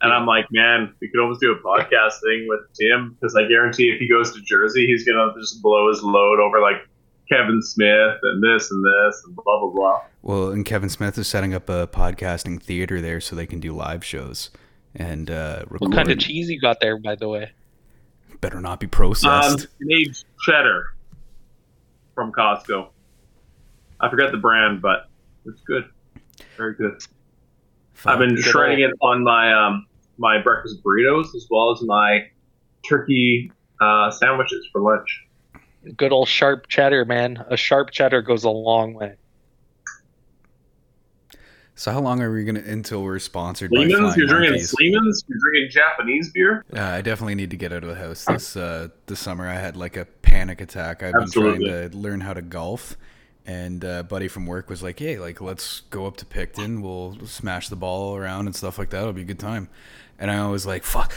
and 0.00 0.12
I'm 0.12 0.26
like, 0.26 0.46
man, 0.50 0.94
we 1.00 1.08
could 1.08 1.20
almost 1.20 1.40
do 1.40 1.52
a 1.52 1.58
podcast 1.58 2.20
thing 2.24 2.46
with 2.48 2.60
Tim 2.78 3.16
because 3.20 3.34
I 3.36 3.46
guarantee 3.48 3.88
if 3.90 3.98
he 4.00 4.08
goes 4.08 4.32
to 4.34 4.40
Jersey, 4.42 4.86
he's 4.86 5.04
gonna 5.04 5.32
just 5.38 5.60
blow 5.62 5.88
his 5.88 6.02
load 6.02 6.40
over 6.40 6.60
like 6.60 6.86
Kevin 7.30 7.60
Smith 7.60 8.18
and 8.22 8.42
this 8.42 8.70
and 8.70 8.84
this 8.84 9.22
and 9.26 9.36
blah 9.36 9.60
blah 9.60 9.68
blah. 9.70 10.00
well, 10.22 10.50
and 10.50 10.64
Kevin 10.64 10.88
Smith 10.88 11.18
is 11.18 11.26
setting 11.28 11.52
up 11.52 11.68
a 11.68 11.86
podcasting 11.86 12.62
theater 12.62 13.00
there 13.02 13.20
so 13.20 13.36
they 13.36 13.46
can 13.46 13.60
do 13.60 13.74
live 13.74 14.02
shows 14.04 14.48
and 14.94 15.30
uh, 15.30 15.64
record. 15.68 15.80
What 15.88 15.92
kind 15.92 16.10
of 16.10 16.18
cheese 16.18 16.48
you 16.48 16.58
got 16.58 16.80
there, 16.80 16.98
by 16.98 17.16
the 17.16 17.28
way? 17.28 17.50
Better 18.46 18.60
not 18.60 18.78
be 18.78 18.86
Um, 18.86 18.90
processed. 18.90 19.66
made 19.80 20.16
cheddar 20.46 20.94
from 22.14 22.30
Costco. 22.30 22.90
I 23.98 24.08
forgot 24.08 24.30
the 24.30 24.38
brand, 24.38 24.80
but 24.80 25.08
it's 25.46 25.60
good, 25.62 25.86
very 26.56 26.74
good. 26.76 27.02
I've 28.04 28.20
been 28.20 28.36
Good 28.36 28.44
shredding 28.44 28.84
it 28.84 28.92
on 29.00 29.24
my 29.24 29.52
um, 29.52 29.86
my 30.16 30.40
breakfast 30.40 30.80
burritos 30.84 31.34
as 31.34 31.48
well 31.50 31.72
as 31.72 31.82
my 31.82 32.20
turkey 32.88 33.50
uh, 33.80 34.12
sandwiches 34.12 34.64
for 34.70 34.80
lunch. 34.80 35.24
Good 35.96 36.12
old 36.12 36.28
sharp 36.28 36.68
cheddar, 36.68 37.04
man. 37.04 37.44
A 37.50 37.56
sharp 37.56 37.90
cheddar 37.90 38.22
goes 38.22 38.44
a 38.44 38.50
long 38.50 38.94
way. 38.94 39.16
So 41.76 41.92
how 41.92 42.00
long 42.00 42.22
are 42.22 42.32
we 42.32 42.42
gonna 42.44 42.60
until 42.60 43.02
we're 43.02 43.18
sponsored 43.18 43.70
by 43.70 43.76
Sleeman's, 43.76 44.00
Flying 44.00 44.18
you're 44.18 44.26
drinking 44.26 44.50
Monkeys? 44.50 44.70
Sleeman's, 44.70 45.24
you're 45.28 45.38
drinking 45.38 45.70
Japanese 45.70 46.30
beer. 46.32 46.64
Uh, 46.74 46.80
I 46.80 47.02
definitely 47.02 47.34
need 47.34 47.50
to 47.50 47.56
get 47.56 47.72
out 47.72 47.84
of 47.84 47.88
the 47.90 47.94
house 47.94 48.24
this 48.24 48.56
uh, 48.56 48.88
this 49.06 49.20
summer. 49.20 49.46
I 49.46 49.54
had 49.54 49.76
like 49.76 49.96
a 49.96 50.06
panic 50.22 50.62
attack. 50.62 51.02
I've 51.02 51.14
Absolutely. 51.14 51.58
been 51.66 51.68
trying 51.68 51.90
to 51.90 51.96
learn 51.98 52.20
how 52.22 52.32
to 52.32 52.40
golf, 52.42 52.96
and 53.44 53.84
uh, 53.84 54.02
buddy 54.04 54.26
from 54.26 54.46
work 54.46 54.70
was 54.70 54.82
like, 54.82 54.98
"Hey, 54.98 55.18
like 55.18 55.40
let's 55.42 55.80
go 55.90 56.06
up 56.06 56.16
to 56.16 56.26
Picton. 56.26 56.80
We'll 56.80 57.18
smash 57.26 57.68
the 57.68 57.76
ball 57.76 58.16
around 58.16 58.46
and 58.46 58.56
stuff 58.56 58.78
like 58.78 58.90
that. 58.90 59.02
It'll 59.02 59.12
be 59.12 59.20
a 59.20 59.24
good 59.24 59.38
time." 59.38 59.68
And 60.18 60.30
I 60.30 60.48
was 60.48 60.64
like, 60.64 60.82
"Fuck." 60.82 61.12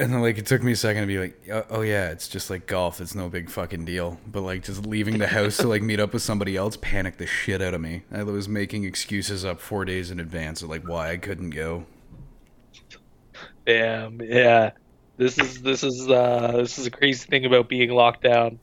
And 0.00 0.14
then 0.14 0.22
like 0.22 0.38
it 0.38 0.46
took 0.46 0.62
me 0.62 0.72
a 0.72 0.76
second 0.76 1.02
to 1.02 1.06
be 1.06 1.18
like, 1.18 1.42
"Oh, 1.52 1.64
oh 1.68 1.80
yeah, 1.82 2.08
it's 2.08 2.26
just 2.26 2.48
like 2.48 2.66
golf. 2.66 3.02
It's 3.02 3.14
no 3.14 3.28
big 3.28 3.50
fucking 3.50 3.84
deal." 3.84 4.18
But 4.26 4.40
like 4.40 4.62
just 4.62 4.86
leaving 4.86 5.18
the 5.18 5.26
house 5.26 5.58
to 5.58 5.68
like 5.68 5.82
meet 5.82 6.00
up 6.00 6.14
with 6.14 6.22
somebody 6.22 6.56
else 6.56 6.78
panicked 6.78 7.18
the 7.18 7.26
shit 7.26 7.60
out 7.60 7.74
of 7.74 7.82
me. 7.82 8.04
I 8.10 8.22
was 8.22 8.48
making 8.48 8.84
excuses 8.84 9.44
up 9.44 9.60
four 9.60 9.84
days 9.84 10.10
in 10.10 10.18
advance 10.18 10.62
of 10.62 10.70
like 10.70 10.88
why 10.88 11.10
I 11.10 11.18
couldn't 11.18 11.50
go. 11.50 11.84
Damn, 13.66 14.20
yeah. 14.22 14.70
This 15.18 15.38
is 15.38 15.60
this 15.60 15.84
is 15.84 16.08
uh 16.08 16.52
this 16.56 16.78
is 16.78 16.86
a 16.86 16.90
crazy 16.90 17.26
thing 17.28 17.44
about 17.44 17.68
being 17.68 17.90
locked 17.90 18.22
down, 18.22 18.58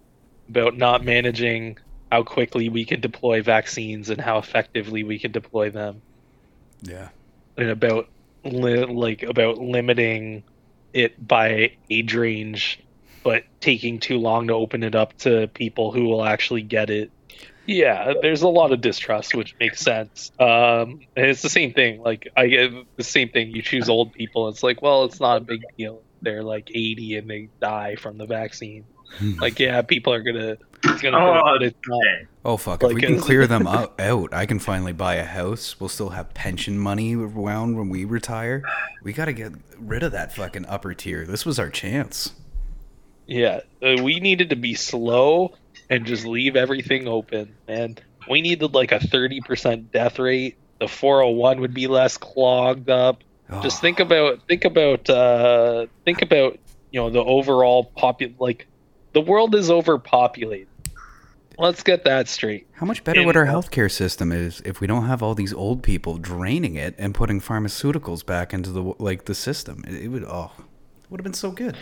about 0.49 0.75
not 0.75 1.05
managing 1.05 1.77
how 2.11 2.23
quickly 2.23 2.67
we 2.69 2.83
can 2.83 2.99
deploy 2.99 3.43
vaccines 3.43 4.09
and 4.09 4.19
how 4.19 4.39
effectively 4.39 5.03
we 5.03 5.19
can 5.19 5.31
deploy 5.31 5.69
them, 5.69 6.01
Yeah. 6.81 7.09
and 7.57 7.69
about 7.69 8.09
li- 8.43 8.85
like 8.85 9.21
about 9.23 9.59
limiting 9.59 10.43
it 10.93 11.25
by 11.25 11.71
age 11.89 12.15
range, 12.15 12.83
but 13.23 13.43
taking 13.59 13.99
too 13.99 14.17
long 14.17 14.47
to 14.47 14.53
open 14.53 14.83
it 14.83 14.95
up 14.95 15.17
to 15.19 15.47
people 15.47 15.91
who 15.91 16.05
will 16.05 16.23
actually 16.23 16.61
get 16.61 16.89
it. 16.89 17.11
Yeah, 17.65 18.13
there's 18.21 18.43
a 18.43 18.47
lot 18.47 18.71
of 18.71 18.79
distrust, 18.79 19.35
which 19.35 19.53
makes 19.59 19.81
sense. 19.81 20.31
Um, 20.39 21.01
it's 21.17 21.41
the 21.41 21.49
same 21.49 21.73
thing. 21.73 22.01
Like 22.01 22.29
I 22.35 22.47
get 22.47 22.71
the 22.95 23.03
same 23.03 23.29
thing. 23.29 23.51
You 23.51 23.61
choose 23.61 23.89
old 23.89 24.13
people. 24.13 24.47
It's 24.47 24.63
like, 24.63 24.81
well, 24.81 25.03
it's 25.03 25.19
not 25.19 25.37
a 25.37 25.41
big 25.41 25.63
deal. 25.77 26.01
They're 26.21 26.43
like 26.43 26.71
80 26.73 27.17
and 27.17 27.29
they 27.29 27.49
die 27.59 27.95
from 27.95 28.17
the 28.17 28.25
vaccine. 28.25 28.85
Like, 29.41 29.59
yeah, 29.59 29.81
people 29.81 30.13
are 30.13 30.21
gonna. 30.21 30.57
It's 30.83 31.01
gonna 31.01 31.17
Oh, 31.17 31.41
but 31.43 31.63
it's 31.63 31.77
not. 31.87 32.03
Oh 32.45 32.57
fuck! 32.57 32.83
If 32.83 32.93
we 32.93 33.01
can 33.01 33.19
clear 33.19 33.47
them 33.47 33.65
out, 33.67 33.99
out, 33.99 34.33
I 34.33 34.45
can 34.45 34.59
finally 34.59 34.93
buy 34.93 35.15
a 35.15 35.23
house. 35.23 35.79
We'll 35.79 35.89
still 35.89 36.09
have 36.09 36.33
pension 36.33 36.77
money 36.77 37.15
around 37.15 37.77
when 37.77 37.89
we 37.89 38.05
retire. 38.05 38.63
We 39.03 39.13
got 39.13 39.25
to 39.25 39.33
get 39.33 39.53
rid 39.79 40.03
of 40.03 40.11
that 40.11 40.35
fucking 40.35 40.65
upper 40.67 40.93
tier. 40.93 41.25
This 41.25 41.45
was 41.45 41.57
our 41.59 41.69
chance. 41.69 42.33
Yeah, 43.25 43.61
uh, 43.81 43.97
we 44.01 44.19
needed 44.19 44.51
to 44.51 44.55
be 44.55 44.75
slow 44.75 45.55
and 45.89 46.05
just 46.05 46.25
leave 46.25 46.55
everything 46.55 47.07
open. 47.07 47.55
And 47.67 47.99
we 48.29 48.41
needed 48.41 48.73
like 48.73 48.91
a 48.91 48.99
30% 48.99 49.91
death 49.91 50.19
rate. 50.19 50.57
The 50.79 50.87
401 50.87 51.59
would 51.61 51.73
be 51.73 51.87
less 51.87 52.17
clogged 52.17 52.89
up. 52.89 53.23
Just 53.61 53.79
Oh, 53.79 53.81
think 53.81 53.99
about 53.99 54.45
think 54.47 54.65
about 54.65 55.09
uh 55.09 55.87
think 56.03 56.21
about 56.21 56.59
you 56.91 56.99
know 56.99 57.09
the 57.09 57.23
overall 57.23 57.89
popu 57.97 58.33
like 58.39 58.67
the 59.17 59.21
world 59.21 59.55
is 59.55 59.71
overpopulated. 59.71 60.67
Let's 61.57 61.81
get 61.81 62.03
that 62.03 62.27
straight. 62.27 62.67
How 62.73 62.85
much 62.85 63.03
better 63.03 63.25
would 63.25 63.35
our 63.35 63.47
healthcare 63.47 63.91
system 63.91 64.31
is 64.31 64.61
if 64.63 64.79
we 64.79 64.85
don't 64.85 65.07
have 65.07 65.23
all 65.23 65.33
these 65.33 65.53
old 65.53 65.81
people 65.81 66.19
draining 66.19 66.75
it 66.75 66.93
and 66.99 67.15
putting 67.15 67.41
pharmaceuticals 67.41 68.23
back 68.23 68.53
into 68.53 68.69
the 68.69 68.83
like 68.99 69.25
the 69.25 69.33
system? 69.33 69.83
It, 69.87 70.03
it 70.03 70.07
would 70.09 70.23
oh, 70.23 70.51
it 70.59 71.09
would 71.09 71.19
have 71.19 71.23
been 71.23 71.33
so 71.33 71.49
good. 71.49 71.75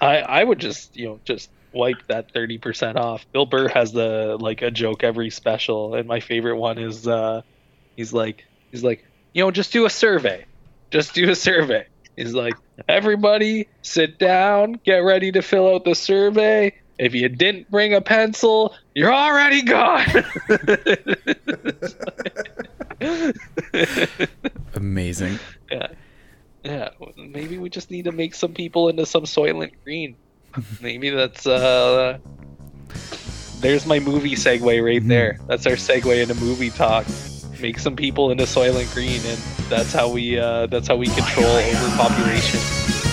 I 0.00 0.20
I 0.20 0.44
would 0.44 0.60
just 0.60 0.96
you 0.96 1.08
know 1.08 1.20
just 1.26 1.50
wipe 1.74 2.06
that 2.06 2.32
30% 2.32 2.96
off. 2.96 3.26
Bill 3.32 3.44
Burr 3.44 3.68
has 3.68 3.92
the 3.92 4.38
like 4.40 4.62
a 4.62 4.70
joke 4.70 5.04
every 5.04 5.28
special 5.28 5.94
and 5.94 6.08
my 6.08 6.20
favorite 6.20 6.56
one 6.56 6.78
is 6.78 7.06
uh 7.06 7.42
he's 7.96 8.14
like 8.14 8.46
he's 8.70 8.82
like 8.82 9.04
you 9.34 9.44
know 9.44 9.50
just 9.50 9.74
do 9.74 9.84
a 9.84 9.90
survey. 9.90 10.46
Just 10.90 11.12
do 11.12 11.28
a 11.28 11.34
survey. 11.50 11.86
He's 12.16 12.32
like 12.32 12.54
everybody 12.88 13.68
sit 13.82 14.18
down, 14.18 14.80
get 14.84 14.98
ready 14.98 15.32
to 15.32 15.42
fill 15.42 15.74
out 15.74 15.84
the 15.84 15.94
survey. 15.94 16.74
If 16.98 17.14
you 17.14 17.28
didn't 17.28 17.70
bring 17.70 17.92
a 17.92 18.00
pencil, 18.00 18.74
you're 18.94 19.12
already 19.12 19.62
gone. 19.62 20.06
Amazing. 24.74 25.38
yeah. 25.70 25.88
Yeah, 26.64 26.88
maybe 27.18 27.58
we 27.58 27.68
just 27.68 27.90
need 27.90 28.04
to 28.06 28.12
make 28.12 28.34
some 28.34 28.54
people 28.54 28.88
into 28.88 29.04
some 29.04 29.24
Soylent 29.24 29.72
Green. 29.84 30.16
Maybe 30.80 31.10
that's 31.10 31.46
uh 31.46 32.18
There's 33.60 33.84
my 33.86 33.98
movie 33.98 34.34
segue 34.34 34.82
right 34.82 35.06
there. 35.06 35.38
That's 35.46 35.66
our 35.66 35.74
segue 35.74 36.22
into 36.22 36.34
movie 36.36 36.70
talk. 36.70 37.04
Make 37.64 37.78
some 37.78 37.96
people 37.96 38.30
into 38.30 38.44
Soylent 38.44 38.92
Green 38.92 39.22
and 39.24 39.38
that's 39.70 39.90
how 39.90 40.10
we 40.10 40.38
uh 40.38 40.66
that's 40.66 40.86
how 40.86 40.96
we 40.96 41.06
control 41.06 41.46
overpopulation. 41.46 43.03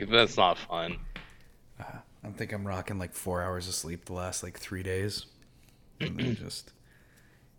Like 0.00 0.10
that's 0.10 0.36
not 0.36 0.58
fun. 0.58 0.98
Uh, 1.80 1.98
I 2.24 2.30
think 2.30 2.52
I'm 2.52 2.66
rocking 2.66 2.98
like 2.98 3.12
four 3.12 3.42
hours 3.42 3.68
of 3.68 3.74
sleep 3.74 4.04
the 4.04 4.12
last 4.12 4.42
like 4.42 4.58
three 4.58 4.82
days. 4.82 5.26
And 6.00 6.18
then 6.18 6.36
just 6.40 6.72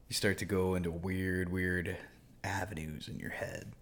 you 0.07 0.13
start 0.13 0.37
to 0.39 0.45
go 0.45 0.75
into 0.75 0.91
weird, 0.91 1.51
weird 1.51 1.97
avenues 2.43 3.07
in 3.07 3.19
your 3.19 3.31
head. 3.31 3.73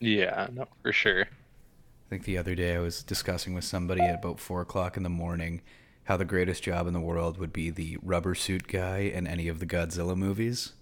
Yeah, 0.00 0.48
no, 0.52 0.66
for 0.82 0.92
sure. 0.92 1.22
I 1.22 2.08
think 2.10 2.24
the 2.24 2.38
other 2.38 2.54
day 2.54 2.74
I 2.74 2.80
was 2.80 3.02
discussing 3.02 3.54
with 3.54 3.64
somebody 3.64 4.02
at 4.02 4.16
about 4.16 4.40
four 4.40 4.60
o'clock 4.60 4.96
in 4.96 5.02
the 5.02 5.08
morning 5.08 5.62
how 6.04 6.16
the 6.16 6.24
greatest 6.24 6.64
job 6.64 6.86
in 6.88 6.92
the 6.92 7.00
world 7.00 7.38
would 7.38 7.52
be 7.52 7.70
the 7.70 7.96
rubber 8.02 8.34
suit 8.34 8.66
guy 8.66 8.98
in 8.98 9.26
any 9.26 9.46
of 9.46 9.60
the 9.60 9.66
Godzilla 9.66 10.16
movies. 10.16 10.72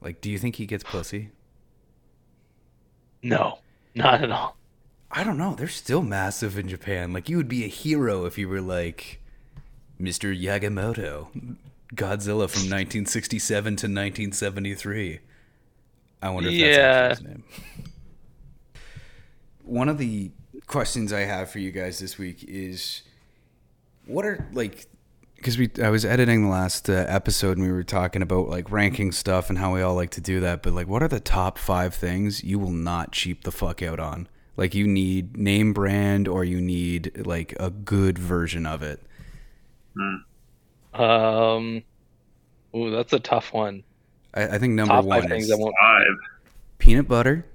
Like, 0.00 0.20
do 0.20 0.30
you 0.30 0.38
think 0.38 0.56
he 0.56 0.66
gets 0.66 0.84
pussy? 0.84 1.30
No, 3.22 3.58
not 3.94 4.22
at 4.24 4.30
all. 4.30 4.56
I 5.12 5.24
don't 5.24 5.38
know. 5.38 5.54
They're 5.54 5.66
still 5.68 6.02
massive 6.02 6.56
in 6.58 6.68
Japan. 6.68 7.12
Like, 7.12 7.28
you 7.28 7.36
would 7.36 7.48
be 7.48 7.64
a 7.64 7.68
hero 7.68 8.26
if 8.26 8.38
you 8.38 8.48
were 8.48 8.60
like 8.60 9.20
Mr. 10.00 10.32
Yagamoto, 10.38 11.28
Godzilla 11.94 12.48
from 12.48 12.62
1967 12.70 13.64
to 13.76 13.86
1973. 13.86 15.18
I 16.22 16.30
wonder 16.30 16.48
if 16.48 16.54
Yeah. 16.54 17.08
that's 17.08 17.18
his 17.20 17.28
name. 17.28 17.44
One 19.64 19.88
of 19.88 19.98
the 19.98 20.30
questions 20.66 21.12
I 21.12 21.20
have 21.20 21.50
for 21.50 21.58
you 21.58 21.70
guys 21.72 21.98
this 21.98 22.18
week 22.18 22.44
is 22.46 23.02
what 24.06 24.24
are 24.24 24.48
like 24.52 24.86
because 25.36 25.56
we 25.58 25.70
I 25.82 25.88
was 25.90 26.04
editing 26.04 26.42
the 26.44 26.48
last 26.48 26.88
uh, 26.90 27.04
episode 27.08 27.56
and 27.56 27.66
we 27.66 27.72
were 27.72 27.82
talking 27.82 28.20
about 28.22 28.48
like 28.48 28.70
ranking 28.70 29.10
stuff 29.12 29.48
and 29.48 29.58
how 29.58 29.72
we 29.74 29.80
all 29.80 29.94
like 29.94 30.10
to 30.12 30.20
do 30.20 30.40
that, 30.40 30.62
but 30.62 30.72
like 30.74 30.86
what 30.86 31.02
are 31.02 31.08
the 31.08 31.20
top 31.20 31.56
5 31.58 31.94
things 31.94 32.44
you 32.44 32.58
will 32.58 32.70
not 32.72 33.12
cheap 33.12 33.44
the 33.44 33.52
fuck 33.52 33.82
out 33.82 33.98
on? 34.00 34.28
Like 34.60 34.74
you 34.74 34.86
need 34.86 35.38
name 35.38 35.72
brand 35.72 36.28
or 36.28 36.44
you 36.44 36.60
need 36.60 37.26
like 37.26 37.56
a 37.58 37.70
good 37.70 38.18
version 38.18 38.66
of 38.66 38.82
it. 38.82 39.00
Um, 40.92 41.82
ooh, 42.76 42.90
that's 42.90 43.14
a 43.14 43.20
tough 43.20 43.54
one. 43.54 43.82
I, 44.34 44.42
I 44.48 44.58
think 44.58 44.74
number 44.74 44.92
Top 44.92 45.04
one 45.06 45.22
five 45.22 45.32
is 45.32 45.50
Five. 45.50 46.06
peanut 46.78 47.08
butter. 47.08 47.46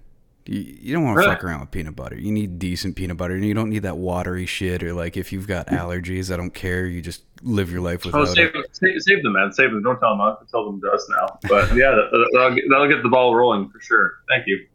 You, 0.47 0.59
you 0.59 0.93
don't 0.93 1.03
want 1.03 1.15
to 1.17 1.19
Really? 1.21 1.35
fuck 1.35 1.43
around 1.43 1.59
with 1.61 1.71
peanut 1.71 1.95
butter. 1.95 2.15
You 2.17 2.31
need 2.31 2.57
decent 2.59 2.95
peanut 2.95 3.17
butter. 3.17 3.35
And 3.35 3.45
you 3.45 3.53
don't 3.53 3.69
need 3.69 3.83
that 3.83 3.97
watery 3.97 4.47
shit 4.47 4.81
or 4.83 4.93
like 4.93 5.15
if 5.15 5.31
you've 5.31 5.47
got 5.47 5.67
allergies, 5.67 6.33
I 6.33 6.37
don't 6.37 6.53
care. 6.55 6.85
You 6.87 7.01
just 7.03 7.23
live 7.43 7.71
your 7.71 7.81
life 7.81 8.01
Oh, 8.05 8.19
without 8.19 8.35
save, 8.35 8.55
it. 8.55 8.75
save, 8.75 9.01
save 9.01 9.21
them, 9.23 9.33
man. 9.33 9.51
Save 9.53 9.71
them. 9.71 9.83
Don't 9.83 9.99
tell 9.99 10.09
them. 10.09 10.21
I'll 10.21 10.43
tell 10.49 10.65
them 10.65 10.81
to 10.81 10.89
us 10.91 11.07
now. 11.09 11.37
But 11.49 11.75
yeah, 11.75 11.91
that, 11.91 12.29
that'll, 12.33 12.55
get, 12.55 12.63
that'll 12.69 12.87
get 12.87 13.03
the 13.03 13.09
ball 13.09 13.35
rolling 13.35 13.69
for 13.69 13.79
sure. 13.79 14.13
Thank 14.27 14.47
you. 14.47 14.65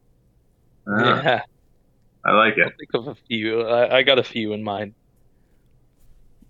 Uh, 0.87 1.21
Yeah, 1.23 1.41
I 2.25 2.33
like 2.33 2.55
I'll 2.59 2.69
it. 2.69 2.75
think 2.79 2.91
of 2.95 3.09
a 3.09 3.15
few. 3.15 3.63
I, 3.63 3.99
I 3.99 4.03
got 4.03 4.19
a 4.19 4.23
few 4.23 4.53
in 4.53 4.63
mind. 4.63 4.95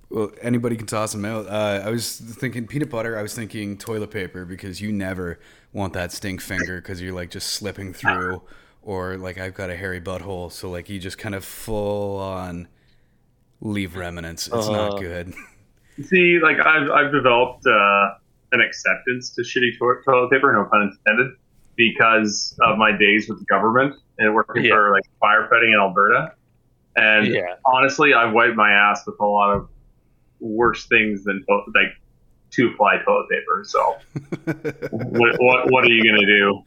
Well, 0.09 0.33
anybody 0.43 0.77
can 0.77 0.87
toss 0.87 1.13
them 1.13 1.25
out. 1.25 1.47
Uh, 1.47 1.83
I 1.87 1.91
was 1.91 2.17
thinking 2.17 2.67
peanut 2.67 2.91
butter. 2.91 3.17
I 3.17 3.23
was 3.23 3.33
thinking 3.35 3.79
toilet 3.79 4.11
paper 4.11 4.45
because 4.45 4.81
you 4.81 4.91
never 4.91 5.39
want 5.73 5.93
that 5.93 6.11
stink 6.11 6.41
finger 6.41 6.81
because 6.81 7.01
you're 7.01 7.15
like 7.15 7.31
just 7.31 7.51
slipping 7.51 7.93
through, 7.93 8.43
or 8.83 9.17
like 9.19 9.39
I've 9.39 9.55
got 9.55 9.71
a 9.71 9.77
hairy 9.77 10.01
butthole, 10.01 10.51
so 10.51 10.69
like 10.69 10.89
you 10.91 10.99
just 10.99 11.17
kind 11.19 11.35
of 11.37 11.45
full 11.45 12.19
on 12.19 12.67
leave 13.61 13.95
remnants. 13.95 14.49
It's 14.49 14.67
Uh. 14.67 14.73
not 14.73 14.99
good. 15.01 15.33
See, 16.03 16.41
like 16.43 16.57
I've, 16.65 16.91
I've 16.91 17.13
developed 17.13 17.65
uh, 17.67 18.09
an 18.53 18.61
acceptance 18.63 19.31
to 19.35 19.43
shitty 19.43 19.79
to- 19.79 20.01
toilet 20.05 20.31
paper, 20.31 20.53
no 20.53 20.65
pun 20.65 20.91
intended, 21.07 21.33
because 21.81 22.55
of 22.61 22.77
my 22.77 22.93
days 22.97 23.27
with 23.29 23.39
the 23.39 23.45
government 23.47 23.95
and 24.19 24.35
working 24.35 24.65
Yeah. 24.65 24.73
for 24.75 24.93
like 24.93 25.05
firefighting 25.23 25.73
in 25.73 25.81
Alberta. 25.81 26.33
And 26.97 27.27
Yeah. 27.29 27.55
honestly, 27.65 28.13
I've 28.13 28.35
wiped 28.35 28.57
my 28.57 28.71
ass 28.71 29.07
with 29.07 29.17
a 29.21 29.25
lot 29.25 29.55
of 29.57 29.69
worse 30.41 30.87
things 30.87 31.25
than 31.25 31.43
to- 31.49 31.65
like 31.75 31.93
two 32.51 32.73
ply 32.77 32.99
toilet 33.05 33.29
paper. 33.31 33.63
So 33.65 33.97
what, 34.91 35.37
what 35.41 35.71
what 35.71 35.85
are 35.85 35.91
you 35.91 36.05
gonna 36.05 36.27
do? 36.27 36.63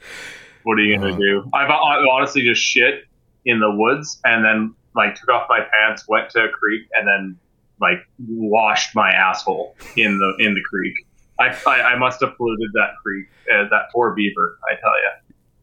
What 0.64 0.80
are 0.80 0.82
you 0.82 0.98
gonna 0.98 1.14
Uh. 1.14 1.18
do? 1.18 1.50
I've, 1.54 1.70
I've 1.70 2.06
honestly 2.12 2.42
just 2.42 2.62
shit 2.62 3.06
in 3.46 3.60
the 3.60 3.70
woods 3.72 4.20
and 4.26 4.44
then 4.44 4.74
like 4.96 5.16
took 5.16 5.30
off 5.30 5.46
my 5.50 5.60
pants, 5.60 6.08
went 6.08 6.30
to 6.32 6.46
a 6.46 6.50
creek, 6.50 6.88
and 6.96 7.08
then 7.08 7.38
like 7.82 8.00
washed 8.28 8.96
my 8.96 9.12
asshole 9.12 9.76
in 9.96 10.18
the 10.18 10.36
in 10.44 10.54
the 10.56 10.62
creek. 10.62 10.96
I 11.40 11.56
I, 11.68 11.82
I 11.94 11.98
must 11.98 12.22
have 12.22 12.36
polluted 12.38 12.70
that 12.74 12.92
creek, 13.04 13.28
uh, 13.52 13.68
that 13.70 13.84
poor 13.94 14.14
beaver. 14.14 14.58
I 14.70 14.76
tell 14.76 14.92
you. 14.92 15.10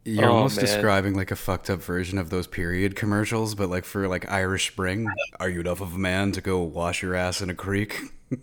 You're 0.03 0.31
Oh, 0.31 0.37
almost 0.37 0.57
man. 0.57 0.65
describing 0.65 1.15
like 1.15 1.31
a 1.31 1.37
fucked 1.37 1.69
up 1.69 1.83
version 1.83 2.17
of 2.19 2.31
those 2.31 2.47
period 2.47 2.97
commercials, 2.97 3.55
but 3.55 3.69
like 3.69 3.85
for 3.85 4.09
like 4.09 4.31
Irish 4.31 4.71
Spring. 4.71 5.07
Are 5.39 5.49
you 5.51 5.61
enough 5.61 5.81
of 5.83 5.95
a 5.95 5.99
man 5.99 6.33
to 6.33 6.41
go 6.41 6.61
wash 6.63 7.03
your 7.03 7.15
ass 7.15 7.41
in 7.43 7.51
a 7.51 7.55
creek? 7.55 8.01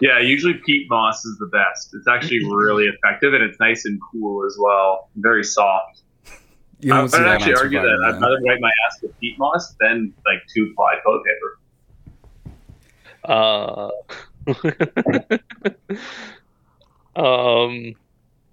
Yeah, 0.00 0.18
usually 0.20 0.54
peat 0.54 0.86
moss 0.90 1.24
is 1.24 1.36
the 1.38 1.46
best. 1.46 1.94
It's 1.94 2.06
actually 2.08 2.44
really 2.44 2.84
effective 2.86 3.34
and 3.34 3.42
it's 3.42 3.58
nice 3.60 3.84
and 3.84 3.98
cool 4.10 4.44
as 4.46 4.56
well. 4.58 5.08
Very 5.16 5.44
soft. 5.44 6.02
You 6.80 6.92
I 6.92 6.96
don't 6.96 7.02
would 7.04 7.12
see 7.12 7.18
that 7.18 7.26
actually 7.28 7.54
argue 7.54 7.78
that 7.80 7.86
Survivor, 7.88 8.16
I'd 8.16 8.20
rather 8.22 8.38
wipe 8.42 8.60
my 8.60 8.70
ass 8.86 8.98
with 9.02 9.18
peat 9.20 9.38
moss 9.38 9.74
than 9.80 10.12
like 10.26 10.42
two 10.54 10.72
ply 10.76 10.94
toilet 11.04 11.22
paper. 11.24 11.58
Uh, 13.24 13.90
um, 17.16 17.94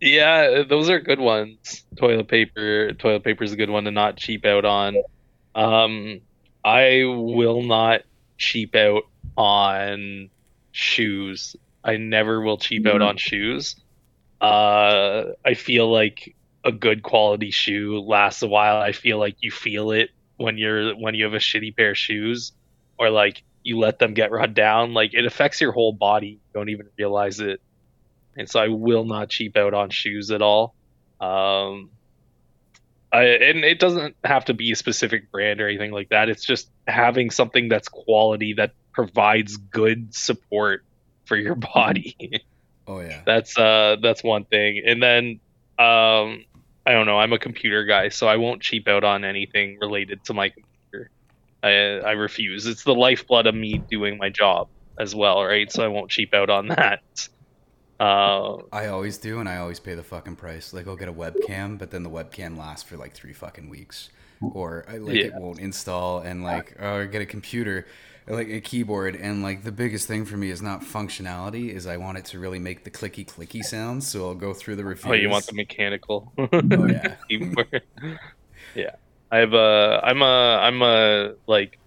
yeah, 0.01 0.63
those 0.67 0.89
are 0.89 0.99
good 0.99 1.19
ones. 1.19 1.83
Toilet 1.97 2.27
paper, 2.27 2.93
toilet 2.93 3.23
paper 3.23 3.43
is 3.43 3.53
a 3.53 3.57
good 3.57 3.69
one 3.69 3.85
to 3.85 3.91
not 3.91 4.17
cheap 4.17 4.45
out 4.45 4.65
on. 4.65 4.95
Um, 5.55 6.21
I 6.63 7.03
will 7.05 7.63
not 7.63 8.01
cheap 8.38 8.75
out 8.75 9.03
on 9.35 10.29
shoes. 10.71 11.55
I 11.83 11.97
never 11.97 12.41
will 12.41 12.57
cheap 12.57 12.85
out 12.85 13.01
Mhm. 13.01 13.07
on 13.07 13.17
shoes. 13.17 13.75
Uh, 14.41 15.31
I 15.45 15.53
feel 15.55 15.91
like 15.91 16.35
a 16.63 16.71
good 16.71 17.01
quality 17.03 17.51
shoe 17.51 17.99
lasts 17.99 18.41
a 18.43 18.47
while. 18.47 18.77
I 18.81 18.91
feel 18.91 19.17
like 19.17 19.35
you 19.41 19.51
feel 19.51 19.91
it 19.91 20.09
when 20.38 20.57
you're 20.57 20.95
when 20.95 21.15
you 21.15 21.23
have 21.25 21.33
a 21.33 21.38
shitty 21.39 21.75
pair 21.75 21.91
of 21.91 21.97
shoes, 21.97 22.51
or 22.99 23.09
like 23.09 23.41
you 23.68 23.78
let 23.78 23.99
them 23.99 24.13
get 24.13 24.32
run 24.32 24.53
down. 24.53 24.93
Like 24.93 25.13
it 25.13 25.26
affects 25.26 25.59
your 25.59 25.74
whole 25.74 25.91
body. 25.91 26.28
You 26.28 26.39
don't 26.53 26.70
even 26.70 26.88
realize 26.97 27.41
it. 27.41 27.61
And 28.38 28.49
so 28.49 28.61
I 28.61 28.70
will 28.70 29.03
not 29.03 29.30
cheap 29.30 29.57
out 29.57 29.74
on 29.74 29.89
shoes 29.89 30.32
at 30.32 30.41
all. 30.41 30.74
Um, 31.20 31.89
I, 33.11 33.24
and 33.24 33.65
it 33.65 33.80
doesn't 33.80 34.15
have 34.24 34.45
to 34.45 34.53
be 34.53 34.72
a 34.72 34.76
specific 34.76 35.32
brand 35.32 35.59
or 35.59 35.68
anything 35.68 35.91
like 35.91 36.09
that. 36.09 36.30
It's 36.30 36.45
just 36.45 36.70
having 36.88 37.30
something 37.30 37.68
that's 37.68 37.89
quality 37.89 38.53
that 38.53 38.72
provides 38.93 39.57
good 39.57 40.15
support 40.15 40.86
for 41.26 41.36
your 41.36 41.55
body. 41.55 42.15
Oh 42.88 43.01
yeah. 43.01 43.22
that's 43.26 43.57
uh 43.57 43.97
that's 44.01 44.24
one 44.24 44.45
thing. 44.45 44.82
And 44.86 45.03
then 45.03 45.39
um 45.78 46.45
I 46.86 46.93
don't 46.93 47.05
know, 47.05 47.20
I'm 47.20 47.34
a 47.34 47.39
computer 47.39 47.84
guy, 47.84 48.09
so 48.09 48.28
I 48.28 48.38
won't 48.38 48.61
cheap 48.61 48.88
out 48.88 49.03
on 49.03 49.26
anything 49.26 49.78
related 49.82 50.24
to 50.26 50.34
my 50.34 50.49
computer. 50.49 50.68
I 51.68 52.09
I 52.09 52.11
refuse. 52.11 52.65
It's 52.65 52.84
the 52.84 52.95
lifeblood 52.95 53.47
of 53.47 53.55
me 53.55 53.78
doing 53.89 54.18
my 54.18 54.30
job 54.30 54.68
as 54.99 55.13
well, 55.13 55.43
right? 55.43 55.72
So 55.72 55.84
I 55.84 55.88
won't 55.88 56.09
cheap 56.09 56.34
out 56.34 56.49
on 56.49 56.68
that. 56.70 57.30
Uh 57.99 58.57
I 58.72 58.88
always 58.88 59.18
do, 59.18 59.39
and 59.39 59.49
I 59.49 59.57
always 59.57 59.80
pay 59.80 59.95
the 59.95 60.03
fucking 60.03 60.36
price. 60.36 60.74
Like 60.74 60.88
I'll 60.88 60.95
get 60.95 61.09
a 61.09 61.13
webcam, 61.13 61.78
but 61.80 61.89
then 61.91 62.03
the 62.03 62.09
webcam 62.09 62.57
lasts 62.57 62.88
for 62.88 62.95
like 62.97 63.13
three 63.13 63.34
fucking 63.34 63.70
weeks, 63.70 64.09
or 64.41 64.86
I, 64.88 64.97
like 64.97 65.15
it 65.15 65.34
won't 65.34 65.59
install, 65.59 66.20
and 66.20 66.43
like 66.43 66.76
or 66.80 67.01
I 67.01 67.05
get 67.05 67.24
a 67.24 67.26
computer, 67.26 67.88
like 68.28 68.49
a 68.49 68.61
keyboard, 68.61 69.15
and 69.15 69.41
like 69.41 69.63
the 69.63 69.72
biggest 69.72 70.07
thing 70.07 70.26
for 70.26 70.38
me 70.38 70.51
is 70.51 70.61
not 70.61 70.82
functionality, 70.82 71.70
is 71.74 71.88
I 71.88 71.97
want 71.97 72.20
it 72.20 72.26
to 72.26 72.39
really 72.39 72.59
make 72.59 72.84
the 72.84 72.91
clicky 72.91 73.26
clicky 73.26 73.63
sounds. 73.63 74.07
So 74.07 74.28
I'll 74.28 74.36
go 74.36 74.53
through 74.53 74.76
the 74.76 74.86
reviews. 74.86 75.07
oh, 75.07 75.13
you 75.13 75.30
want 75.30 75.47
the 75.47 75.53
mechanical. 75.53 76.32
Oh 76.38 76.86
yeah. 76.86 77.15
yeah, 78.76 78.95
I 79.32 79.38
have 79.38 79.53
a. 79.53 79.99
I'm 80.03 80.21
a. 80.21 80.59
I'm 80.61 80.82
a 80.82 81.34
like. 81.47 81.80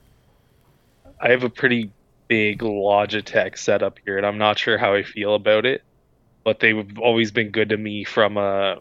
I 1.21 1.31
have 1.31 1.45
a 1.45 1.51
pretty 1.51 1.91
big 2.29 2.61
Logitech 2.61 3.59
setup 3.59 3.99
here, 4.05 4.17
and 4.17 4.27
I'm 4.27 4.39
not 4.39 4.59
sure 4.59 4.79
how 4.79 4.95
I 4.95 5.03
feel 5.03 5.35
about 5.35 5.67
it. 5.67 5.83
But 6.45 6.61
they've 6.61 6.99
always 6.99 7.31
been 7.31 7.51
good 7.51 7.71
to 7.71 7.77
me 7.77 8.05
from 8.05 8.39
a, 8.39 8.79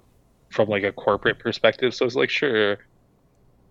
from 0.49 0.69
like 0.69 0.83
a 0.83 0.91
corporate 0.91 1.39
perspective. 1.39 1.93
So 1.93 2.05
it's 2.05 2.15
like 2.15 2.29
sure. 2.29 2.77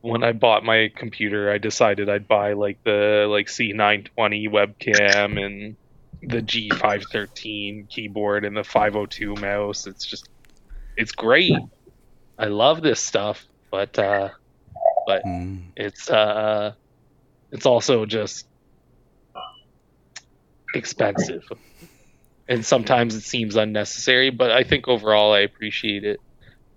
When 0.01 0.22
I 0.22 0.32
bought 0.32 0.64
my 0.64 0.91
computer, 0.95 1.51
I 1.51 1.59
decided 1.59 2.09
I'd 2.09 2.28
buy 2.28 2.53
like 2.53 2.82
the 2.84 3.26
like 3.28 3.47
C920 3.47 4.49
webcam 4.49 5.45
and 5.45 5.76
the 6.22 6.41
G513 6.43 7.89
keyboard 7.89 8.45
and 8.45 8.57
the 8.57 8.64
502 8.64 9.34
mouse. 9.34 9.86
It's 9.86 10.05
just, 10.05 10.28
it's 10.97 11.12
great. 11.12 11.57
I 12.39 12.47
love 12.47 12.80
this 12.80 13.01
stuff, 13.01 13.45
but 13.70 13.99
uh, 13.99 14.30
Mm. 15.09 15.62
it's 15.76 16.11
uh, 16.11 16.72
it's 17.50 17.66
also 17.66 18.06
just 18.06 18.46
expensive, 20.74 21.44
and 22.48 22.64
sometimes 22.64 23.14
it 23.14 23.22
seems 23.22 23.56
unnecessary. 23.56 24.30
But 24.30 24.50
I 24.50 24.64
think 24.64 24.88
overall, 24.88 25.32
I 25.32 25.40
appreciate 25.40 26.04
it. 26.04 26.20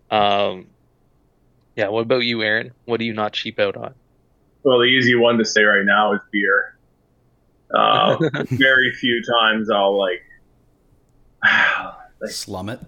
Um, 0.10 0.68
yeah. 1.76 1.90
What 1.90 2.02
about 2.02 2.24
you, 2.24 2.42
Aaron? 2.42 2.72
What 2.86 3.00
do 3.00 3.06
you 3.06 3.14
not 3.14 3.34
cheap 3.34 3.60
out 3.60 3.76
on? 3.76 3.94
Well, 4.64 4.80
the 4.80 4.86
easy 4.86 5.16
one 5.16 5.38
to 5.38 5.46
say 5.46 5.64
right 5.64 5.86
now 5.86 6.14
is 6.14 6.20
beer. 6.32 6.78
Uh, 7.74 8.18
very 8.50 8.94
few 8.94 9.22
times 9.24 9.70
I'll 9.70 9.98
like. 9.98 10.24
Slum 12.28 12.70
it. 12.70 12.80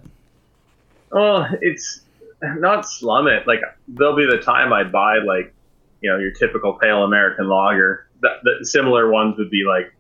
Oh, 1.12 1.48
it's 1.62 2.02
not 2.58 2.88
slum 2.88 3.28
it. 3.28 3.48
Like 3.48 3.62
there'll 3.88 4.16
be 4.16 4.26
the 4.26 4.42
time 4.44 4.74
I 4.74 4.84
buy 4.84 5.20
like, 5.20 5.54
you 6.02 6.12
know, 6.12 6.18
your 6.18 6.32
typical 6.32 6.74
pale 6.74 7.04
American 7.04 7.48
lager. 7.48 8.08
That, 8.22 8.38
the 8.44 8.66
similar 8.66 9.10
ones 9.10 9.36
would 9.38 9.50
be 9.50 9.64
like 9.68 9.94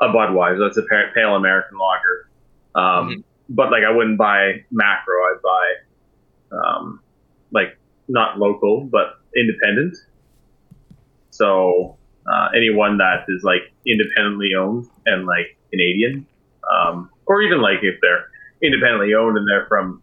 a 0.00 0.08
Budweiser. 0.08 0.58
That's 0.58 0.76
a 0.76 0.84
pale 1.14 1.34
American 1.34 1.78
lager. 1.78 2.28
Um, 2.74 3.24
But 3.48 3.70
like 3.70 3.84
I 3.84 3.90
wouldn't 3.90 4.18
buy 4.18 4.64
macro. 4.70 5.14
I'd 5.14 5.42
buy, 5.42 6.58
um, 6.58 7.00
like 7.52 7.78
not 8.08 8.38
local 8.38 8.84
but 8.84 9.18
independent. 9.36 9.96
So 11.30 11.96
uh, 12.30 12.48
anyone 12.56 12.98
that 12.98 13.24
is 13.28 13.42
like 13.44 13.72
independently 13.86 14.50
owned 14.58 14.86
and 15.06 15.26
like 15.26 15.56
Canadian, 15.70 16.26
um, 16.70 17.10
or 17.26 17.42
even 17.42 17.60
like 17.60 17.78
if 17.82 18.00
they're 18.00 18.26
independently 18.62 19.14
owned 19.14 19.38
and 19.38 19.46
they're 19.48 19.66
from 19.66 20.02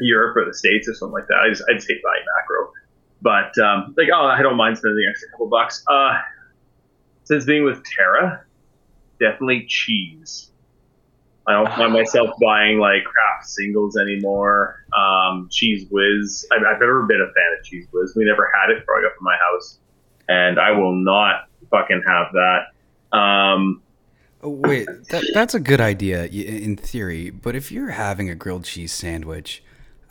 Europe 0.00 0.36
or 0.36 0.44
the 0.44 0.54
States 0.54 0.88
or 0.88 0.94
something 0.94 1.12
like 1.14 1.26
that. 1.28 1.38
I 1.38 1.48
just 1.48 1.62
I'd 1.70 1.82
say 1.82 1.94
buy 2.02 2.16
macro. 2.36 2.72
But 3.22 3.58
um, 3.58 3.94
like 3.96 4.08
oh 4.14 4.26
I 4.26 4.42
don't 4.42 4.56
mind 4.56 4.78
spending 4.78 4.96
the 4.96 5.08
extra 5.08 5.30
couple 5.30 5.48
bucks. 5.48 5.82
Uh 5.88 6.18
since 7.24 7.44
being 7.44 7.64
with 7.64 7.82
Terra, 7.84 8.44
definitely 9.18 9.66
cheese. 9.66 10.50
I 11.46 11.52
don't 11.52 11.68
find 11.74 11.92
myself 11.92 12.30
buying 12.42 12.78
like 12.78 13.04
Kraft 13.04 13.46
singles 13.46 13.96
anymore. 13.96 14.84
Um, 14.96 15.48
Cheez 15.50 15.90
Whiz. 15.90 16.46
I've, 16.52 16.62
I've 16.62 16.80
never 16.80 17.04
been 17.04 17.20
a 17.20 17.32
fan 17.32 17.58
of 17.58 17.64
Cheez 17.64 17.86
Whiz. 17.92 18.14
We 18.16 18.24
never 18.24 18.50
had 18.54 18.70
it 18.70 18.84
growing 18.86 19.04
up 19.04 19.12
in 19.18 19.24
my 19.24 19.36
house, 19.36 19.78
and 20.28 20.58
I 20.58 20.70
will 20.70 20.94
not 20.94 21.48
fucking 21.70 22.02
have 22.06 22.26
that. 22.32 23.16
Um, 23.16 23.82
Oh, 24.44 24.50
wait, 24.50 24.86
that, 25.08 25.24
that's 25.32 25.54
a 25.54 25.60
good 25.60 25.80
idea 25.80 26.26
in 26.26 26.76
theory, 26.76 27.30
but 27.30 27.56
if 27.56 27.72
you're 27.72 27.88
having 27.88 28.28
a 28.28 28.34
grilled 28.34 28.64
cheese 28.64 28.92
sandwich, 28.92 29.63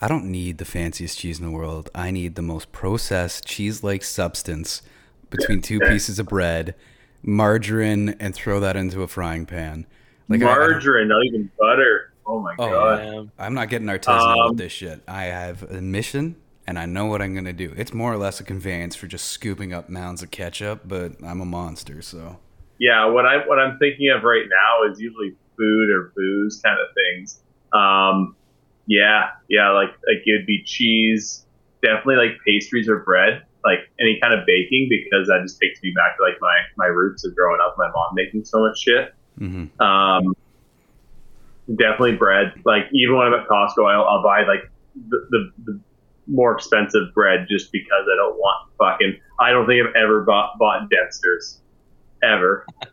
I 0.03 0.09
don't 0.09 0.25
need 0.25 0.57
the 0.57 0.65
fanciest 0.65 1.17
cheese 1.17 1.39
in 1.39 1.45
the 1.45 1.51
world. 1.51 1.89
I 1.95 2.11
need 2.11 2.35
the 2.35 2.41
most 2.41 2.73
processed 2.73 3.45
cheese 3.45 3.85
like 3.85 4.03
substance 4.03 4.81
between 5.29 5.61
two 5.61 5.79
pieces 5.79 6.19
of 6.19 6.25
bread, 6.27 6.75
margarine, 7.21 8.09
and 8.19 8.35
throw 8.35 8.59
that 8.59 8.75
into 8.75 9.01
a 9.01 9.07
frying 9.07 9.45
pan. 9.45 9.85
I- 10.29 10.33
I 10.33 10.37
don't- 10.39 10.49
margarine, 10.49 11.07
not 11.07 11.23
even 11.23 11.49
butter. 11.57 12.11
Oh 12.25 12.41
my 12.41 12.53
Oh, 12.59 12.69
god. 12.69 13.15
Um, 13.15 13.31
I'm 13.39 13.53
not 13.53 13.69
getting 13.69 13.87
artisanal 13.87 14.43
Um, 14.43 14.49
with 14.49 14.57
this 14.57 14.73
shit. 14.73 14.99
I 15.07 15.23
have 15.23 15.63
a 15.71 15.79
mission 15.81 16.35
and 16.67 16.77
I 16.77 16.85
know 16.85 17.05
what 17.05 17.21
I'm 17.21 17.33
gonna 17.33 17.53
do. 17.53 17.73
It's 17.77 17.93
more 17.93 18.11
or 18.11 18.17
less 18.17 18.41
a 18.41 18.43
conveyance 18.43 18.97
for 18.97 19.07
just 19.07 19.27
scooping 19.27 19.71
up 19.73 19.87
mounds 19.87 20.21
of 20.21 20.31
ketchup, 20.31 20.81
but 20.85 21.13
I'm 21.25 21.39
a 21.39 21.45
monster, 21.45 22.01
so 22.01 22.39
yeah, 22.77 23.05
what 23.05 23.25
I 23.25 23.37
what 23.47 23.57
I'm 23.57 23.77
thinking 23.79 24.09
of 24.09 24.23
right 24.25 24.47
now 24.49 24.83
is 24.91 24.99
usually 24.99 25.33
food 25.57 25.89
or 25.89 26.11
booze 26.13 26.59
kind 26.61 26.77
of 26.77 26.87
things. 26.93 27.41
Um, 27.71 28.35
yeah, 28.85 29.29
yeah, 29.49 29.69
like 29.71 29.89
like 29.89 30.23
it'd 30.27 30.45
be 30.45 30.63
cheese, 30.63 31.45
definitely 31.81 32.15
like 32.15 32.37
pastries 32.45 32.87
or 32.89 32.99
bread, 32.99 33.43
like 33.63 33.79
any 33.99 34.19
kind 34.21 34.33
of 34.33 34.45
baking 34.45 34.87
because 34.89 35.27
that 35.27 35.41
just 35.43 35.59
takes 35.59 35.81
me 35.81 35.93
back 35.95 36.17
to 36.17 36.23
like 36.23 36.39
my 36.41 36.57
my 36.77 36.85
roots 36.87 37.25
of 37.25 37.35
growing 37.35 37.59
up. 37.65 37.75
My 37.77 37.89
mom 37.89 38.13
making 38.13 38.45
so 38.45 38.61
much 38.61 38.79
shit. 38.79 39.13
hmm 39.37 39.65
Um, 39.81 40.35
definitely 41.75 42.15
bread. 42.15 42.53
Like 42.65 42.83
even 42.91 43.15
when 43.15 43.27
I'm 43.27 43.33
at 43.33 43.47
Costco, 43.47 43.89
I'll, 43.91 44.03
I'll 44.03 44.23
buy 44.23 44.43
like 44.43 44.69
the, 45.09 45.27
the, 45.29 45.51
the 45.65 45.79
more 46.27 46.53
expensive 46.53 47.13
bread 47.13 47.47
just 47.49 47.71
because 47.71 48.05
I 48.11 48.15
don't 48.15 48.35
want 48.35 48.69
fucking. 48.77 49.19
I 49.39 49.51
don't 49.51 49.65
think 49.65 49.85
I've 49.85 49.95
ever 49.95 50.23
bought 50.23 50.57
bought 50.59 50.89
Dempster's 50.89 51.59
ever. 52.21 52.65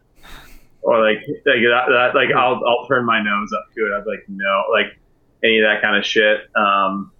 Or 0.83 0.99
like 1.03 1.19
like 1.45 1.61
that, 1.61 1.85
that 1.91 2.13
like 2.15 2.31
I'll 2.35 2.59
I'll 2.67 2.87
turn 2.89 3.05
my 3.05 3.23
nose 3.23 3.53
up 3.53 3.67
to 3.75 3.81
it. 3.83 3.95
I'm 3.95 4.05
like 4.07 4.25
no 4.29 4.65
like 4.73 4.99
any 5.45 5.59
of 5.59 5.65
that 5.65 5.83
kind 5.83 5.97
of 5.97 6.05
shit. 6.05 6.41
Um, 6.57 7.13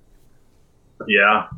yeah, 1.07 1.49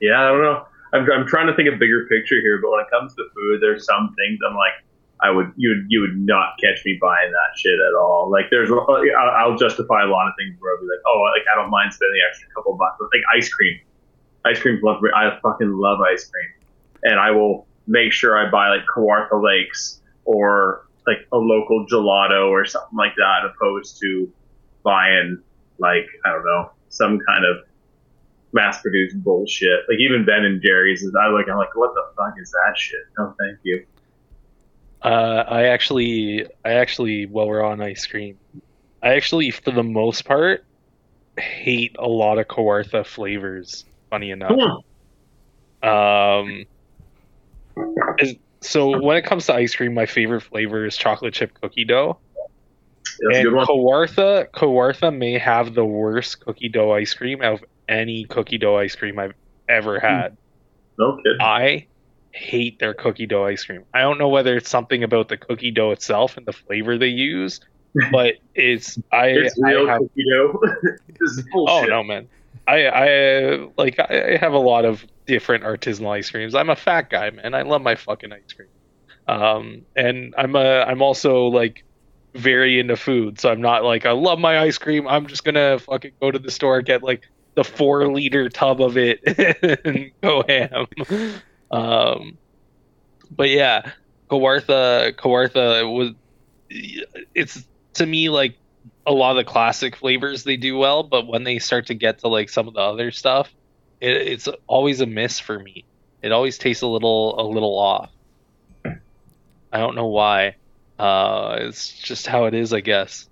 yeah. 0.00 0.20
I 0.20 0.28
don't 0.28 0.42
know. 0.42 0.66
I'm 0.92 1.10
I'm 1.12 1.26
trying 1.26 1.46
to 1.48 1.54
think 1.54 1.68
of 1.68 1.78
bigger 1.78 2.06
picture 2.08 2.40
here, 2.40 2.58
but 2.62 2.70
when 2.70 2.80
it 2.80 2.90
comes 2.90 3.14
to 3.14 3.24
food, 3.34 3.60
there's 3.60 3.84
some 3.84 4.14
things 4.16 4.38
I'm 4.46 4.56
like 4.56 4.72
I 5.20 5.30
would 5.30 5.52
you 5.56 5.70
would 5.70 5.86
you 5.88 6.00
would 6.00 6.16
not 6.16 6.54
catch 6.62 6.84
me 6.84 6.98
buying 7.00 7.32
that 7.32 7.58
shit 7.58 7.74
at 7.74 7.94
all. 7.98 8.30
Like 8.30 8.46
there's 8.50 8.70
I'll, 8.70 9.30
I'll 9.36 9.56
justify 9.56 10.04
a 10.04 10.06
lot 10.06 10.28
of 10.28 10.34
things 10.38 10.56
where 10.60 10.74
I'll 10.74 10.80
be 10.80 10.86
like, 10.86 11.02
oh, 11.06 11.30
like 11.34 11.44
I 11.52 11.60
don't 11.60 11.70
mind 11.70 11.92
spending 11.92 12.20
the 12.20 12.28
extra 12.28 12.48
couple 12.54 12.76
bucks. 12.76 13.00
Like 13.00 13.22
ice 13.34 13.48
cream, 13.48 13.80
ice 14.44 14.60
cream. 14.60 14.80
I 15.14 15.38
fucking 15.42 15.72
love 15.72 16.00
ice 16.00 16.30
cream, 16.30 16.48
and 17.02 17.18
I 17.18 17.32
will 17.32 17.66
make 17.86 18.12
sure 18.12 18.38
I 18.38 18.50
buy 18.50 18.68
like 18.68 18.86
Kawartha 18.86 19.42
Lakes 19.42 20.00
or 20.24 20.86
like 21.06 21.26
a 21.32 21.38
local 21.38 21.86
gelato 21.86 22.48
or 22.50 22.64
something 22.64 22.96
like 22.96 23.14
that, 23.16 23.40
opposed 23.44 23.98
to 24.00 24.30
buying 24.84 25.42
like 25.78 26.06
I 26.24 26.30
don't 26.30 26.44
know 26.44 26.70
some 26.90 27.18
kind 27.26 27.44
of 27.44 27.56
mass-produced 28.52 29.22
bullshit. 29.22 29.80
Like 29.88 29.98
even 29.98 30.24
Ben 30.24 30.44
and 30.44 30.62
Jerry's 30.62 31.02
is 31.02 31.14
I 31.14 31.28
like 31.28 31.48
I'm 31.48 31.56
like 31.58 31.74
what 31.74 31.92
the 31.94 32.02
fuck 32.16 32.34
is 32.40 32.50
that 32.50 32.76
shit? 32.76 33.00
No, 33.18 33.34
thank 33.38 33.58
you. 33.62 33.84
Uh, 35.02 35.44
I 35.46 35.66
actually, 35.66 36.46
I 36.64 36.72
actually, 36.72 37.26
while 37.26 37.46
we're 37.46 37.62
on 37.62 37.80
ice 37.80 38.04
cream, 38.06 38.36
I 39.00 39.14
actually, 39.14 39.52
for 39.52 39.70
the 39.70 39.84
most 39.84 40.24
part, 40.24 40.64
hate 41.38 41.94
a 41.98 42.08
lot 42.08 42.38
of 42.38 42.48
Kawartha 42.48 43.06
flavors. 43.06 43.84
Funny 44.10 44.32
enough, 44.32 44.58
Hmm. 45.82 45.88
um, 45.88 46.64
is, 48.18 48.34
so 48.60 49.00
when 49.00 49.16
it 49.16 49.22
comes 49.22 49.46
to 49.46 49.54
ice 49.54 49.76
cream, 49.76 49.94
my 49.94 50.06
favorite 50.06 50.40
flavor 50.40 50.84
is 50.84 50.96
chocolate 50.96 51.34
chip 51.34 51.52
cookie 51.60 51.84
dough. 51.84 52.18
That's 53.20 53.38
and. 53.38 53.48
Kawartha, 53.48 54.48
Kawartha 54.50 55.16
may 55.16 55.38
have 55.38 55.74
the 55.74 55.84
worst 55.84 56.40
cookie 56.40 56.68
dough 56.68 56.92
ice 56.92 57.14
cream 57.14 57.42
of 57.42 57.64
any 57.88 58.24
cookie 58.24 58.58
dough 58.58 58.76
ice 58.76 58.94
cream 58.94 59.18
I've 59.18 59.34
ever 59.68 59.98
had. 59.98 60.36
No 60.98 61.16
kidding. 61.16 61.40
I 61.40 61.86
hate 62.32 62.78
their 62.78 62.94
cookie 62.94 63.26
dough 63.26 63.46
ice 63.46 63.64
cream. 63.64 63.84
I 63.94 64.00
don't 64.00 64.18
know 64.18 64.28
whether 64.28 64.56
it's 64.56 64.68
something 64.68 65.02
about 65.02 65.28
the 65.28 65.36
cookie 65.36 65.70
dough 65.70 65.90
itself 65.90 66.36
and 66.36 66.46
the 66.46 66.52
flavor 66.52 66.98
they 66.98 67.08
use, 67.08 67.60
but 68.12 68.34
it's 68.54 68.98
I, 69.12 69.28
It's 69.28 69.60
I 69.62 69.70
have 69.72 70.00
cookie 70.00 70.24
dough. 70.30 70.60
this 71.20 71.30
is 71.32 71.44
oh 71.54 71.84
no 71.84 72.02
man. 72.02 72.28
I 72.66 72.86
I 72.86 73.68
like 73.76 73.98
I 73.98 74.36
have 74.40 74.52
a 74.52 74.58
lot 74.58 74.84
of 74.84 75.04
different 75.26 75.64
artisanal 75.64 76.10
ice 76.10 76.30
creams. 76.30 76.54
I'm 76.54 76.70
a 76.70 76.76
fat 76.76 77.10
guy, 77.10 77.30
man. 77.30 77.54
I 77.54 77.62
love 77.62 77.82
my 77.82 77.94
fucking 77.94 78.32
ice 78.32 78.52
cream. 78.54 78.68
Um 79.26 79.82
and 79.96 80.34
I'm 80.36 80.54
a 80.56 80.82
I'm 80.82 81.02
also 81.02 81.46
like 81.46 81.84
very 82.34 82.78
into 82.78 82.96
food, 82.96 83.40
so 83.40 83.50
I'm 83.50 83.60
not 83.60 83.84
like 83.84 84.06
I 84.06 84.12
love 84.12 84.38
my 84.38 84.58
ice 84.58 84.78
cream. 84.78 85.06
I'm 85.08 85.26
just 85.26 85.44
gonna 85.44 85.78
fucking 85.78 86.12
go 86.20 86.30
to 86.30 86.38
the 86.38 86.50
store 86.50 86.82
get 86.82 87.02
like 87.02 87.28
the 87.54 87.64
four 87.64 88.06
liter 88.12 88.48
tub 88.48 88.80
of 88.80 88.96
it 88.96 89.20
and 89.84 90.10
go 90.22 90.44
ham. 90.46 90.86
Um, 91.70 92.38
but 93.30 93.50
yeah, 93.50 93.92
Kawartha 94.30 95.14
Kawartha 95.14 95.92
was 95.92 96.12
it's 97.34 97.66
to 97.94 98.06
me 98.06 98.28
like 98.28 98.56
a 99.06 99.12
lot 99.12 99.30
of 99.30 99.36
the 99.38 99.44
classic 99.44 99.96
flavors 99.96 100.44
they 100.44 100.56
do 100.56 100.76
well, 100.76 101.02
but 101.02 101.26
when 101.26 101.44
they 101.44 101.58
start 101.58 101.86
to 101.86 101.94
get 101.94 102.20
to 102.20 102.28
like 102.28 102.48
some 102.48 102.68
of 102.68 102.74
the 102.74 102.80
other 102.80 103.10
stuff, 103.10 103.52
it, 104.00 104.10
it's 104.10 104.48
always 104.66 105.00
a 105.00 105.06
miss 105.06 105.40
for 105.40 105.58
me. 105.58 105.84
It 106.22 106.32
always 106.32 106.58
tastes 106.58 106.82
a 106.82 106.86
little 106.86 107.40
a 107.40 107.44
little 107.46 107.78
off. 107.78 108.10
I 108.84 109.78
don't 109.78 109.94
know 109.94 110.06
why. 110.06 110.56
Uh, 110.98 111.56
it's 111.60 111.90
just 111.98 112.26
how 112.26 112.46
it 112.46 112.54
is, 112.54 112.72
I 112.72 112.80
guess. 112.80 113.28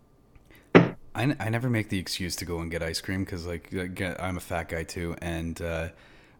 I, 0.75 1.23
n- 1.23 1.37
I 1.41 1.49
never 1.49 1.71
make 1.71 1.89
the 1.89 1.99
excuse 1.99 2.37
to 2.37 2.45
go 2.45 2.61
and 2.61 2.71
get 2.71 2.83
ice 2.83 3.01
cream 3.01 3.25
because 3.25 3.47
like 3.47 3.73
again, 3.73 4.17
I'm 4.21 4.37
a 4.37 4.41
fat 4.41 4.69
guy 4.69 4.83
too, 4.85 5.17
and 5.23 5.61
uh, 5.63 5.89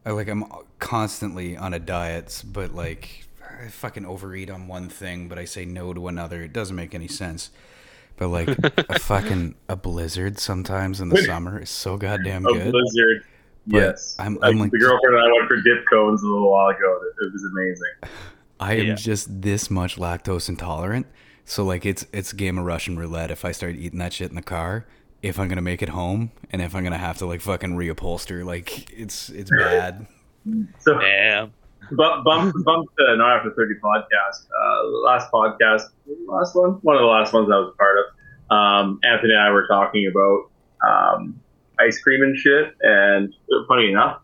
I 0.05 0.11
like 0.11 0.29
I'm 0.29 0.45
constantly 0.79 1.57
on 1.57 1.73
a 1.75 1.79
diet, 1.79 2.43
but 2.47 2.75
like 2.75 3.25
I 3.65 3.69
fucking 3.69 4.05
overeat 4.05 4.51
on 4.51 4.69
one 4.69 4.89
thing, 4.89 5.29
but 5.29 5.39
I 5.39 5.47
say 5.47 5.65
no 5.65 5.95
to 5.95 6.09
another. 6.09 6.43
It 6.43 6.53
doesn't 6.53 6.77
make 6.77 6.95
any 6.95 7.09
sense. 7.09 7.51
But 8.19 8.29
like 8.29 8.49
a 8.89 8.99
fucking 8.99 9.55
a 9.69 9.77
blizzard 9.77 10.39
sometimes 10.39 11.01
in 11.01 11.09
the 11.09 11.19
summer 11.23 11.61
is 11.63 11.71
so 11.71 11.97
goddamn 11.97 12.45
A 12.47 12.53
good. 12.53 12.73
blizzard. 12.73 13.25
But 13.67 13.79
yes. 13.79 14.15
I'm- 14.19 14.37
Like, 14.37 14.51
I'm 14.53 14.59
like- 14.61 14.71
the 14.71 14.79
girlfriend 14.79 15.17
and 15.17 15.25
I 15.27 15.33
went 15.33 15.49
for 15.49 15.57
dip 15.63 15.85
cones 15.91 16.23
a 16.23 16.27
little 16.27 16.51
while 16.53 16.69
ago. 16.69 17.01
It, 17.21 17.25
it 17.27 17.33
was 17.33 17.45
amazing. 17.51 18.21
I 18.61 18.75
am 18.75 18.87
Yeah. 18.87 18.95
just 18.95 19.43
this 19.43 19.71
much 19.71 19.97
lactose 19.97 20.49
intolerant 20.49 21.07
So 21.45 21.65
like 21.65 21.87
it's 21.87 22.07
it's 22.13 22.33
a 22.33 22.37
game 22.37 22.59
of 22.59 22.65
Russian 22.65 22.99
roulette 22.99 23.31
if 23.31 23.45
I 23.45 23.53
start 23.53 23.77
eating 23.77 23.99
that 24.01 24.13
shit 24.13 24.31
in 24.31 24.35
the 24.37 24.43
car, 24.43 24.85
if 25.23 25.39
I'm 25.39 25.47
gonna 25.49 25.61
make 25.63 25.81
it 25.83 25.91
home, 25.91 26.33
and 26.51 26.61
if 26.61 26.75
I'm 26.75 26.83
gonna 26.83 26.99
have 26.99 27.19
to 27.19 27.27
like 27.27 27.41
fucking 27.41 27.77
reupholster. 27.77 28.45
Like 28.45 28.91
it's 28.91 29.29
it's 29.29 29.51
bad. 29.51 30.07
So 30.81 30.99
Damn. 30.99 31.53
bump 31.93 32.25
bump 32.25 32.53
bump 32.65 32.89
the 32.97 33.15
not 33.17 33.37
after 33.39 33.53
thirty 33.53 33.75
podcast. 33.83 34.47
Uh, 34.61 34.87
last 35.05 35.31
podcast, 35.31 35.83
last 36.27 36.55
one, 36.57 36.73
one 36.83 36.97
of 36.97 37.01
the 37.03 37.07
last 37.07 37.33
ones 37.33 37.49
I 37.53 37.59
was 37.59 37.73
a 37.75 37.77
part 37.77 37.97
of. 37.99 38.05
Um, 38.57 39.01
Anthony 39.05 39.33
and 39.35 39.43
I 39.43 39.51
were 39.51 39.67
talking 39.69 40.11
about 40.11 40.51
um, 40.89 41.41
ice 41.79 42.01
cream 42.01 42.23
and 42.23 42.37
shit, 42.37 42.75
and 42.81 43.33
funny 43.69 43.91
enough, 43.91 44.21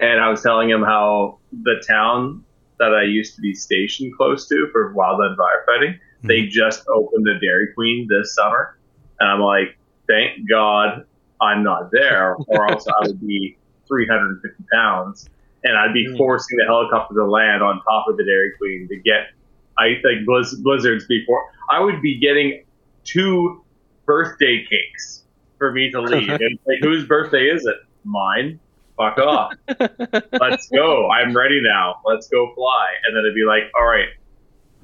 and 0.00 0.20
I 0.20 0.28
was 0.28 0.42
telling 0.42 0.68
him 0.68 0.82
how 0.82 1.38
the 1.62 1.82
town 1.86 2.44
that 2.78 2.94
I 2.94 3.02
used 3.04 3.34
to 3.36 3.40
be 3.40 3.54
stationed 3.54 4.16
close 4.16 4.48
to 4.48 4.68
for 4.72 4.94
wildland 4.94 5.36
firefighting, 5.36 5.98
they 6.22 6.46
just 6.46 6.84
opened 6.88 7.28
a 7.28 7.38
Dairy 7.40 7.68
Queen 7.74 8.06
this 8.10 8.34
summer, 8.34 8.78
and 9.20 9.28
I'm 9.30 9.40
like, 9.40 9.78
thank 10.08 10.48
God 10.48 11.04
I'm 11.40 11.62
not 11.62 11.90
there, 11.92 12.34
or 12.48 12.70
else 12.70 12.86
I 12.88 13.06
would 13.06 13.20
be 13.20 13.56
350 13.86 14.64
pounds, 14.72 15.28
and 15.64 15.76
I'd 15.76 15.92
be 15.94 16.06
Mm. 16.08 16.16
forcing 16.16 16.56
the 16.58 16.64
helicopter 16.64 17.14
to 17.14 17.24
land 17.24 17.62
on 17.62 17.80
top 17.82 18.08
of 18.08 18.16
the 18.16 18.24
Dairy 18.24 18.52
Queen 18.58 18.88
to 18.88 18.96
get 18.96 19.28
I 19.78 20.00
like 20.04 20.24
blizz- 20.26 20.62
blizzards 20.62 21.06
before 21.06 21.44
I 21.70 21.80
would 21.80 22.00
be 22.00 22.18
getting 22.18 22.64
two 23.04 23.62
birthday 24.06 24.64
cakes 24.68 25.24
for 25.58 25.70
me 25.72 25.90
to 25.90 26.00
leave. 26.00 26.30
and 26.40 26.58
like, 26.66 26.78
whose 26.80 27.06
birthday 27.06 27.48
is 27.48 27.66
it? 27.66 27.76
Mine. 28.04 28.58
Fuck 28.96 29.18
off. 29.18 29.52
Let's 30.40 30.68
go. 30.68 31.10
I'm 31.10 31.36
ready 31.36 31.60
now. 31.62 31.96
Let's 32.04 32.28
go 32.28 32.52
fly. 32.54 32.88
And 33.06 33.14
then 33.16 33.20
it'd 33.24 33.34
be 33.34 33.44
like, 33.44 33.64
all 33.78 33.86
right, 33.86 34.08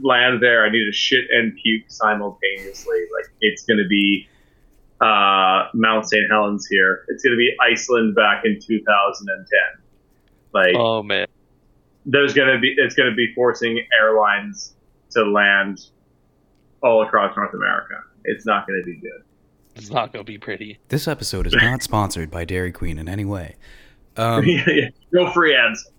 land 0.01 0.43
there. 0.43 0.65
I 0.67 0.71
need 0.71 0.85
to 0.85 0.93
shit 0.93 1.25
and 1.31 1.57
puke 1.63 1.85
simultaneously. 1.89 2.99
Like 3.17 3.33
it's 3.41 3.63
gonna 3.65 3.87
be 3.89 4.29
uh, 5.01 5.69
Mount 5.75 6.09
St. 6.09 6.25
Helens 6.31 6.67
here. 6.67 7.05
It's 7.09 7.23
gonna 7.25 7.37
be 7.37 7.55
Iceland 7.61 8.15
back 8.15 8.45
in 8.45 8.59
2010. 8.61 9.83
Like 10.53 10.75
Oh 10.77 11.03
man. 11.03 11.27
there's 12.05 12.35
gonna 12.35 12.59
be 12.59 12.75
it's 12.77 12.95
gonna 12.95 13.15
be 13.15 13.33
forcing 13.35 13.81
airlines 13.99 14.75
to 15.13 15.25
land 15.25 15.81
all 16.83 17.03
across 17.03 17.35
North 17.37 17.55
America. 17.55 17.95
It's 18.25 18.45
not 18.45 18.67
gonna 18.67 18.83
be 18.85 18.97
good. 18.97 19.23
It's 19.75 19.91
not 19.91 20.13
gonna 20.13 20.25
be 20.25 20.37
pretty. 20.37 20.79
This 20.89 21.09
episode 21.09 21.47
is 21.47 21.55
not 21.55 21.83
sponsored 21.83 22.31
by 22.31 22.45
Dairy 22.45 22.73
Queen 22.73 22.99
in 22.99 23.09
any 23.09 23.25
way. 23.25 23.57
Um, 24.17 24.45
no 25.13 25.31
free 25.33 25.57
ads. 25.57 25.91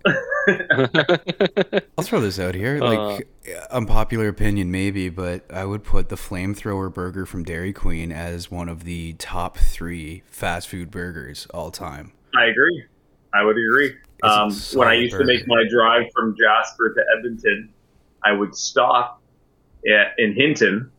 I'll 1.98 2.04
throw 2.04 2.20
this 2.20 2.38
out 2.38 2.54
here. 2.54 2.82
Uh. 2.82 3.14
Like, 3.14 3.28
unpopular 3.70 4.28
opinion, 4.28 4.70
maybe, 4.70 5.08
but 5.08 5.50
I 5.52 5.64
would 5.64 5.84
put 5.84 6.08
the 6.08 6.16
flamethrower 6.16 6.92
burger 6.92 7.26
from 7.26 7.44
Dairy 7.44 7.72
Queen 7.72 8.12
as 8.12 8.50
one 8.50 8.68
of 8.68 8.84
the 8.84 9.14
top 9.14 9.58
three 9.58 10.22
fast 10.26 10.68
food 10.68 10.90
burgers 10.90 11.46
all 11.52 11.70
time. 11.70 12.12
I 12.36 12.46
agree. 12.46 12.84
I 13.34 13.44
would 13.44 13.56
agree. 13.56 13.96
Um, 14.22 14.52
when 14.74 14.88
I 14.88 14.94
used 14.94 15.16
to 15.16 15.24
make 15.24 15.46
my 15.46 15.64
drive 15.70 16.04
from 16.14 16.34
Jasper 16.36 16.94
to 16.94 17.04
Edmonton, 17.16 17.68
I 18.24 18.32
would 18.32 18.54
stop 18.54 19.20
at, 19.86 20.14
in 20.18 20.34
Hinton 20.34 20.90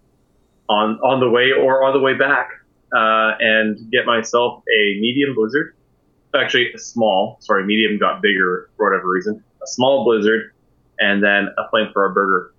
on 0.69 0.99
on 0.99 1.19
the 1.19 1.29
way 1.29 1.51
or 1.51 1.85
on 1.85 1.93
the 1.93 1.99
way 1.99 2.13
back 2.13 2.49
uh, 2.95 3.31
and 3.39 3.91
get 3.91 4.05
myself 4.05 4.63
a 4.69 4.99
medium 4.99 5.35
blizzard. 5.35 5.74
Actually, 6.35 6.71
a 6.73 6.77
small. 6.79 7.37
Sorry, 7.41 7.65
medium 7.65 7.97
got 7.97 8.21
bigger 8.21 8.69
for 8.77 8.89
whatever 8.89 9.09
reason. 9.09 9.43
A 9.63 9.67
small 9.67 10.03
blizzard, 10.03 10.51
and 10.99 11.23
then 11.23 11.49
a 11.57 11.69
flamethrower 11.73 12.13
burger, 12.13 12.53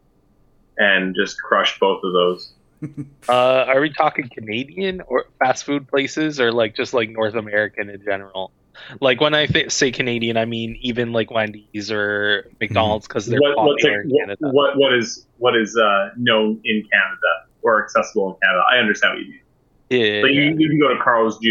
and 0.79 1.15
just 1.15 1.41
crushed 1.41 1.79
both 1.81 2.03
of 2.05 2.13
those. 2.13 2.53
Uh, 3.29 3.65
are 3.67 3.81
we 3.81 3.91
talking 3.91 4.29
Canadian 4.33 5.01
or 5.01 5.25
fast 5.41 5.65
food 5.65 5.89
places, 5.89 6.39
or 6.41 6.53
like 6.53 6.77
just 6.77 6.93
like 6.95 7.09
North 7.11 7.35
American 7.35 7.89
in 7.91 8.05
general? 8.05 8.53
Like 9.01 9.21
when 9.21 9.35
I 9.35 9.47
th- 9.47 9.71
say 9.73 9.91
Canadian, 9.91 10.37
I 10.37 10.45
mean 10.45 10.79
even 10.83 11.13
like 11.13 11.31
Wendy's 11.31 11.91
or 11.91 12.49
McDonald's 12.61 13.09
because 13.09 13.25
they're 13.27 13.41
What, 13.41 13.57
popular 13.57 14.03
in 14.03 14.11
Canada. 14.11 14.37
what, 14.53 14.77
what 14.77 14.93
is 14.95 15.27
what 15.39 15.57
is 15.57 15.77
uh, 15.77 16.11
known 16.17 16.61
in 16.65 16.83
Canada 16.83 17.49
or 17.63 17.83
accessible 17.83 18.35
in 18.35 18.47
Canada? 18.47 18.63
I 18.71 18.77
understand 18.79 19.15
what 19.15 19.25
you 19.25 19.31
mean. 19.31 19.41
Yeah, 19.89 20.21
But 20.21 20.35
you, 20.35 20.43
you 20.59 20.69
can 20.69 20.79
go 20.79 20.89
to 20.95 21.01
Carl's 21.03 21.39
Jr. 21.39 21.49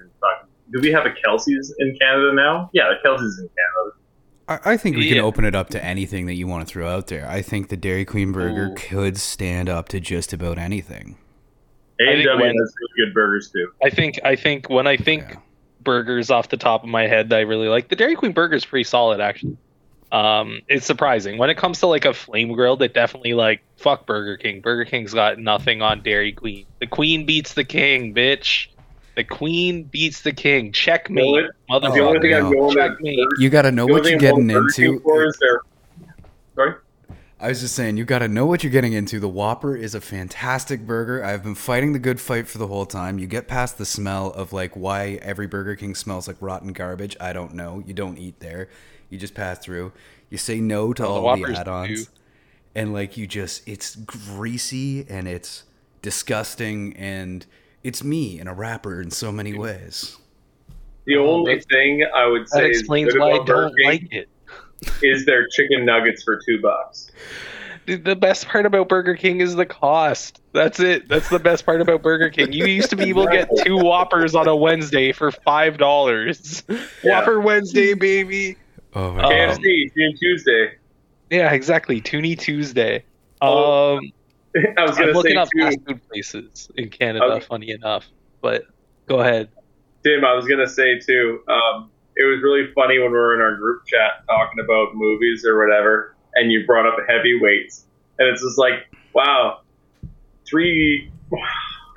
and. 0.00 0.07
Do 0.72 0.80
we 0.80 0.90
have 0.92 1.06
a 1.06 1.10
Kelsey's 1.24 1.74
in 1.78 1.96
Canada 2.00 2.32
now? 2.34 2.70
Yeah, 2.72 2.88
the 2.88 2.96
Kelsey's 3.02 3.38
in 3.38 3.48
Canada. 3.48 3.96
I, 4.64 4.72
I 4.72 4.76
think 4.76 4.96
we 4.96 5.08
can 5.08 5.18
open 5.18 5.44
it 5.44 5.54
up 5.54 5.68
to 5.70 5.84
anything 5.84 6.26
that 6.26 6.34
you 6.34 6.46
want 6.46 6.66
to 6.66 6.72
throw 6.72 6.88
out 6.88 7.06
there. 7.08 7.28
I 7.28 7.42
think 7.42 7.68
the 7.68 7.76
Dairy 7.76 8.04
Queen 8.04 8.32
burger 8.32 8.68
Ooh. 8.68 8.74
could 8.74 9.16
stand 9.18 9.68
up 9.68 9.88
to 9.90 10.00
just 10.00 10.32
about 10.32 10.58
anything. 10.58 11.16
A&W 12.00 12.22
has 12.24 12.32
really 12.36 13.06
good 13.06 13.12
burgers 13.14 13.50
too. 13.50 13.70
I 13.82 13.90
think 13.90 14.20
I 14.24 14.36
think 14.36 14.68
when 14.70 14.86
I 14.86 14.96
think 14.96 15.24
Yeah. 15.30 15.36
burgers 15.82 16.30
off 16.30 16.48
the 16.48 16.56
top 16.56 16.84
of 16.84 16.88
my 16.88 17.06
head 17.08 17.30
that 17.30 17.36
I 17.36 17.40
really 17.42 17.68
like, 17.68 17.88
the 17.88 17.96
Dairy 17.96 18.14
Queen 18.14 18.32
burger 18.32 18.54
is 18.56 18.64
pretty 18.64 18.84
solid 18.84 19.20
actually. 19.20 19.56
Um, 20.10 20.62
it's 20.68 20.86
surprising 20.86 21.36
when 21.38 21.50
it 21.50 21.56
comes 21.58 21.80
to 21.80 21.86
like 21.86 22.04
a 22.06 22.14
flame 22.14 22.52
grilled. 22.52 22.80
It 22.82 22.94
definitely 22.94 23.34
like 23.34 23.60
fuck 23.76 24.06
Burger 24.06 24.36
King. 24.38 24.60
Burger 24.60 24.84
King's 24.88 25.12
got 25.12 25.38
nothing 25.38 25.82
on 25.82 26.02
Dairy 26.02 26.32
Queen. 26.32 26.64
The 26.78 26.86
Queen 26.86 27.26
beats 27.26 27.54
the 27.54 27.64
King, 27.64 28.14
bitch. 28.14 28.68
The 29.18 29.24
Queen 29.24 29.82
beats 29.82 30.20
the 30.20 30.30
King. 30.30 30.70
Checkmate, 30.70 31.24
The 31.24 31.74
only- 31.74 31.90
The 31.98 32.04
only 32.06 32.20
thing 32.20 32.34
I'm 32.34 32.52
going 32.52 32.76
Checkmate. 32.76 33.18
You 33.40 33.50
got 33.50 33.62
to 33.62 33.72
know 33.72 33.84
what 33.84 34.04
you're 34.04 34.16
getting 34.16 34.46
going 34.46 34.62
Burger 34.62 34.68
King 34.76 34.84
into. 34.92 35.00
for 35.00 35.24
is 35.24 35.36
their- 35.40 35.60
Sorry. 36.54 36.74
I 37.40 37.48
was 37.48 37.60
just 37.60 37.74
saying, 37.74 37.96
you 37.96 38.04
got 38.04 38.20
to 38.20 38.28
know 38.28 38.46
what 38.46 38.62
you're 38.62 38.70
getting 38.70 38.92
into. 38.92 39.18
The 39.18 39.28
Whopper 39.28 39.74
is 39.74 39.96
a 39.96 40.00
fantastic 40.00 40.86
burger. 40.86 41.24
I've 41.24 41.42
been 41.42 41.56
fighting 41.56 41.94
the 41.94 41.98
good 41.98 42.20
fight 42.20 42.46
for 42.46 42.58
the 42.58 42.68
whole 42.68 42.86
time. 42.86 43.18
You 43.18 43.26
get 43.26 43.48
past 43.48 43.76
the 43.76 43.84
smell 43.84 44.28
of 44.30 44.52
like 44.52 44.76
why 44.76 45.18
every 45.20 45.48
Burger 45.48 45.74
King 45.74 45.96
smells 45.96 46.28
like 46.28 46.36
rotten 46.38 46.72
garbage. 46.72 47.16
I 47.20 47.32
don't 47.32 47.54
know. 47.54 47.82
You 47.84 47.94
don't 47.94 48.18
eat 48.18 48.38
there. 48.38 48.68
You 49.10 49.18
just 49.18 49.34
pass 49.34 49.58
through. 49.58 49.90
You 50.30 50.38
say 50.38 50.60
no 50.60 50.92
to 50.92 51.02
the 51.02 51.08
all 51.08 51.16
the 51.16 51.22
Whoppers 51.42 51.58
add-ons, 51.58 52.04
do. 52.06 52.10
and 52.76 52.92
like 52.92 53.16
you 53.16 53.26
just, 53.26 53.66
it's 53.68 53.96
greasy 53.96 55.04
and 55.08 55.26
it's 55.26 55.64
disgusting 56.02 56.96
and 56.96 57.44
it's 57.84 58.02
me 58.02 58.38
and 58.38 58.48
a 58.48 58.52
rapper 58.54 59.00
in 59.00 59.10
so 59.10 59.30
many 59.32 59.54
ways. 59.56 60.16
The 61.06 61.16
only 61.16 61.60
thing 61.60 62.04
I 62.14 62.26
would 62.26 62.48
say 62.48 62.62
that 62.62 62.68
explains 62.68 63.12
good 63.12 63.20
why 63.20 63.32
I 63.32 63.44
don't 63.44 63.74
like 63.84 64.12
it. 64.12 64.28
is 65.02 65.24
their 65.24 65.46
chicken 65.48 65.84
nuggets 65.84 66.22
for 66.22 66.38
two 66.44 66.60
bucks. 66.60 67.10
Dude, 67.86 68.04
The 68.04 68.14
best 68.16 68.46
part 68.46 68.66
about 68.66 68.88
Burger 68.90 69.14
King 69.16 69.40
is 69.40 69.54
the 69.56 69.64
cost. 69.64 70.42
That's 70.52 70.78
it. 70.80 71.08
That's 71.08 71.30
the 71.30 71.38
best 71.38 71.64
part 71.64 71.80
about 71.80 72.02
Burger 72.02 72.28
King. 72.28 72.52
You 72.52 72.66
used 72.66 72.90
to 72.90 72.96
be 72.96 73.08
able 73.08 73.24
to 73.24 73.30
get 73.32 73.48
two 73.64 73.78
Whoppers 73.78 74.34
on 74.34 74.46
a 74.48 74.54
Wednesday 74.54 75.12
for 75.12 75.30
five 75.32 75.78
dollars. 75.78 76.62
Yeah. 76.68 77.20
Whopper 77.20 77.40
Wednesday, 77.40 77.94
baby. 77.94 78.56
Oh 78.94 79.12
my 79.12 79.22
Um, 79.22 79.30
god. 79.30 79.58
KFC 79.60 79.92
Toonie 79.94 80.14
Tuesday. 80.20 80.74
Yeah, 81.30 81.52
exactly. 81.52 82.00
Toonie 82.02 82.36
Tuesday. 82.36 83.04
Oh, 83.40 83.96
Um, 83.98 84.12
I 84.78 84.84
was 84.84 84.96
gonna 84.96 85.12
looking 85.12 85.32
say 85.32 85.36
up 85.36 85.48
too, 85.50 85.70
food 85.86 86.08
places 86.08 86.70
in 86.76 86.88
Canada. 86.90 87.24
Okay. 87.24 87.46
Funny 87.46 87.70
enough, 87.70 88.06
but 88.40 88.64
go 89.06 89.20
ahead. 89.20 89.48
Tim. 90.04 90.24
I 90.24 90.34
was 90.34 90.46
gonna 90.46 90.68
say 90.68 90.98
too. 90.98 91.40
Um, 91.48 91.90
it 92.16 92.24
was 92.24 92.42
really 92.42 92.72
funny 92.74 92.98
when 92.98 93.10
we 93.10 93.16
were 93.16 93.34
in 93.34 93.40
our 93.40 93.56
group 93.56 93.86
chat 93.86 94.26
talking 94.26 94.60
about 94.62 94.94
movies 94.94 95.44
or 95.46 95.58
whatever, 95.58 96.16
and 96.34 96.50
you 96.50 96.66
brought 96.66 96.86
up 96.86 96.96
heavyweights, 97.08 97.86
and 98.18 98.28
it's 98.28 98.42
just 98.42 98.58
like, 98.58 98.88
wow, 99.14 99.60
three. 100.46 101.10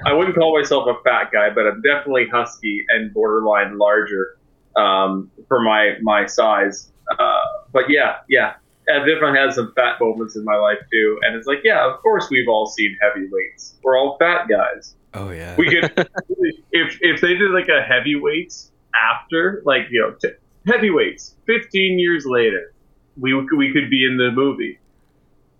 I 0.04 0.14
wouldn't 0.14 0.36
call 0.36 0.58
myself 0.58 0.88
a 0.88 1.00
fat 1.04 1.32
guy, 1.32 1.52
but 1.52 1.68
I'm 1.68 1.80
definitely 1.84 2.26
husky 2.28 2.84
and 2.90 3.14
borderline 3.14 3.78
larger 3.78 4.40
um, 4.76 5.30
for 5.48 5.62
my 5.62 5.96
my 6.02 6.26
size. 6.26 6.92
Uh, 7.20 7.42
but 7.72 7.84
yeah, 7.88 8.18
yeah, 8.28 8.54
I've 8.92 9.08
definitely 9.08 9.40
had 9.40 9.54
some 9.54 9.74
fat 9.76 9.98
moments 10.00 10.36
in 10.36 10.44
my 10.44 10.56
life 10.56 10.80
too, 10.92 11.20
and 11.24 11.36
it's 11.36 11.48
like, 11.48 11.60
yeah, 11.64 11.90
of 11.92 12.02
course 12.02 12.28
we've 12.30 12.48
all 12.48 12.68
seen 12.68 12.98
heavyweights. 13.02 13.76
We're 13.84 13.98
all 13.98 14.18
fat 14.18 14.48
guys. 14.48 14.96
Oh 15.14 15.32
yeah. 15.32 15.56
We 15.58 15.70
could 15.70 15.92
if 16.72 16.98
if 17.02 17.22
they 17.22 17.36
did 17.36 17.52
like 17.52 17.68
a 17.68 17.82
heavyweights 17.82 18.72
after, 18.96 19.62
like 19.66 19.84
you 19.90 20.02
know, 20.02 20.16
t- 20.22 20.38
heavyweights, 20.72 21.36
15 21.48 22.00
years 22.00 22.26
later, 22.26 22.74
we 23.18 23.34
we 23.58 23.74
could 23.74 23.90
be 23.90 24.06
in 24.06 24.18
the 24.18 24.32
movie. 24.32 24.80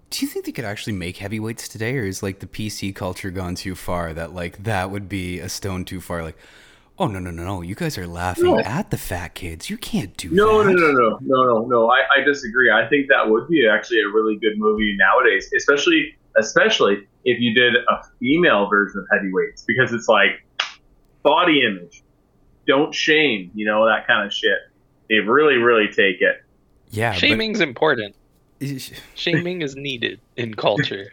Do 0.10 0.26
you 0.26 0.30
think 0.30 0.46
they 0.46 0.52
could 0.52 0.66
actually 0.66 0.94
make 0.94 1.18
heavyweights 1.18 1.70
today, 1.70 1.98
or 1.98 2.04
is 2.04 2.22
like 2.22 2.40
the 2.40 2.48
PC 2.48 2.94
culture 2.94 3.32
gone 3.32 3.56
too 3.56 3.76
far 3.76 4.14
that 4.14 4.34
like 4.34 4.64
that 4.64 4.92
would 4.92 5.08
be 5.08 5.40
a 5.40 5.48
stone 5.48 5.86
too 5.86 6.02
far? 6.02 6.22
Like, 6.22 6.38
oh 7.02 7.08
no 7.08 7.18
no 7.20 7.32
no 7.32 7.44
no, 7.44 7.62
you 7.62 7.74
guys 7.74 7.98
are 7.98 8.06
laughing 8.06 8.46
No. 8.46 8.60
at 8.60 8.92
the 8.92 8.98
fat 8.98 9.34
kids. 9.34 9.70
You 9.70 9.78
can't 9.78 10.16
do 10.18 10.30
No, 10.30 10.64
that. 10.64 10.72
no, 10.72 10.78
no, 10.80 10.92
no, 10.92 11.10
no, 11.10 11.18
no, 11.22 11.44
no. 11.44 11.66
no. 11.66 11.90
I, 11.92 12.02
I 12.18 12.24
disagree. 12.24 12.70
I 12.72 12.88
think 12.88 13.08
that 13.10 13.30
would 13.30 13.48
be 13.48 13.68
actually 13.68 14.02
a 14.02 14.08
really 14.08 14.38
good 14.38 14.58
movie 14.58 14.96
nowadays, 14.98 15.50
especially 15.58 16.16
especially 16.38 17.08
if 17.26 17.40
you 17.40 17.54
did 17.54 17.74
a 17.76 18.04
female 18.20 18.68
version 18.70 19.00
of 19.00 19.08
heavyweights, 19.12 19.64
because 19.68 19.92
it's 19.94 20.08
like 20.08 20.46
body 21.24 21.64
image, 21.66 22.04
don't 22.68 22.94
shame, 22.94 23.52
you 23.56 23.66
know 23.66 23.86
that 23.86 24.06
kind 24.08 24.26
of 24.26 24.32
shit. 24.34 24.58
They 25.10 25.18
really, 25.18 25.56
really 25.56 25.88
take 25.88 26.22
it. 26.22 26.38
Yeah, 26.92 27.14
Shaming's 27.14 27.62
important. 27.62 28.16
Shaming 29.16 29.62
is 29.62 29.76
needed 29.76 30.20
in 30.38 30.54
culture. 30.54 31.12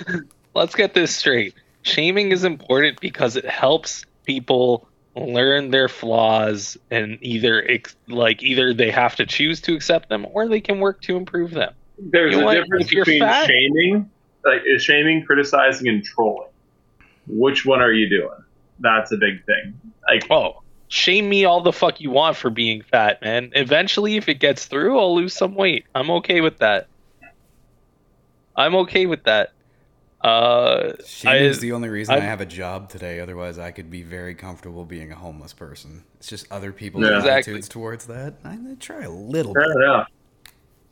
let's 0.54 0.74
get 0.74 0.94
this 0.94 1.14
straight. 1.14 1.54
Shaming 1.82 2.32
is 2.32 2.44
important 2.44 3.00
because 3.00 3.36
it 3.36 3.46
helps 3.46 4.04
people 4.24 4.88
learn 5.26 5.70
their 5.70 5.88
flaws 5.88 6.76
and 6.90 7.18
either 7.20 7.64
ex- 7.68 7.96
like 8.08 8.42
either 8.42 8.72
they 8.74 8.90
have 8.90 9.16
to 9.16 9.26
choose 9.26 9.60
to 9.62 9.74
accept 9.74 10.08
them 10.08 10.26
or 10.32 10.48
they 10.48 10.60
can 10.60 10.80
work 10.80 11.00
to 11.02 11.16
improve 11.16 11.52
them. 11.52 11.72
There's 11.98 12.32
You 12.32 12.38
know 12.38 12.42
a 12.42 12.46
what? 12.46 12.54
difference 12.54 12.88
between 12.88 13.20
fat- 13.20 13.46
shaming, 13.46 14.10
like 14.44 14.62
is 14.66 14.82
shaming, 14.84 15.24
criticizing, 15.24 15.88
and 15.88 16.04
trolling. 16.04 16.48
Which 17.26 17.66
one 17.66 17.80
are 17.80 17.92
you 17.92 18.08
doing? 18.08 18.38
That's 18.80 19.12
a 19.12 19.16
big 19.16 19.44
thing. 19.44 19.78
Like, 20.08 20.26
Oh, 20.30 20.62
shame 20.88 21.28
me 21.28 21.44
all 21.44 21.60
the 21.60 21.72
fuck 21.72 22.00
you 22.00 22.10
want 22.10 22.36
for 22.36 22.48
being 22.50 22.82
fat, 22.82 23.20
man. 23.20 23.50
Eventually, 23.54 24.16
if 24.16 24.28
it 24.28 24.40
gets 24.40 24.66
through, 24.66 24.98
I'll 24.98 25.14
lose 25.14 25.34
some 25.34 25.54
weight. 25.54 25.84
I'm 25.94 26.10
okay 26.10 26.40
with 26.40 26.58
that. 26.58 26.86
I'm 28.56 28.74
okay 28.76 29.06
with 29.06 29.24
that. 29.24 29.50
Uh, 30.20 30.92
Shaming's 31.06 31.58
I- 31.58 31.60
the 31.60 31.72
only 31.72 31.88
reason 31.88 32.14
I, 32.14 32.18
I- 32.18 32.20
have 32.20 32.40
a 32.40 32.46
job 32.46 32.88
today. 32.88 33.20
Otherwise, 33.20 33.58
I 33.58 33.70
could 33.70 33.90
be 33.90 34.02
very 34.02 34.34
comfortable 34.34 34.84
being 34.84 35.12
a 35.12 35.14
homeless 35.14 35.52
person. 35.52 36.02
It's 36.16 36.28
just 36.28 36.50
other 36.50 36.72
people's 36.72 37.04
Yeah. 37.04 37.18
Exactly. 37.18 37.52
attitudes 37.52 37.68
towards 37.68 38.06
that. 38.06 38.34
I'm 38.44 38.64
gonna 38.64 38.76
try 38.76 39.02
a 39.02 39.10
little 39.10 39.54
fair 39.54 39.68
bit. 39.68 39.76
enough. 39.76 40.08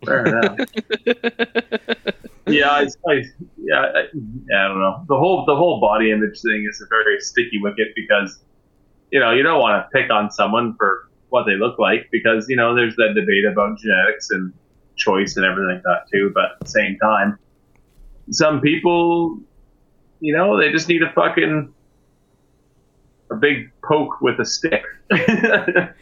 Fair 0.04 0.26
enough. 0.26 0.58
yeah, 2.46 2.70
I, 2.70 2.86
I, 3.08 3.22
yeah, 3.58 3.80
I, 3.80 4.04
yeah, 4.48 4.64
I 4.64 4.68
don't 4.68 4.78
know. 4.80 5.04
The 5.08 5.16
whole 5.16 5.44
the 5.46 5.56
whole 5.56 5.80
body 5.80 6.12
image 6.12 6.40
thing 6.40 6.66
is 6.70 6.80
a 6.80 6.86
very 6.88 7.20
sticky 7.20 7.58
wicket 7.60 7.88
because 7.96 8.38
you 9.10 9.18
know 9.18 9.32
you 9.32 9.42
don't 9.42 9.60
want 9.60 9.84
to 9.84 9.88
pick 9.98 10.10
on 10.10 10.30
someone 10.30 10.74
for 10.76 11.08
what 11.30 11.44
they 11.46 11.54
look 11.54 11.78
like 11.78 12.08
because 12.12 12.46
you 12.48 12.54
know 12.56 12.74
there's 12.74 12.94
that 12.96 13.14
debate 13.16 13.44
about 13.44 13.78
genetics 13.80 14.30
and 14.30 14.52
choice 14.96 15.36
and 15.36 15.44
everything 15.44 15.74
like 15.74 15.82
that 15.82 16.06
too. 16.12 16.30
But 16.34 16.44
at 16.52 16.60
the 16.60 16.68
same 16.68 16.96
time, 16.98 17.38
some 18.30 18.60
people, 18.60 19.38
you 20.20 20.36
know, 20.36 20.58
they 20.58 20.70
just 20.72 20.88
need 20.88 21.02
a 21.02 21.12
fucking 21.12 21.72
a 23.30 23.34
big 23.36 23.70
poke 23.82 24.20
with 24.20 24.38
a 24.40 24.44
stick. 24.44 24.82
Get 25.10 25.94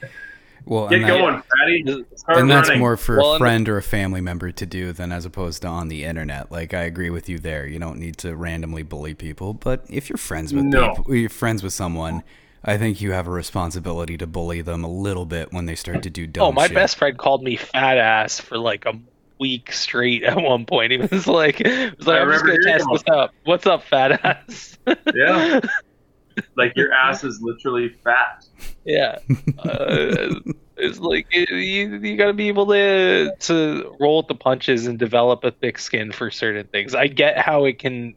Well, 0.67 0.87
and, 0.89 1.05
that- 1.05 1.09
going, 1.09 1.43
Patty. 1.59 2.05
Start 2.17 2.39
and 2.39 2.51
that's 2.51 2.69
running. 2.69 2.81
more 2.81 2.97
for 2.97 3.19
Well, 3.19 3.35
a 3.35 3.39
friend 3.39 3.69
or 3.69 3.77
a 3.77 3.83
family 3.83 4.23
member 4.23 4.51
to 4.51 4.65
do 4.67 4.93
than 4.93 5.13
as 5.13 5.27
opposed 5.27 5.61
to 5.63 5.69
on 5.69 5.89
the 5.89 6.05
internet. 6.05 6.51
Like 6.51 6.73
I 6.73 6.83
agree 6.85 7.11
with 7.11 7.29
you 7.29 7.39
there. 7.39 7.67
You 7.67 7.79
don't 7.79 7.99
need 7.99 8.17
to 8.19 8.35
randomly 8.35 8.83
bully 8.83 9.13
people, 9.13 9.53
but 9.53 9.85
if 9.91 10.09
you're 10.09 10.17
friends 10.17 10.55
with 10.55 10.65
No. 10.65 10.95
people, 10.95 11.15
you're 11.15 11.29
friends 11.29 11.63
with 11.63 11.75
someone. 11.75 12.23
I 12.65 12.79
think 12.79 13.03
you 13.03 13.13
have 13.13 13.27
a 13.27 13.31
responsibility 13.31 14.17
to 14.17 14.27
bully 14.27 14.63
them 14.63 14.85
a 14.85 14.89
little 14.89 15.27
bit 15.27 15.53
when 15.53 15.67
they 15.67 15.75
start 15.75 16.03
to 16.05 16.09
do 16.11 16.27
dumb 16.27 16.45
oh, 16.45 16.53
my 16.53 16.67
shit. 16.67 16.75
best 16.75 16.97
friend 16.97 17.19
called 17.19 17.43
me 17.43 17.57
fat 17.57 17.99
ass 17.99 18.41
for 18.41 18.57
like 18.57 18.87
a 18.87 18.95
week 19.39 19.73
straight 19.73 20.23
at 20.25 20.37
one 20.37 20.67
point. 20.67 20.93
He 20.93 20.99
was 20.99 21.27
like, 21.27 21.57
he 21.57 21.65
was 21.97 22.07
like 22.07 22.21
I'm 22.21 22.31
just 22.31 22.45
gonna 22.45 22.63
test 22.63 22.87
this 22.93 23.05
up. 23.11 23.35
What's 23.45 23.67
up, 23.67 23.83
fat 23.85 24.25
ass? 24.25 24.79
Yeah. 25.15 25.61
like 26.57 26.73
your 26.77 26.93
ass 26.93 27.23
is 27.25 27.41
literally 27.41 27.89
fat. 28.03 28.45
Yeah. 28.85 29.19
Uh, 29.59 30.35
it's 30.77 30.99
like 30.99 31.29
you, 31.33 31.47
you 31.57 32.17
got 32.17 32.27
to 32.27 32.33
be 32.33 32.49
able 32.49 32.67
to 32.67 33.35
to 33.39 33.97
roll 34.01 34.19
with 34.19 34.27
the 34.29 34.35
punches 34.35 34.87
and 34.87 34.99
develop 34.99 35.45
a 35.45 35.53
thick 35.53 35.79
skin 35.79 36.11
for 36.13 36.31
certain 36.33 36.67
things. 36.67 36.95
I 36.95 37.07
get 37.07 37.39
how 37.39 37.65
it 37.67 37.79
can 37.79 38.15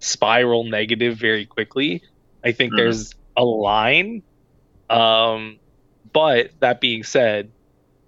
spiral 0.00 0.64
negative 0.64 1.16
very 1.18 1.44
quickly. 1.46 2.02
I 2.42 2.52
think 2.52 2.72
Mhm. 2.72 2.76
there's 2.78 3.14
a 3.36 3.44
line. 3.44 4.22
Um, 4.90 5.58
but 6.12 6.50
that 6.60 6.80
being 6.80 7.04
said, 7.04 7.52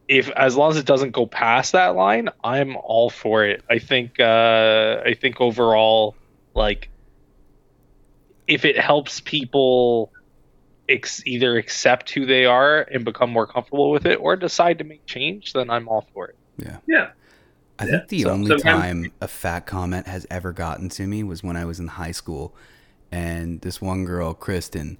if 0.09 0.29
as 0.31 0.57
long 0.57 0.71
as 0.71 0.77
it 0.77 0.87
doesn't 0.87 1.13
go 1.13 1.27
past 1.27 1.73
that 1.73 1.95
line, 1.97 2.29
I'm 2.43 2.77
all 2.77 3.11
for 3.11 3.45
it. 3.45 3.63
I 3.71 3.79
think 3.79 4.21
uh, 4.21 5.03
I 5.05 5.15
think 5.15 5.41
overall, 5.41 6.15
like, 6.55 6.91
if 8.47 8.65
it 8.65 8.79
helps 8.79 9.21
people 9.21 10.13
ex- 10.89 11.27
either 11.27 11.57
accept 11.57 12.11
who 12.11 12.27
they 12.27 12.45
are 12.45 12.83
and 12.83 13.05
become 13.05 13.31
more 13.31 13.47
comfortable 13.47 13.91
with 13.91 14.05
it, 14.07 14.17
or 14.17 14.37
decide 14.37 14.79
to 14.79 14.85
make 14.85 15.07
change, 15.07 15.53
then 15.55 15.71
I'm 15.71 15.89
all 15.89 16.07
for 16.13 16.29
it. 16.29 16.37
Yeah. 16.59 16.77
Yeah. 16.87 17.11
I 17.79 17.87
think 17.87 18.09
the 18.09 18.23
so- 18.23 18.31
only 18.31 18.49
sometimes- 18.49 18.83
time 18.83 19.13
a 19.21 19.29
fat 19.29 19.61
comment 19.61 20.07
has 20.07 20.27
ever 20.31 20.53
gotten 20.53 20.89
to 20.91 21.07
me 21.07 21.23
was 21.23 21.43
when 21.43 21.57
I 21.57 21.65
was 21.65 21.81
in 21.81 21.89
high 21.89 22.13
school, 22.13 22.55
and 23.11 23.61
this 23.63 23.81
one 23.81 24.05
girl, 24.05 24.35
Kristen, 24.35 24.99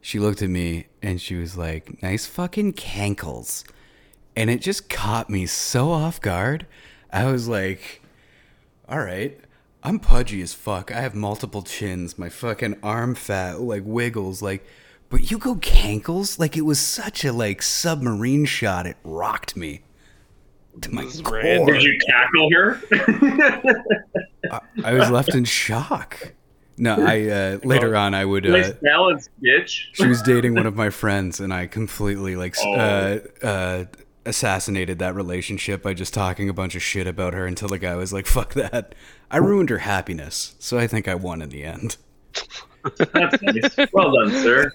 she 0.00 0.18
looked 0.20 0.40
at 0.40 0.50
me 0.50 0.86
and 1.02 1.20
she 1.20 1.34
was 1.34 1.56
like, 1.58 2.00
"Nice 2.02 2.26
fucking 2.26 2.74
cankles," 2.74 3.64
and 4.36 4.50
it 4.50 4.60
just 4.60 4.88
caught 4.88 5.30
me 5.30 5.46
so 5.46 5.90
off 5.90 6.20
guard. 6.20 6.66
I 7.12 7.30
was 7.30 7.48
like, 7.48 8.02
"All 8.88 8.98
right." 9.00 9.38
I'm 9.82 10.00
pudgy 10.00 10.42
as 10.42 10.52
fuck. 10.52 10.90
I 10.92 11.00
have 11.00 11.14
multiple 11.14 11.62
chins. 11.62 12.18
My 12.18 12.28
fucking 12.28 12.78
arm 12.82 13.14
fat 13.14 13.60
like 13.60 13.82
wiggles 13.84 14.42
like 14.42 14.66
but 15.10 15.30
you 15.30 15.38
go 15.38 15.54
cankles 15.56 16.40
like 16.40 16.56
it 16.56 16.62
was 16.62 16.80
such 16.80 17.24
a 17.24 17.32
like 17.32 17.62
submarine 17.62 18.46
shot. 18.46 18.86
It 18.88 18.96
rocked 19.04 19.56
me 19.56 19.82
to 20.80 20.92
my 20.92 21.04
This 21.04 21.14
is 21.16 21.20
core. 21.20 21.40
Did 21.40 21.82
you 21.84 21.96
tackle 22.00 22.50
her? 22.52 22.80
I, 24.50 24.60
I 24.84 24.92
was 24.94 25.08
left 25.10 25.34
in 25.36 25.44
shock. 25.44 26.32
No, 26.78 26.96
I 27.06 27.28
uh, 27.28 27.58
later 27.64 27.94
on 27.94 28.12
I 28.12 28.24
would. 28.24 28.42
nice 28.44 28.70
Uh, 28.70 28.74
balance, 28.82 29.28
bitch. 29.40 29.84
she 29.92 30.08
was 30.08 30.20
dating 30.22 30.54
one 30.54 30.66
of 30.66 30.74
my 30.74 30.90
friends, 30.90 31.38
and 31.38 31.54
I 31.54 31.68
completely 31.68 32.34
like 32.34 32.56
Oh. 32.64 32.74
uh, 32.74 33.18
uh, 33.46 33.84
assassinated 34.26 34.98
that 34.98 35.14
relationship 35.14 35.82
by 35.82 35.94
just 35.94 36.12
talking 36.12 36.48
a 36.48 36.52
bunch 36.54 36.74
of 36.74 36.82
shit 36.82 37.06
about 37.06 37.32
her 37.34 37.46
until 37.46 37.68
the 37.68 37.78
guy 37.78 37.94
was 37.94 38.12
like, 38.12 38.26
"Fuck 38.26 38.54
that." 38.54 38.94
I 39.30 39.38
ruined 39.38 39.70
her 39.70 39.78
happiness, 39.78 40.54
so 40.58 40.78
I 40.78 40.86
think 40.86 41.08
I 41.08 41.14
won 41.14 41.42
in 41.42 41.48
the 41.48 41.64
end. 41.64 41.96
That's 43.12 43.42
nice. 43.78 43.88
Well 43.92 44.12
done, 44.12 44.30
sir. 44.42 44.72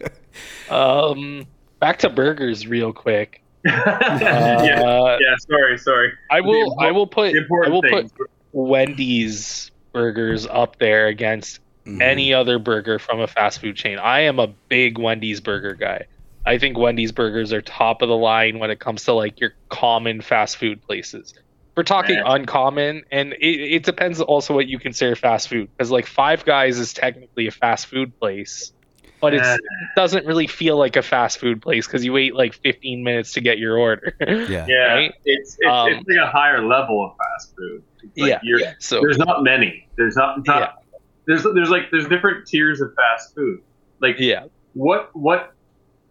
Um, 0.70 1.46
back 1.80 2.00
to 2.00 2.10
burgers, 2.10 2.68
real 2.68 2.92
quick. 2.94 3.42
yeah, 3.66 4.82
Uh, 4.84 5.18
yeah. 5.22 5.36
Sorry, 5.40 5.78
sorry. 5.78 6.12
I 6.32 6.42
will. 6.42 6.76
The 6.78 6.86
I 6.88 6.92
will 6.92 7.08
put. 7.08 7.34
I 7.36 7.38
important 7.38 7.74
will 7.74 7.82
things. 7.82 8.12
put 8.12 8.30
Wendy's 8.54 9.72
burgers 9.94 10.48
up 10.48 10.80
there 10.80 11.08
against 11.08 11.60
Mhm. 11.86 12.02
any 12.02 12.34
other 12.34 12.60
burger 12.60 13.00
from 13.00 13.20
a 13.22 13.28
fast 13.28 13.60
food 13.60 13.76
chain. 13.76 13.98
I 13.98 14.22
am 14.22 14.40
a 14.40 14.48
big 14.70 14.98
Wendy's 15.00 15.42
burger 15.42 15.74
guy. 15.74 16.06
I 16.46 16.58
think 16.58 16.78
Wendy's 16.78 17.12
burgers 17.12 17.54
are 17.54 17.62
top 17.62 18.02
of 18.02 18.10
the 18.10 18.16
line 18.18 18.60
when 18.60 18.72
it 18.72 18.80
comes 18.80 19.04
to 19.06 19.14
like 19.14 19.40
your 19.40 19.54
common 19.70 20.22
fast 20.22 20.58
food 20.58 20.82
places. 20.82 21.34
We're 21.76 21.84
talking 21.84 22.16
Yeah. 22.16 22.24
uncommon, 22.34 23.04
and 23.12 23.34
it, 23.34 23.46
it 23.76 23.84
depends 23.84 24.20
also 24.20 24.54
what 24.54 24.68
you 24.68 24.78
consider 24.80 25.16
fast 25.16 25.48
food. 25.48 25.70
Because 25.78 25.90
like 25.92 26.06
Five 26.06 26.44
Guys 26.44 26.78
is 26.80 26.94
technically 26.94 27.48
a 27.48 27.52
fast 27.52 27.86
food 27.86 28.18
place, 28.20 28.74
but 29.22 29.34
it's, 29.34 29.44
Yeah. 29.48 29.54
it 29.56 29.96
doesn't 29.96 30.26
really 30.26 30.48
feel 30.48 30.78
like 30.78 30.96
a 30.98 31.02
fast 31.02 31.38
food 31.40 31.62
place 31.62 31.88
because 31.88 32.04
you 32.04 32.12
wait 32.12 32.36
like 32.36 32.54
15 32.56 33.04
minutes 33.04 33.34
to 33.34 33.42
get 33.42 33.58
your 33.58 33.78
order. 33.78 34.14
Yeah. 34.20 34.66
Yeah, 34.68 34.94
right? 34.94 35.14
it's 35.24 35.58
it's, 35.60 35.72
Um, 35.72 35.90
it's 35.94 36.08
like 36.10 36.18
a 36.18 36.30
higher 36.30 36.66
level 36.66 37.06
of 37.06 37.16
fast 37.18 37.56
food. 37.56 37.84
Like 38.18 38.30
yeah, 38.30 38.40
you're- 38.44 38.62
yeah. 38.64 38.74
So 38.80 39.00
there's 39.00 39.18
not 39.20 39.44
many. 39.44 39.88
There's 39.96 40.16
not, 40.18 40.40
it's 40.40 40.48
not 40.48 40.84
there's 41.26 41.44
there's 41.54 41.70
like 41.70 41.84
there's 41.92 42.08
different 42.10 42.48
tiers 42.48 42.82
of 42.82 42.94
fast 42.96 43.34
food. 43.36 43.62
Like 44.02 44.16
yeah, 44.20 44.46
what 44.74 45.16
what 45.16 45.54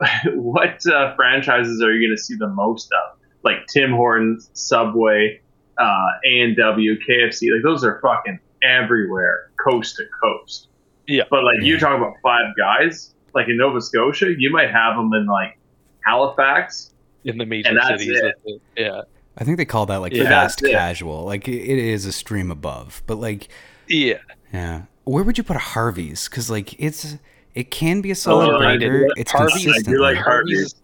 what 0.35 0.85
uh, 0.87 1.15
franchises 1.15 1.83
are 1.83 1.93
you 1.93 2.07
going 2.09 2.17
to 2.17 2.23
see 2.23 2.35
the 2.37 2.49
most 2.49 2.91
of? 2.93 3.19
Like 3.43 3.67
Tim 3.73 3.91
Hortons, 3.93 4.51
Subway, 4.55 5.41
uh, 5.79 6.07
A 6.27 6.41
and 6.43 6.57
W, 6.57 6.97
KFC. 7.09 7.53
Like 7.53 7.63
those 7.63 7.85
are 7.85 8.01
fucking 8.03 8.39
everywhere, 8.63 9.51
coast 9.65 9.97
to 9.97 10.05
coast. 10.23 10.69
Yeah. 11.07 11.25
But 11.31 11.45
like 11.45 11.63
you 11.63 11.79
talk 11.79 11.97
about 11.97 12.15
Five 12.23 12.55
Guys, 12.57 13.15
like 13.35 13.49
in 13.49 13.57
Nova 13.57 13.81
Scotia, 13.81 14.35
you 14.39 14.51
might 14.51 14.71
have 14.71 14.97
them 14.97 15.13
in 15.15 15.27
like 15.27 15.59
Halifax. 16.05 16.93
in 17.25 17.39
the 17.39 17.47
major 17.47 17.69
And 17.69 17.79
that's 17.79 18.03
cities. 18.03 18.19
it. 18.19 18.23
that's 18.23 18.41
it. 18.45 18.63
Yeah, 18.77 19.03
I 19.39 19.45
think 19.45 19.57
they 19.57 19.65
call 19.65 19.87
that 19.87 19.99
like 19.99 20.13
Yeah. 20.13 20.25
fast 20.25 20.61
casual. 20.63 21.25
Like 21.25 21.49
it, 21.49 21.57
it 21.61 21.79
is 21.79 22.07
a 22.07 22.13
stream 22.13 22.51
above, 22.51 23.03
but 23.07 23.17
like 23.17 23.49
yeah. 23.89 24.19
yeah. 24.53 24.83
Where 25.05 25.25
would 25.25 25.39
you 25.39 25.45
put 25.45 25.57
a 25.57 25.61
Harvey's? 25.61 26.29
Because 26.29 26.51
like 26.51 26.79
it's 26.81 27.17
it 27.55 27.71
can 27.71 28.01
be 28.01 28.11
a 28.11 28.15
solid 28.15 28.49
Overrated. 28.55 28.89
burger. 28.91 29.09
It's 29.17 29.33
Harvey's- 29.33 29.57
I 29.57 29.63
consistent. 29.65 29.97
do 29.97 30.01
like 30.03 30.17
Harvey's 30.17 30.57
Harvey's. 30.59 30.75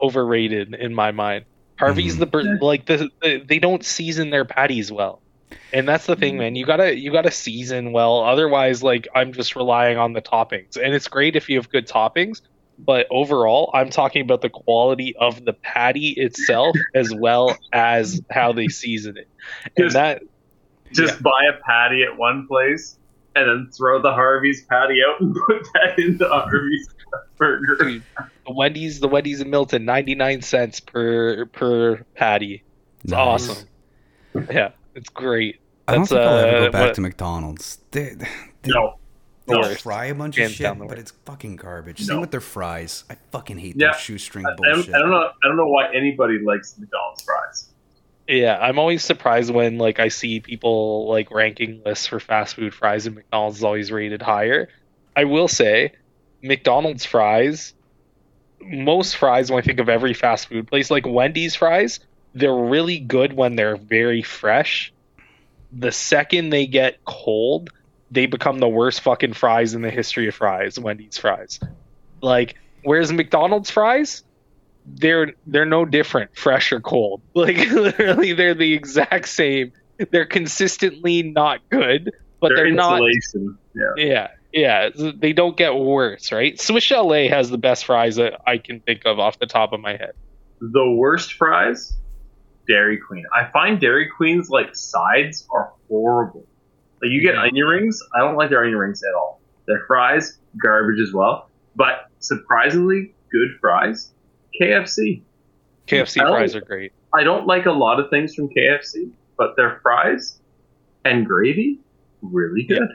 overrated 0.00 0.74
in 0.74 0.94
my 0.94 1.10
mind. 1.12 1.44
Harvey's 1.78 2.16
Mhm. 2.16 2.20
the 2.20 2.26
bur- 2.26 2.58
like 2.60 2.86
the, 2.86 3.10
the 3.22 3.38
they 3.46 3.58
don't 3.58 3.84
season 3.84 4.30
their 4.30 4.44
patties 4.46 4.90
well, 4.90 5.20
and 5.74 5.86
that's 5.86 6.06
the 6.06 6.16
thing, 6.16 6.38
man. 6.38 6.56
You 6.56 6.64
gotta 6.64 6.98
you 6.98 7.12
gotta 7.12 7.30
season 7.30 7.92
well. 7.92 8.20
Otherwise, 8.22 8.82
like 8.82 9.06
I'm 9.14 9.32
just 9.32 9.54
relying 9.56 9.98
on 9.98 10.14
the 10.14 10.22
toppings, 10.22 10.76
and 10.82 10.94
it's 10.94 11.08
great 11.08 11.36
if 11.36 11.48
you 11.50 11.56
have 11.56 11.68
good 11.68 11.86
toppings. 11.86 12.40
But 12.78 13.06
overall, 13.10 13.70
I'm 13.72 13.88
talking 13.90 14.20
about 14.22 14.42
the 14.42 14.50
quality 14.50 15.14
of 15.16 15.44
the 15.46 15.54
patty 15.54 16.10
itself 16.18 16.76
as 16.94 17.12
well 17.14 17.56
as 17.72 18.20
how 18.30 18.52
they 18.52 18.68
season 18.68 19.16
it, 19.18 19.28
and 19.76 19.84
Just- 19.86 19.94
that 19.94 20.22
Just 20.92 21.20
buy 21.22 21.44
a 21.50 21.54
patty 21.64 22.04
at 22.04 22.16
one 22.16 22.46
place 22.46 22.96
and 23.36 23.48
then 23.48 23.70
throw 23.72 24.00
the 24.02 24.12
Harvey's 24.12 24.62
patty 24.64 24.98
out 25.06 25.20
and 25.20 25.34
put 25.46 25.66
that 25.74 25.98
in 25.98 26.16
the 26.18 26.28
Harvey's 26.28 26.88
burger. 27.36 27.76
Dude, 27.78 28.02
the 28.46 28.52
Wendy's, 28.52 29.00
the 29.00 29.08
Wendy's 29.08 29.40
in 29.40 29.50
Milton, 29.50 29.84
ninety 29.84 30.14
nine 30.14 30.42
cents 30.42 30.80
per 30.80 31.46
per 31.46 31.98
patty. 32.14 32.62
It's 33.04 33.12
Nice. 33.12 33.18
awesome. 33.50 33.68
Yeah, 34.50 34.70
it's 34.94 35.08
great. 35.10 35.60
I 35.88 35.92
don't 35.92 36.02
That's, 36.02 36.10
think 36.10 36.20
I'll 36.22 36.38
ever 36.38 36.56
uh, 36.56 36.60
go 36.66 36.70
back 36.72 36.86
what- 36.88 36.94
to 36.96 37.00
McDonald's. 37.02 37.78
They 37.92 38.16
No. 38.66 38.98
They 39.46 39.54
No. 39.54 39.74
Fry 39.76 40.06
a 40.06 40.14
bunch 40.16 40.38
of 40.38 40.50
shit, 40.50 40.76
but 40.88 40.98
it's 40.98 41.12
fucking 41.24 41.54
garbage. 41.56 42.00
No. 42.00 42.06
Same 42.06 42.20
with 42.20 42.32
their 42.32 42.40
fries. 42.40 43.04
I 43.08 43.14
fucking 43.30 43.58
hate 43.58 43.76
Yeah. 43.76 43.92
their 43.92 44.00
shoestring 44.00 44.44
I, 44.44 44.50
I 44.50 44.54
don't, 44.56 44.74
bullshit. 44.74 44.94
I 44.94 44.98
don't 44.98 45.10
know. 45.10 45.18
I 45.44 45.46
don't 45.48 45.56
know 45.56 45.68
why 45.68 45.86
anybody 45.94 46.40
likes 46.44 46.76
McDonald's 46.78 47.22
fries. 47.22 47.68
Yeah, 48.28 48.58
I'm 48.60 48.78
always 48.78 49.04
surprised 49.04 49.52
when 49.52 49.78
like 49.78 50.00
I 50.00 50.08
see 50.08 50.40
people 50.40 51.08
like 51.08 51.30
ranking 51.30 51.82
lists 51.84 52.06
for 52.06 52.18
fast 52.18 52.56
food 52.56 52.74
fries 52.74 53.06
and 53.06 53.14
McDonald's 53.14 53.58
is 53.58 53.64
always 53.64 53.92
rated 53.92 54.20
higher. 54.20 54.68
I 55.14 55.24
will 55.24 55.48
say, 55.48 55.92
McDonald's 56.42 57.04
fries, 57.04 57.72
most 58.60 59.16
fries 59.16 59.50
when 59.50 59.62
I 59.62 59.64
think 59.64 59.78
of 59.80 59.88
every 59.88 60.12
fast 60.14 60.48
food 60.48 60.66
place, 60.66 60.90
like 60.90 61.06
Wendy's 61.06 61.54
fries, 61.54 62.00
they're 62.34 62.54
really 62.54 62.98
good 62.98 63.32
when 63.32 63.56
they're 63.56 63.76
very 63.76 64.22
fresh. 64.22 64.92
The 65.72 65.92
second 65.92 66.50
they 66.50 66.66
get 66.66 67.04
cold, 67.04 67.70
they 68.10 68.26
become 68.26 68.58
the 68.58 68.68
worst 68.68 69.00
fucking 69.02 69.34
fries 69.34 69.74
in 69.74 69.82
the 69.82 69.90
history 69.90 70.28
of 70.28 70.34
fries, 70.34 70.78
Wendy's 70.78 71.16
fries. 71.16 71.60
Like, 72.20 72.56
whereas 72.82 73.12
McDonald's 73.12 73.70
fries, 73.70 74.22
they're 74.86 75.32
they're 75.46 75.66
no 75.66 75.84
different, 75.84 76.36
fresh 76.36 76.72
or 76.72 76.80
cold. 76.80 77.20
Like 77.34 77.56
literally, 77.70 78.32
they're 78.32 78.54
the 78.54 78.72
exact 78.72 79.28
same. 79.28 79.72
They're 80.10 80.26
consistently 80.26 81.22
not 81.22 81.60
good, 81.70 82.12
but 82.40 82.48
Their 82.48 82.64
they're 82.66 82.72
not. 82.72 83.00
Yeah. 83.74 83.92
Yeah, 83.96 84.28
yeah. 84.52 84.90
They 85.18 85.32
don't 85.32 85.56
get 85.56 85.74
worse, 85.74 86.32
right? 86.32 86.58
Swiss 86.60 86.84
Chalet 86.84 87.28
has 87.28 87.50
the 87.50 87.58
best 87.58 87.84
fries 87.86 88.16
that 88.16 88.40
I 88.46 88.58
can 88.58 88.80
think 88.80 89.02
of 89.06 89.18
off 89.18 89.38
the 89.38 89.46
top 89.46 89.72
of 89.72 89.80
my 89.80 89.92
head. 89.92 90.12
The 90.60 90.90
worst 90.90 91.34
fries, 91.34 91.94
Dairy 92.68 92.98
Queen. 92.98 93.24
I 93.34 93.50
find 93.52 93.80
Dairy 93.80 94.08
Queen's 94.16 94.48
like 94.50 94.74
sides 94.74 95.46
are 95.50 95.72
horrible. 95.88 96.44
Like 97.02 97.10
you 97.10 97.20
get 97.20 97.34
Mhm. 97.34 97.48
onion 97.48 97.66
rings, 97.66 98.00
I 98.14 98.20
don't 98.20 98.36
like 98.36 98.50
their 98.50 98.62
onion 98.62 98.78
rings 98.78 99.02
at 99.02 99.14
all. 99.14 99.40
Their 99.66 99.84
fries, 99.86 100.38
garbage 100.62 101.00
as 101.00 101.12
well. 101.12 101.50
But 101.74 102.06
surprisingly, 102.20 103.14
good 103.30 103.48
fries, 103.60 104.12
KFC. 104.60 105.22
KFC 105.86 106.20
I 106.22 106.30
fries 106.30 106.54
are 106.54 106.60
great. 106.60 106.92
I 107.12 107.22
don't 107.22 107.46
like 107.46 107.66
a 107.66 107.70
lot 107.72 108.00
of 108.00 108.10
things 108.10 108.34
from 108.34 108.48
KFC, 108.48 109.10
but 109.36 109.54
their 109.56 109.78
fries 109.82 110.38
and 111.04 111.24
gravy, 111.26 111.78
really 112.22 112.64
good. 112.64 112.88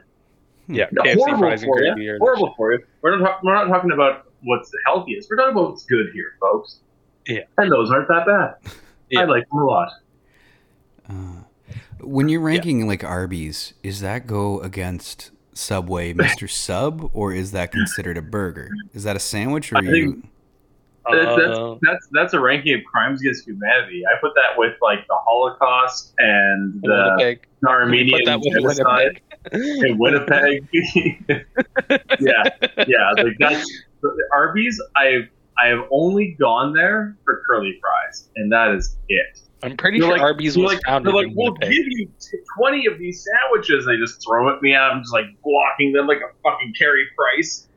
Yeah, 0.67 0.85
No, 0.91 1.01
KFC 1.03 1.15
horrible 1.15 1.39
fries 1.39 1.63
and 1.63 1.71
gravy 1.71 2.03
you. 2.03 2.11
are 2.11 2.15
the 2.15 2.19
Horrible 2.19 2.53
for 2.55 2.73
you. 2.73 2.79
We're 3.01 3.17
not, 3.19 3.43
we're 3.43 3.53
not 3.55 3.67
talking 3.67 3.91
about 3.91 4.25
what's 4.43 4.69
the 4.69 4.77
healthiest. 4.85 5.29
We're 5.29 5.37
talking 5.37 5.51
about 5.53 5.69
what's 5.71 5.85
good 5.85 6.07
here, 6.13 6.33
folks. 6.39 6.77
Yeah. 7.27 7.41
And 7.57 7.71
those 7.71 7.91
aren't 7.91 8.07
that 8.09 8.25
bad. 8.25 8.73
Yeah. 9.09 9.21
I 9.21 9.23
like 9.25 9.47
them 9.49 9.59
a 9.59 9.65
lot. 9.65 9.91
Uh, 11.09 11.13
when 12.01 12.29
you're 12.29 12.41
ranking 12.41 12.87
like 12.87 13.03
Arby's, 13.03 13.73
is 13.83 14.01
that 14.01 14.27
go 14.27 14.59
against 14.61 15.31
Subway, 15.53 16.13
Mr. 16.15 16.49
Sub, 16.49 17.09
or 17.13 17.33
is 17.33 17.51
that 17.51 17.71
considered 17.71 18.17
a 18.17 18.21
burger? 18.21 18.69
Is 18.93 19.03
that 19.03 19.15
a 19.15 19.19
sandwich, 19.19 19.71
or 19.71 19.77
I 19.77 19.79
are 19.81 19.95
you? 19.95 20.11
think- 20.13 20.27
That's, 21.09 21.35
that's, 21.35 21.57
Uh, 21.57 21.75
that's 21.81 22.07
that's 22.11 22.33
a 22.33 22.39
ranking 22.39 22.75
of 22.75 22.81
crimes 22.85 23.21
against 23.21 23.47
humanity. 23.47 24.03
I 24.05 24.19
put 24.21 24.33
that 24.35 24.57
with 24.57 24.73
like 24.81 24.99
the 25.07 25.15
Holocaust 25.25 26.13
and 26.19 26.79
the 26.81 27.15
Winnipeg. 27.17 27.47
Armenian 27.65 28.19
Put 28.19 28.25
that 28.25 28.39
with 28.39 28.53
genocide 28.53 29.21
in 29.51 29.97
Winnipeg. 29.97 30.67
yeah, 32.19 32.43
yeah. 32.87 33.11
Like 33.17 33.35
that's 33.39 33.69
Arby's. 34.33 34.81
I've 34.95 35.27
I 35.61 35.67
have 35.67 35.85
only 35.91 36.35
gone 36.39 36.73
there 36.73 37.17
for 37.25 37.43
curly 37.47 37.77
fries, 37.81 38.29
and 38.35 38.51
that 38.51 38.73
is 38.75 38.97
it. 39.09 39.39
I'm 39.63 39.77
pretty 39.77 39.99
They're 39.99 40.07
sure 40.09 40.13
like- 40.17 40.21
Arby's 40.23 40.57
was 40.57 40.73
like, 40.73 40.81
founded 40.85 41.13
they're 41.13 41.23
like 41.23 41.33
we'll 41.35 41.53
Winnipeg. 41.53 41.69
give 41.71 41.85
you 41.87 42.07
t- 42.19 42.37
twenty 42.57 42.85
of 42.87 42.97
these 42.97 43.23
sandwiches. 43.25 43.85
They 43.85 43.97
just 43.97 44.23
throw 44.25 44.55
at 44.55 44.61
me, 44.61 44.73
and 44.73 44.83
I'm 44.83 45.01
just 45.01 45.13
like 45.13 45.25
blocking 45.43 45.93
them 45.93 46.07
like 46.07 46.17
a 46.19 46.31
fucking 46.43 46.73
Carey 46.77 47.05
Price. 47.15 47.67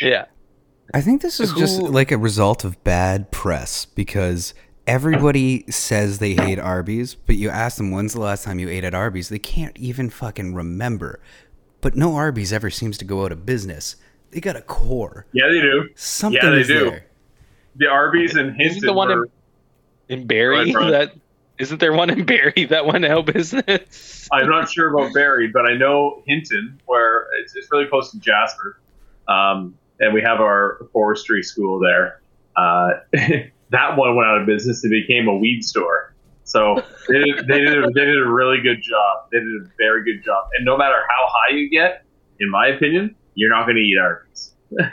Yeah. 0.00 0.26
I 0.94 1.00
think 1.00 1.22
this 1.22 1.38
is 1.40 1.52
just 1.52 1.82
like 1.82 2.10
a 2.10 2.18
result 2.18 2.64
of 2.64 2.82
bad 2.84 3.30
press 3.30 3.84
because 3.84 4.54
everybody 4.86 5.64
says 5.70 6.18
they 6.18 6.34
hate 6.34 6.58
Arby's, 6.58 7.14
but 7.14 7.36
you 7.36 7.50
ask 7.50 7.76
them 7.76 7.90
when's 7.90 8.14
the 8.14 8.20
last 8.20 8.44
time 8.44 8.58
you 8.58 8.68
ate 8.70 8.84
at 8.84 8.94
Arby's, 8.94 9.28
they 9.28 9.38
can't 9.38 9.76
even 9.76 10.08
fucking 10.08 10.54
remember. 10.54 11.20
But 11.80 11.94
no 11.94 12.14
Arby's 12.16 12.52
ever 12.52 12.70
seems 12.70 12.96
to 12.98 13.04
go 13.04 13.24
out 13.24 13.32
of 13.32 13.44
business. 13.44 13.96
They 14.30 14.40
got 14.40 14.56
a 14.56 14.62
core. 14.62 15.26
Yeah, 15.32 15.48
they 15.48 15.60
do. 15.60 15.88
Something 15.94 16.40
Yeah, 16.42 16.50
they 16.50 16.60
is 16.62 16.66
do. 16.68 16.90
there. 16.90 17.06
The 17.76 17.86
Arby's 17.86 18.34
and 18.34 18.50
Isn't 18.50 18.60
Hinton 18.60 18.86
the 18.86 18.92
one 18.94 19.10
in- 19.10 19.18
were- 19.18 19.28
In 20.08 20.26
Barrie, 20.26 20.72
Right, 20.72 20.74
right. 20.74 20.90
that 20.90 21.12
isn't 21.58 21.80
there 21.80 21.92
one 21.92 22.08
in 22.08 22.24
Barrie 22.24 22.64
that 22.70 22.86
went 22.86 23.04
out 23.04 23.28
of 23.28 23.34
business? 23.34 24.28
I'm 24.32 24.48
not 24.48 24.70
sure 24.70 24.94
about 24.94 25.12
Barrie, 25.12 25.48
but 25.48 25.66
I 25.70 25.74
know 25.76 26.22
Hinton, 26.26 26.80
where 26.86 27.26
it's, 27.40 27.54
it's 27.56 27.68
really 27.70 27.86
close 27.86 28.10
to 28.12 28.18
Jasper, 28.18 28.80
um, 29.28 29.74
and 30.00 30.14
we 30.14 30.22
have 30.22 30.40
our 30.40 30.86
forestry 30.92 31.42
school 31.42 31.80
there. 31.80 32.20
Uh, 32.56 32.90
that 33.70 33.96
one 33.96 34.16
went 34.16 34.28
out 34.28 34.40
of 34.40 34.46
business 34.46 34.82
and 34.84 34.90
became 34.90 35.28
a 35.28 35.36
weed 35.36 35.62
store. 35.62 36.14
So 36.44 36.82
they 37.08 37.20
did, 37.20 37.46
they, 37.46 37.58
did 37.58 37.84
a, 37.84 37.86
they 37.88 38.04
did 38.06 38.16
a 38.16 38.26
really 38.26 38.60
good 38.62 38.80
job. 38.82 39.28
They 39.30 39.38
did 39.38 39.62
a 39.62 39.68
very 39.76 40.02
good 40.02 40.24
job. 40.24 40.48
And 40.56 40.64
no 40.64 40.78
matter 40.78 40.96
how 41.08 41.26
high 41.28 41.54
you 41.54 41.68
get, 41.68 42.04
in 42.40 42.50
my 42.50 42.68
opinion, 42.68 43.14
you're 43.34 43.50
not 43.50 43.64
going 43.64 43.76
to 43.76 43.82
eat 43.82 43.98
Arby's. 44.00 44.54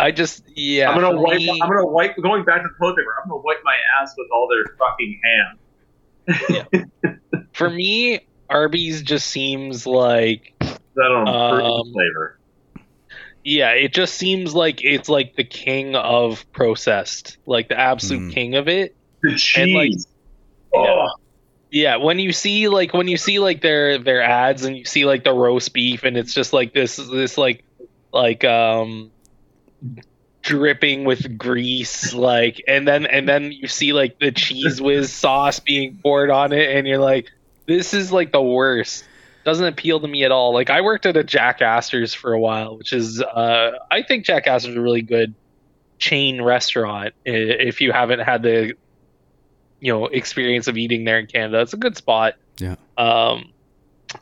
I 0.00 0.12
just 0.12 0.44
yeah. 0.54 0.90
I'm 0.90 1.00
gonna 1.00 1.20
wipe. 1.20 1.38
me- 1.38 1.60
I'm 1.60 1.68
gonna 1.68 1.84
wipe. 1.86 2.16
Going 2.22 2.44
back 2.44 2.62
to 2.62 2.68
the 2.68 2.74
toilet 2.78 2.96
paper, 2.96 3.14
I'm 3.22 3.28
gonna 3.28 3.42
wipe 3.42 3.58
my 3.64 3.74
ass 4.00 4.14
with 4.16 4.28
all 4.32 4.48
their 4.48 4.64
fucking 4.78 5.20
hands. 6.28 6.88
for 7.52 7.68
me, 7.68 8.20
Arby's 8.48 9.02
just 9.02 9.26
seems 9.28 9.86
like 9.86 10.54
That 10.60 10.78
don't 10.96 11.26
improve 11.26 11.64
Um, 11.64 11.92
flavor. 11.92 12.37
Yeah, 13.48 13.70
it 13.70 13.94
just 13.94 14.12
seems 14.12 14.54
like 14.54 14.84
it's 14.84 15.08
like 15.08 15.34
the 15.34 15.42
king 15.42 15.96
of 15.96 16.44
processed, 16.52 17.38
like 17.46 17.70
the 17.70 17.80
absolute 17.80 18.30
Mm. 18.30 18.34
king 18.34 18.54
of 18.56 18.68
it. 18.68 18.94
The 19.22 19.42
and, 19.56 19.72
like, 19.72 19.90
cheese. 19.90 20.06
oh, 20.74 21.08
Yeah, 21.70 21.96
when 21.96 22.18
you 22.18 22.32
see 22.32 22.68
like 22.68 22.92
when 22.92 23.08
you 23.08 23.16
see 23.16 23.38
like 23.38 23.62
their 23.62 23.96
their 23.96 24.22
ads 24.22 24.66
and 24.66 24.76
you 24.76 24.84
see 24.84 25.06
like 25.06 25.24
the 25.24 25.32
roast 25.32 25.72
beef 25.72 26.04
and 26.04 26.14
it's 26.18 26.34
just 26.34 26.52
like 26.52 26.74
this 26.74 26.96
this 26.96 27.38
like 27.38 27.64
like 28.12 28.44
um 28.44 29.10
dripping 30.42 31.04
with 31.04 31.38
grease 31.38 32.12
like 32.12 32.62
and 32.68 32.86
then 32.86 33.06
and 33.06 33.26
then 33.26 33.50
you 33.50 33.66
see 33.66 33.94
like 33.94 34.18
the 34.18 34.30
Cheez 34.30 34.78
Whiz 34.78 35.10
sauce 35.10 35.58
being 35.60 35.98
poured 36.02 36.30
on 36.30 36.52
it 36.52 36.76
and 36.76 36.86
you're 36.86 36.98
like 36.98 37.28
this 37.66 37.94
is 37.94 38.12
like 38.12 38.30
the 38.30 38.42
worst 38.42 39.04
doesn't 39.44 39.66
appeal 39.66 40.00
to 40.00 40.08
me 40.08 40.24
at 40.24 40.32
all. 40.32 40.52
Like 40.52 40.70
i 40.70 40.80
worked 40.80 41.06
at 41.06 41.16
a 41.16 41.24
jack 41.24 41.62
astor's 41.62 42.14
for 42.14 42.32
a 42.32 42.40
while 42.40 42.76
which 42.76 42.92
is 42.92 43.22
uh 43.22 43.72
i 43.90 44.02
think 44.02 44.24
jack 44.24 44.46
astor's 44.46 44.76
a 44.76 44.80
really 44.80 45.02
good 45.02 45.34
chain 45.98 46.40
restaurant 46.42 47.14
if 47.24 47.80
you 47.80 47.92
haven't 47.92 48.20
had 48.20 48.42
the 48.42 48.74
you 49.80 49.92
know 49.92 50.06
experience 50.06 50.68
of 50.68 50.76
eating 50.76 51.04
there 51.04 51.18
in 51.18 51.26
canada. 51.26 51.60
It's 51.60 51.72
a 51.72 51.78
good 51.78 51.96
spot. 51.96 52.34
Yeah. 52.58 52.76
um 52.96 53.52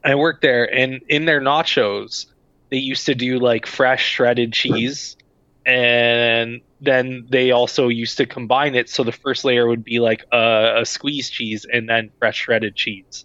i 0.04 0.14
worked 0.14 0.42
there 0.42 0.72
and 0.72 1.00
in 1.08 1.24
their 1.24 1.40
nachos 1.40 2.26
they 2.70 2.78
used 2.78 3.06
to 3.06 3.14
do 3.14 3.38
like 3.38 3.66
fresh 3.66 4.04
shredded 4.04 4.52
cheese 4.52 5.16
and 5.64 6.60
then 6.80 7.26
they 7.28 7.50
also 7.50 7.88
used 7.88 8.18
to 8.18 8.26
combine 8.26 8.74
it 8.74 8.88
so 8.88 9.02
the 9.02 9.12
first 9.12 9.44
layer 9.44 9.66
would 9.66 9.82
be 9.82 9.98
like 9.98 10.24
a, 10.32 10.80
a 10.82 10.86
squeezed 10.86 11.32
cheese 11.32 11.66
and 11.70 11.88
then 11.88 12.10
fresh 12.18 12.36
shredded 12.36 12.74
cheese. 12.76 13.24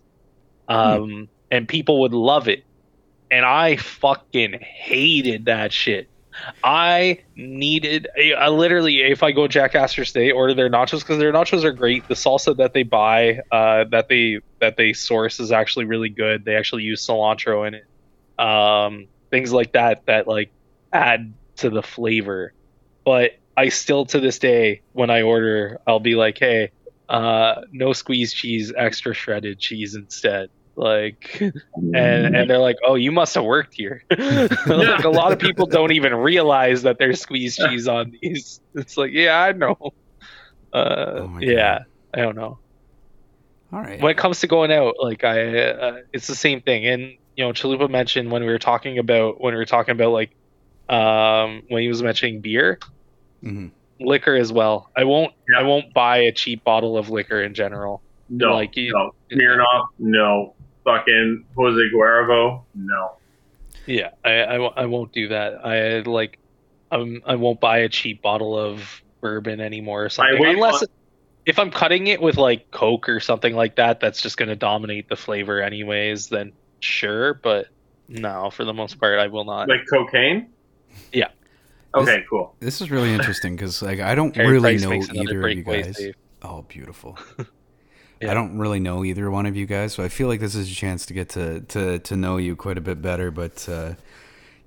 Um 0.67 1.29
and 1.51 1.67
people 1.67 2.01
would 2.01 2.13
love 2.13 2.47
it 2.47 2.63
and 3.29 3.45
i 3.45 3.75
fucking 3.75 4.53
hated 4.59 5.45
that 5.45 5.71
shit 5.71 6.07
I 6.63 7.19
needed, 7.35 8.07
I, 8.37 8.49
literally, 8.49 9.01
if 9.01 9.23
I 9.23 9.31
go 9.31 9.47
Jack 9.47 9.75
Astor 9.75 10.05
State, 10.05 10.31
order 10.31 10.53
their 10.53 10.69
nachos 10.69 10.99
because 10.99 11.19
their 11.19 11.33
nachos 11.33 11.63
are 11.63 11.71
great. 11.71 12.07
The 12.07 12.13
salsa 12.13 12.55
that 12.57 12.73
they 12.73 12.83
buy, 12.83 13.41
uh, 13.51 13.85
that 13.91 14.07
they 14.07 14.39
that 14.59 14.77
they 14.77 14.93
source 14.93 15.39
is 15.39 15.51
actually 15.51 15.85
really 15.85 16.09
good. 16.09 16.45
They 16.45 16.55
actually 16.55 16.83
use 16.83 17.05
cilantro 17.05 17.67
in 17.67 17.75
it, 17.75 17.85
um, 18.39 19.07
things 19.29 19.51
like 19.51 19.73
that 19.73 20.05
that 20.05 20.27
like 20.27 20.51
add 20.93 21.33
to 21.57 21.69
the 21.69 21.83
flavor. 21.83 22.53
But 23.03 23.31
I 23.57 23.69
still, 23.69 24.05
to 24.05 24.19
this 24.19 24.39
day, 24.39 24.81
when 24.93 25.09
I 25.09 25.23
order, 25.23 25.79
I'll 25.85 25.99
be 25.99 26.15
like, 26.15 26.37
hey, 26.37 26.71
uh, 27.09 27.61
no 27.71 27.93
squeeze 27.93 28.33
cheese, 28.33 28.71
extra 28.75 29.13
shredded 29.13 29.59
cheese 29.59 29.95
instead. 29.95 30.49
Like, 30.75 31.41
and 31.75 31.95
and 32.35 32.49
they're 32.49 32.57
like, 32.57 32.77
"Oh, 32.85 32.95
you 32.95 33.11
must 33.11 33.35
have 33.35 33.43
worked 33.43 33.73
here." 33.73 34.03
like 34.09 35.03
a 35.03 35.09
lot 35.09 35.31
of 35.33 35.39
people 35.39 35.65
don't 35.65 35.91
even 35.91 36.15
realize 36.15 36.83
that 36.83 36.97
there's 36.97 37.19
squeeze 37.21 37.55
cheese 37.57 37.87
on 37.87 38.13
these. 38.21 38.59
It's 38.75 38.95
like, 38.97 39.11
yeah, 39.11 39.37
I 39.41 39.51
know. 39.51 39.77
Uh, 40.73 40.77
Oh 41.27 41.37
yeah, 41.41 41.79
God. 41.79 41.85
I 42.13 42.21
don't 42.21 42.35
know. 42.37 42.59
All 43.73 43.81
right. 43.81 44.01
When 44.01 44.11
it 44.11 44.17
comes 44.17 44.39
to 44.41 44.47
going 44.47 44.71
out, 44.71 44.95
like 45.01 45.23
I, 45.23 45.57
uh, 45.71 45.97
it's 46.13 46.27
the 46.27 46.35
same 46.35 46.61
thing. 46.61 46.85
And 46.87 47.01
you 47.35 47.45
know, 47.45 47.51
Chalupa 47.51 47.89
mentioned 47.89 48.31
when 48.31 48.41
we 48.43 48.47
were 48.49 48.59
talking 48.59 48.97
about 48.97 49.41
when 49.41 49.53
we 49.53 49.57
were 49.57 49.65
talking 49.65 49.91
about 49.91 50.11
like, 50.11 50.31
um, 50.89 51.63
when 51.69 51.81
he 51.81 51.87
was 51.89 52.01
mentioning 52.01 52.41
beer, 52.41 52.79
Mhm. 53.43 53.71
liquor 53.99 54.35
as 54.35 54.51
well. 54.53 54.89
I 54.95 55.03
won't, 55.05 55.33
I 55.57 55.63
won't 55.63 55.93
buy 55.93 56.17
a 56.19 56.31
cheap 56.31 56.63
bottle 56.63 56.97
of 56.97 57.09
liquor 57.09 57.41
in 57.41 57.53
general. 57.53 58.01
no, 58.29 58.53
like 58.53 58.75
you- 58.77 58.93
no. 58.93 59.11
Smirnoff, 59.31 59.85
no. 59.99 60.55
Fucking 60.83 61.45
Jose 61.55 61.81
Cuervo, 61.93 62.63
no. 62.75 63.11
Yeah, 63.85 64.11
I, 64.23 64.31
I, 64.31 64.57
won't- 64.59 64.77
I 64.77 64.85
won't 64.85 65.11
do 65.11 65.27
that. 65.29 65.65
I 65.65 65.99
like, 66.01 66.37
um, 66.91 67.21
I 67.25 67.35
won't 67.35 67.59
buy 67.59 67.79
a 67.79 67.89
cheap 67.89 68.21
bottle 68.21 68.57
of 68.57 69.01
bourbon 69.21 69.59
anymore 69.61 70.05
or 70.05 70.09
something 70.09 70.43
unless 70.43 70.81
on- 70.83 70.87
if 71.45 71.57
I'm 71.59 71.71
cutting 71.71 72.07
it 72.07 72.21
with 72.21 72.37
like 72.37 72.69
Coke 72.71 73.09
or 73.09 73.19
something 73.19 73.55
like 73.55 73.75
that. 73.77 73.99
That's 73.99 74.21
just 74.21 74.37
gonna 74.37 74.55
dominate 74.55 75.09
the 75.09 75.15
flavor 75.15 75.61
anyways. 75.61 76.27
Then 76.27 76.51
sure, 76.81 77.33
but 77.35 77.67
no, 78.07 78.49
for 78.51 78.65
the 78.65 78.73
most 78.73 78.99
part, 78.99 79.19
I 79.19 79.27
will 79.27 79.45
not. 79.45 79.67
Like 79.69 79.81
cocaine? 79.89 80.49
Yeah. 81.13 81.29
Okay, 81.95 82.23
cool. 82.29 82.55
This 82.59 82.79
is 82.81 82.91
really 82.91 83.11
interesting 83.13 83.55
because 83.55 83.81
like 83.81 83.99
I 83.99 84.13
don't 84.15 84.31
Carey 84.33 84.51
really 84.51 84.77
Price 84.77 84.83
know 85.11 85.21
either 85.21 85.47
of 85.47 85.57
you 85.57 85.63
guys. 85.63 85.97
save. 85.97 86.15
Oh, 86.43 86.63
beautiful. 86.67 87.17
Yeah. 88.21 88.31
I 88.31 88.33
don't 88.33 88.57
really 88.57 88.79
know 88.79 89.03
either 89.03 89.29
one 89.31 89.45
of 89.45 89.55
you 89.55 89.65
guys, 89.65 89.93
so 89.93 90.03
I 90.03 90.09
feel 90.09 90.27
like 90.27 90.39
this 90.39 90.55
is 90.55 90.71
a 90.71 90.75
chance 90.75 91.05
to 91.07 91.13
get 91.13 91.29
to 91.29 91.61
to, 91.61 91.99
to 91.99 92.15
know 92.15 92.37
you 92.37 92.55
quite 92.55 92.77
a 92.77 92.81
bit 92.81 93.01
better. 93.01 93.31
But 93.31 93.67
uh, 93.67 93.93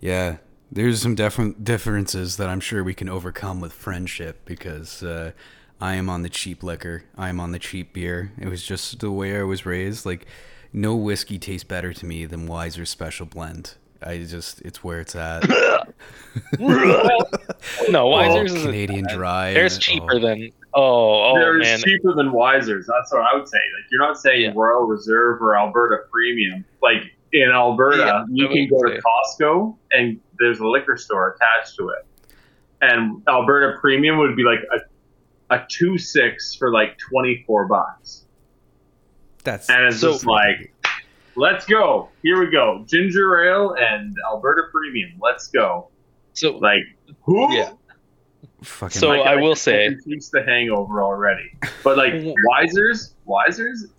yeah, 0.00 0.38
there's 0.70 1.00
some 1.00 1.14
different 1.14 1.64
differences 1.64 2.36
that 2.36 2.48
I'm 2.48 2.61
sure 2.61 2.82
we 2.82 2.94
can 2.94 3.09
overcome 3.09 3.61
with 3.61 3.72
friendship 3.72 4.44
because 4.44 5.02
uh, 5.02 5.32
I 5.80 5.94
am 5.94 6.09
on 6.09 6.22
the 6.22 6.28
cheap 6.28 6.62
liquor, 6.62 7.05
I 7.16 7.28
am 7.28 7.40
on 7.40 7.52
the 7.52 7.59
cheap 7.59 7.92
beer. 7.92 8.32
It 8.38 8.48
was 8.48 8.62
just 8.62 9.00
the 9.00 9.11
way 9.11 9.38
I 9.38 9.42
was 9.42 9.66
raised. 9.66 10.07
Like, 10.07 10.26
no 10.72 10.96
whiskey 10.96 11.38
tastes 11.38 11.64
better 11.64 11.92
to 11.92 12.07
me 12.07 12.26
than 12.26 12.46
Wiser's 12.46 12.90
Special 12.90 13.26
Blend. 13.26 13.74
I 14.02 14.18
just, 14.18 14.61
it's 14.62 14.82
where 14.82 15.00
it's 15.00 15.14
at. 15.14 15.44
No, 16.59 18.07
Oh, 18.07 18.09
Wiser's 18.09 18.52
is 18.55 18.62
Canadian 18.62 19.07
Dry. 19.09 19.52
There's 19.52 19.78
cheaper 19.78 20.14
oh. 20.14 20.18
than. 20.18 20.50
Oh, 20.77 21.31
oh 21.31 21.35
They're 21.35 21.59
man. 21.59 21.79
cheaper 21.79 22.14
than 22.14 22.31
Wisers. 22.31 22.85
That's 22.87 23.12
what 23.12 23.22
I 23.22 23.37
would 23.37 23.49
say. 23.49 23.59
Like 23.59 23.91
you're 23.91 24.01
not 24.01 24.18
saying 24.18 24.43
Yeah. 24.43 24.53
Royal 24.55 24.87
Reserve 24.87 25.41
or 25.41 25.57
Alberta 25.57 26.05
Premium. 26.11 26.64
Like 26.83 27.03
in 27.33 27.51
Alberta, 27.51 27.99
Yeah, 27.99 28.25
you 28.31 28.49
can 28.49 28.68
would 28.70 28.83
go 28.89 28.95
to. 28.95 29.01
Costco 29.03 29.77
and 29.93 30.20
there's 30.39 30.59
a 30.61 30.66
liquor 30.66 30.97
store 30.97 31.35
attached 31.37 31.77
to 31.77 31.91
it. 31.91 32.07
And 32.81 33.22
Alberta 33.29 33.79
Premium 33.81 34.18
would 34.18 34.35
be 34.37 34.43
like 34.45 34.61
a 34.72 34.79
a 35.55 35.64
two 35.68 35.97
six 35.99 36.55
for 36.55 36.72
like 36.72 36.97
twenty 36.99 37.45
four 37.47 37.66
bucks. 37.66 38.25
That's 39.45 39.68
And 39.70 39.85
it's 39.85 39.99
So- 40.01 40.12
just 40.12 40.27
like 40.27 40.72
let's 41.37 41.66
go. 41.66 42.09
Here 42.22 42.39
we 42.39 42.51
go. 42.51 42.85
Ginger 42.89 43.45
ale 43.45 43.77
and 43.79 44.14
Alberta 44.29 44.62
Premium. 44.72 45.12
Let's 45.20 45.47
go. 45.49 45.89
So 46.33 46.57
Like 46.59 46.83
who 47.22 47.53
Yeah. 47.55 47.72
Fucking. 48.65 48.99
So 49.01 49.12
I 49.12 49.37
will 49.37 49.55
say- 49.57 49.87
it 49.87 50.05
keeps 50.05 50.31
the 50.31 50.43
hangover 50.43 51.03
already. 51.03 51.51
But 51.83 51.97
like 51.97 52.12
Wisers, 52.15 53.15
Wisers, 53.27 53.91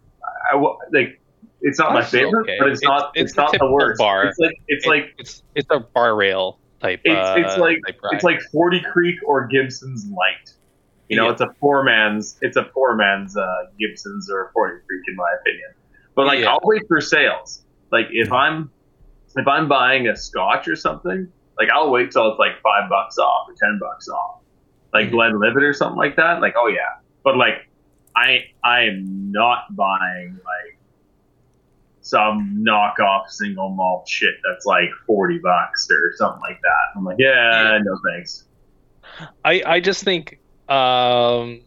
I, 0.49 0.53
w- 0.53 0.77
like 0.91 1.19
it's 1.61 1.79
not 1.79 1.93
my 1.93 2.03
favorite, 2.03 2.41
okay. 2.43 2.57
but 2.59 2.69
it's, 2.69 2.81
It's- 2.81 2.89
not 2.89 3.11
it's 3.15 3.31
it's, 3.31 3.37
not 3.37 3.47
the 3.51 3.57
typical 3.59 3.73
worst. 3.73 3.97
bar. 3.99 4.25
It's 4.27 4.37
like 4.39 4.55
it's 4.67 4.85
it- 4.85 4.89
like 4.89 5.13
it's 5.17 5.43
it's 5.55 5.67
a 5.71 5.79
bar 5.79 6.15
rail 6.15 6.59
type. 6.81 7.01
It's- 7.05 7.25
uh, 7.37 7.39
it's 7.39 7.57
like- 7.57 7.79
type 7.85 7.95
it's 8.11 8.23
like 8.23 8.41
Forty 8.51 8.81
Creek 8.81 9.15
or 9.25 9.47
Gibson's 9.47 10.05
Light. 10.09 10.51
You 11.09 11.17
know, 11.17 11.25
Yeah. 11.25 11.31
it's 11.33 11.41
a 11.41 11.47
poor 11.59 11.83
man's 11.83 12.37
it's 12.41 12.57
a 12.57 12.63
poor 12.63 12.95
man's 12.95 13.37
uh, 13.37 13.45
Gibson's 13.79 14.29
or 14.31 14.49
Forty 14.53 14.79
Creek 14.87 15.01
in 15.07 15.15
my 15.15 15.29
opinion. 15.39 15.69
But 16.15 16.25
like 16.27 16.39
Yeah. 16.39 16.51
I'll 16.51 16.59
wait 16.63 16.83
for 16.87 16.99
sales. 17.01 17.63
Like 17.91 18.07
if 18.11 18.31
I'm 18.31 18.71
if 19.37 19.47
I'm 19.47 19.67
buying 19.67 20.07
a 20.07 20.15
Scotch 20.15 20.67
or 20.67 20.75
something, 20.75 21.27
like 21.59 21.69
I'll 21.69 21.91
wait 21.91 22.11
till 22.11 22.27
it's 22.31 22.39
like 22.39 22.53
five 22.63 22.89
bucks 22.89 23.17
off 23.19 23.47
or 23.49 23.53
ten 23.61 23.77
bucks 23.79 24.07
off. 24.09 24.39
Like 24.95 25.07
Mhm. 25.07 25.11
Glenlivet 25.11 25.63
or 25.63 25.73
something 25.73 25.97
like 25.97 26.15
that. 26.15 26.41
Like 26.41 26.55
oh 26.57 26.67
yeah, 26.67 26.99
but 27.23 27.37
like 27.37 27.55
I 28.15 28.45
I 28.63 28.83
am 28.83 29.31
not 29.31 29.63
buying 29.75 30.31
like 30.33 30.79
some 32.01 32.63
knockoff 32.65 33.27
single 33.29 33.69
malt 33.69 34.07
shit 34.07 34.35
that's 34.47 34.65
like 34.65 34.89
forty 35.07 35.39
bucks 35.39 35.87
or 35.89 36.13
something 36.17 36.41
like 36.41 36.59
that. 36.61 36.97
I'm 36.97 37.03
like 37.03 37.17
yeah, 37.19 37.79
no 37.83 37.97
thanks. 38.09 38.45
I 39.43 39.61
I 39.65 39.79
just 39.79 40.03
think 40.03 40.39
um 40.69 41.61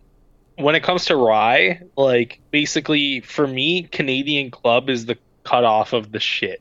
when 0.57 0.75
it 0.75 0.83
comes 0.83 1.05
to 1.07 1.17
rye, 1.17 1.81
like 1.97 2.41
basically 2.51 3.21
for 3.21 3.47
me, 3.47 3.85
Canadian 3.85 4.51
Club 4.51 4.89
is 4.91 5.07
the 5.07 5.17
cutoff 5.45 5.93
of 5.93 6.11
the 6.13 6.21
shit. 6.21 6.61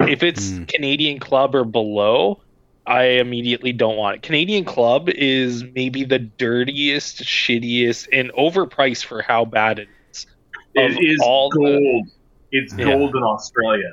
If 0.00 0.22
it's 0.22 0.50
Mm. 0.50 0.68
Canadian 0.68 1.18
Club 1.18 1.54
or 1.54 1.64
below, 1.64 2.40
I 2.88 3.04
immediately 3.04 3.72
don't 3.72 3.96
want 3.96 4.16
it. 4.16 4.22
Canadian 4.22 4.64
Club 4.64 5.08
is 5.10 5.62
maybe 5.74 6.04
the 6.04 6.18
dirtiest, 6.18 7.22
shittiest, 7.22 8.08
and 8.12 8.32
overpriced 8.32 9.04
for 9.04 9.20
how 9.22 9.44
bad 9.44 9.78
it 9.80 9.88
is. 10.10 10.26
It 10.74 10.90
is 10.92 10.96
Of 10.96 11.02
is 11.02 11.20
all 11.22 11.50
the- 11.50 11.58
gold. 11.58 12.08
It's 12.50 12.74
Yeah. 12.76 12.86
gold 12.86 13.14
in 13.14 13.22
Australia. 13.22 13.92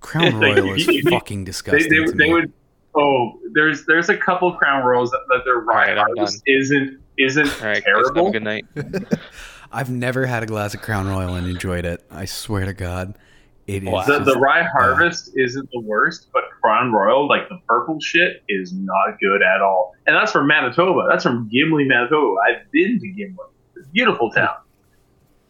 Crown 0.00 0.36
Royal 0.40 0.74
is 0.74 0.86
you- 0.86 0.92
you- 0.94 1.02
fucking 1.10 1.44
disgusting. 1.44 1.90
they, 1.90 2.04
to 2.04 2.12
they 2.12 2.26
me. 2.28 2.32
would. 2.34 2.52
Oh, 2.94 3.38
there's 3.52 3.84
there's 3.86 4.08
a 4.10 4.16
couple 4.16 4.52
Crown 4.54 4.84
Royals 4.84 5.10
that, 5.10 5.20
that 5.28 5.40
their 5.44 5.56
rye 5.60 5.90
Alright, 5.90 5.98
I'm 5.98 6.16
harvest 6.16 6.42
isn't 6.46 7.00
isn't 7.18 7.46
All 7.62 7.68
right, 7.68 7.82
guys, 7.82 7.84
have 7.86 7.98
a 7.98 8.02
terrible. 8.14 8.30
good 8.32 8.42
night. 8.42 8.64
I've 9.72 9.90
never 9.90 10.26
had 10.26 10.42
a 10.42 10.46
glass 10.46 10.74
of 10.74 10.80
Crown 10.82 11.06
Royal 11.08 11.34
and 11.34 11.46
enjoyed 11.46 11.84
it. 11.84 12.02
I 12.10 12.24
swear 12.26 12.64
to 12.66 12.72
God, 12.72 13.18
it 13.66 13.82
is. 13.82 13.88
Wow. 13.88 14.04
The, 14.04 14.20
the 14.20 14.38
rye 14.38 14.62
harvest 14.62 15.30
isn't 15.36 15.68
the 15.72 15.80
worst, 15.80 16.28
but 16.32 16.44
Crown 16.66 16.92
Royal, 16.92 17.28
like 17.28 17.48
the 17.48 17.60
purple 17.68 18.00
shit, 18.00 18.42
is 18.48 18.72
not 18.72 19.20
good 19.20 19.40
at 19.40 19.62
all. 19.62 19.94
And 20.04 20.16
that's 20.16 20.32
from 20.32 20.48
Manitoba. 20.48 21.06
That's 21.08 21.22
from 21.22 21.48
Gimli, 21.48 21.84
Manitoba. 21.84 22.40
I've 22.40 22.68
been 22.72 22.98
to 22.98 23.06
Gimli. 23.06 23.36
It's 23.76 23.86
a 23.86 23.90
beautiful 23.90 24.32
town. 24.32 24.56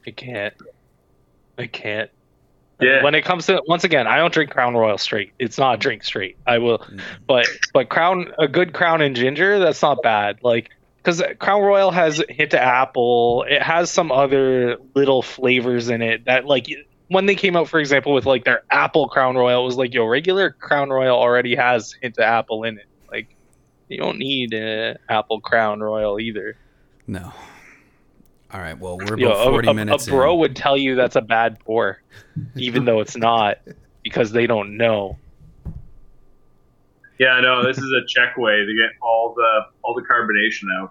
I 0.06 0.10
can't. 0.10 0.52
I 1.56 1.68
can't. 1.68 2.10
Yeah. 2.82 3.02
When 3.02 3.14
it 3.14 3.24
comes 3.24 3.46
to 3.46 3.62
once 3.66 3.84
again, 3.84 4.06
I 4.06 4.18
don't 4.18 4.30
drink 4.30 4.50
Crown 4.50 4.74
Royal 4.74 4.98
straight. 4.98 5.32
It's 5.38 5.56
not 5.56 5.76
a 5.76 5.78
drink 5.78 6.04
straight. 6.04 6.36
I 6.46 6.58
will, 6.58 6.86
but 7.26 7.46
but 7.72 7.88
Crown 7.88 8.26
a 8.38 8.46
good 8.46 8.74
Crown 8.74 9.00
and 9.00 9.16
ginger 9.16 9.58
that's 9.58 9.80
not 9.80 10.02
bad. 10.02 10.40
Like 10.42 10.68
because 10.98 11.22
Crown 11.38 11.62
Royal 11.62 11.90
has 11.90 12.20
a 12.20 12.30
hint 12.30 12.52
of 12.52 12.60
apple. 12.60 13.46
It 13.48 13.62
has 13.62 13.90
some 13.90 14.12
other 14.12 14.76
little 14.94 15.22
flavors 15.22 15.88
in 15.88 16.02
it 16.02 16.26
that 16.26 16.44
like 16.44 16.66
when 17.08 17.26
they 17.26 17.34
came 17.34 17.56
out, 17.56 17.68
for 17.68 17.78
example, 17.80 18.12
with 18.14 18.26
like 18.26 18.44
their 18.44 18.62
apple 18.70 19.08
Crown 19.08 19.36
Royal, 19.36 19.62
it 19.62 19.66
was 19.66 19.76
like 19.76 19.94
yo 19.94 20.04
regular 20.06 20.50
Crown 20.50 20.90
Royal 20.90 21.16
already 21.16 21.54
has 21.54 21.94
hint 22.02 22.18
of 22.18 22.24
apple 22.24 22.64
in 22.64 22.78
it. 22.78 22.86
Like 23.10 23.34
you 23.88 23.98
don't 23.98 24.18
need 24.18 24.52
an 24.54 24.96
apple 25.08 25.40
Crown 25.40 25.80
Royal 25.80 26.18
either. 26.20 26.56
no. 27.06 27.32
All 28.52 28.60
right. 28.60 28.78
Well, 28.78 28.96
we're 28.96 29.18
Yo, 29.18 29.30
about 29.32 29.48
a, 29.48 29.50
forty 29.50 29.68
a- 29.68 29.74
minutes 29.74 30.06
a 30.06 30.10
bro 30.10 30.34
in. 30.34 30.38
would 30.40 30.56
tell 30.56 30.76
you 30.76 30.94
that's 30.94 31.16
a 31.16 31.20
bad 31.20 31.58
pour, 31.60 32.00
even 32.56 32.84
though 32.84 33.00
it's 33.00 33.16
not, 33.16 33.58
because 34.04 34.30
they 34.30 34.46
don't 34.46 34.76
know. 34.76 35.18
Yeah, 37.18 37.40
no, 37.40 37.64
this 37.66 37.78
is 37.78 37.84
a 37.92 38.06
check 38.06 38.36
way 38.36 38.58
to 38.64 38.66
get 38.74 38.90
all 39.02 39.34
the 39.34 39.60
all 39.82 39.94
the 39.94 40.02
carbonation 40.02 40.64
out. 40.80 40.90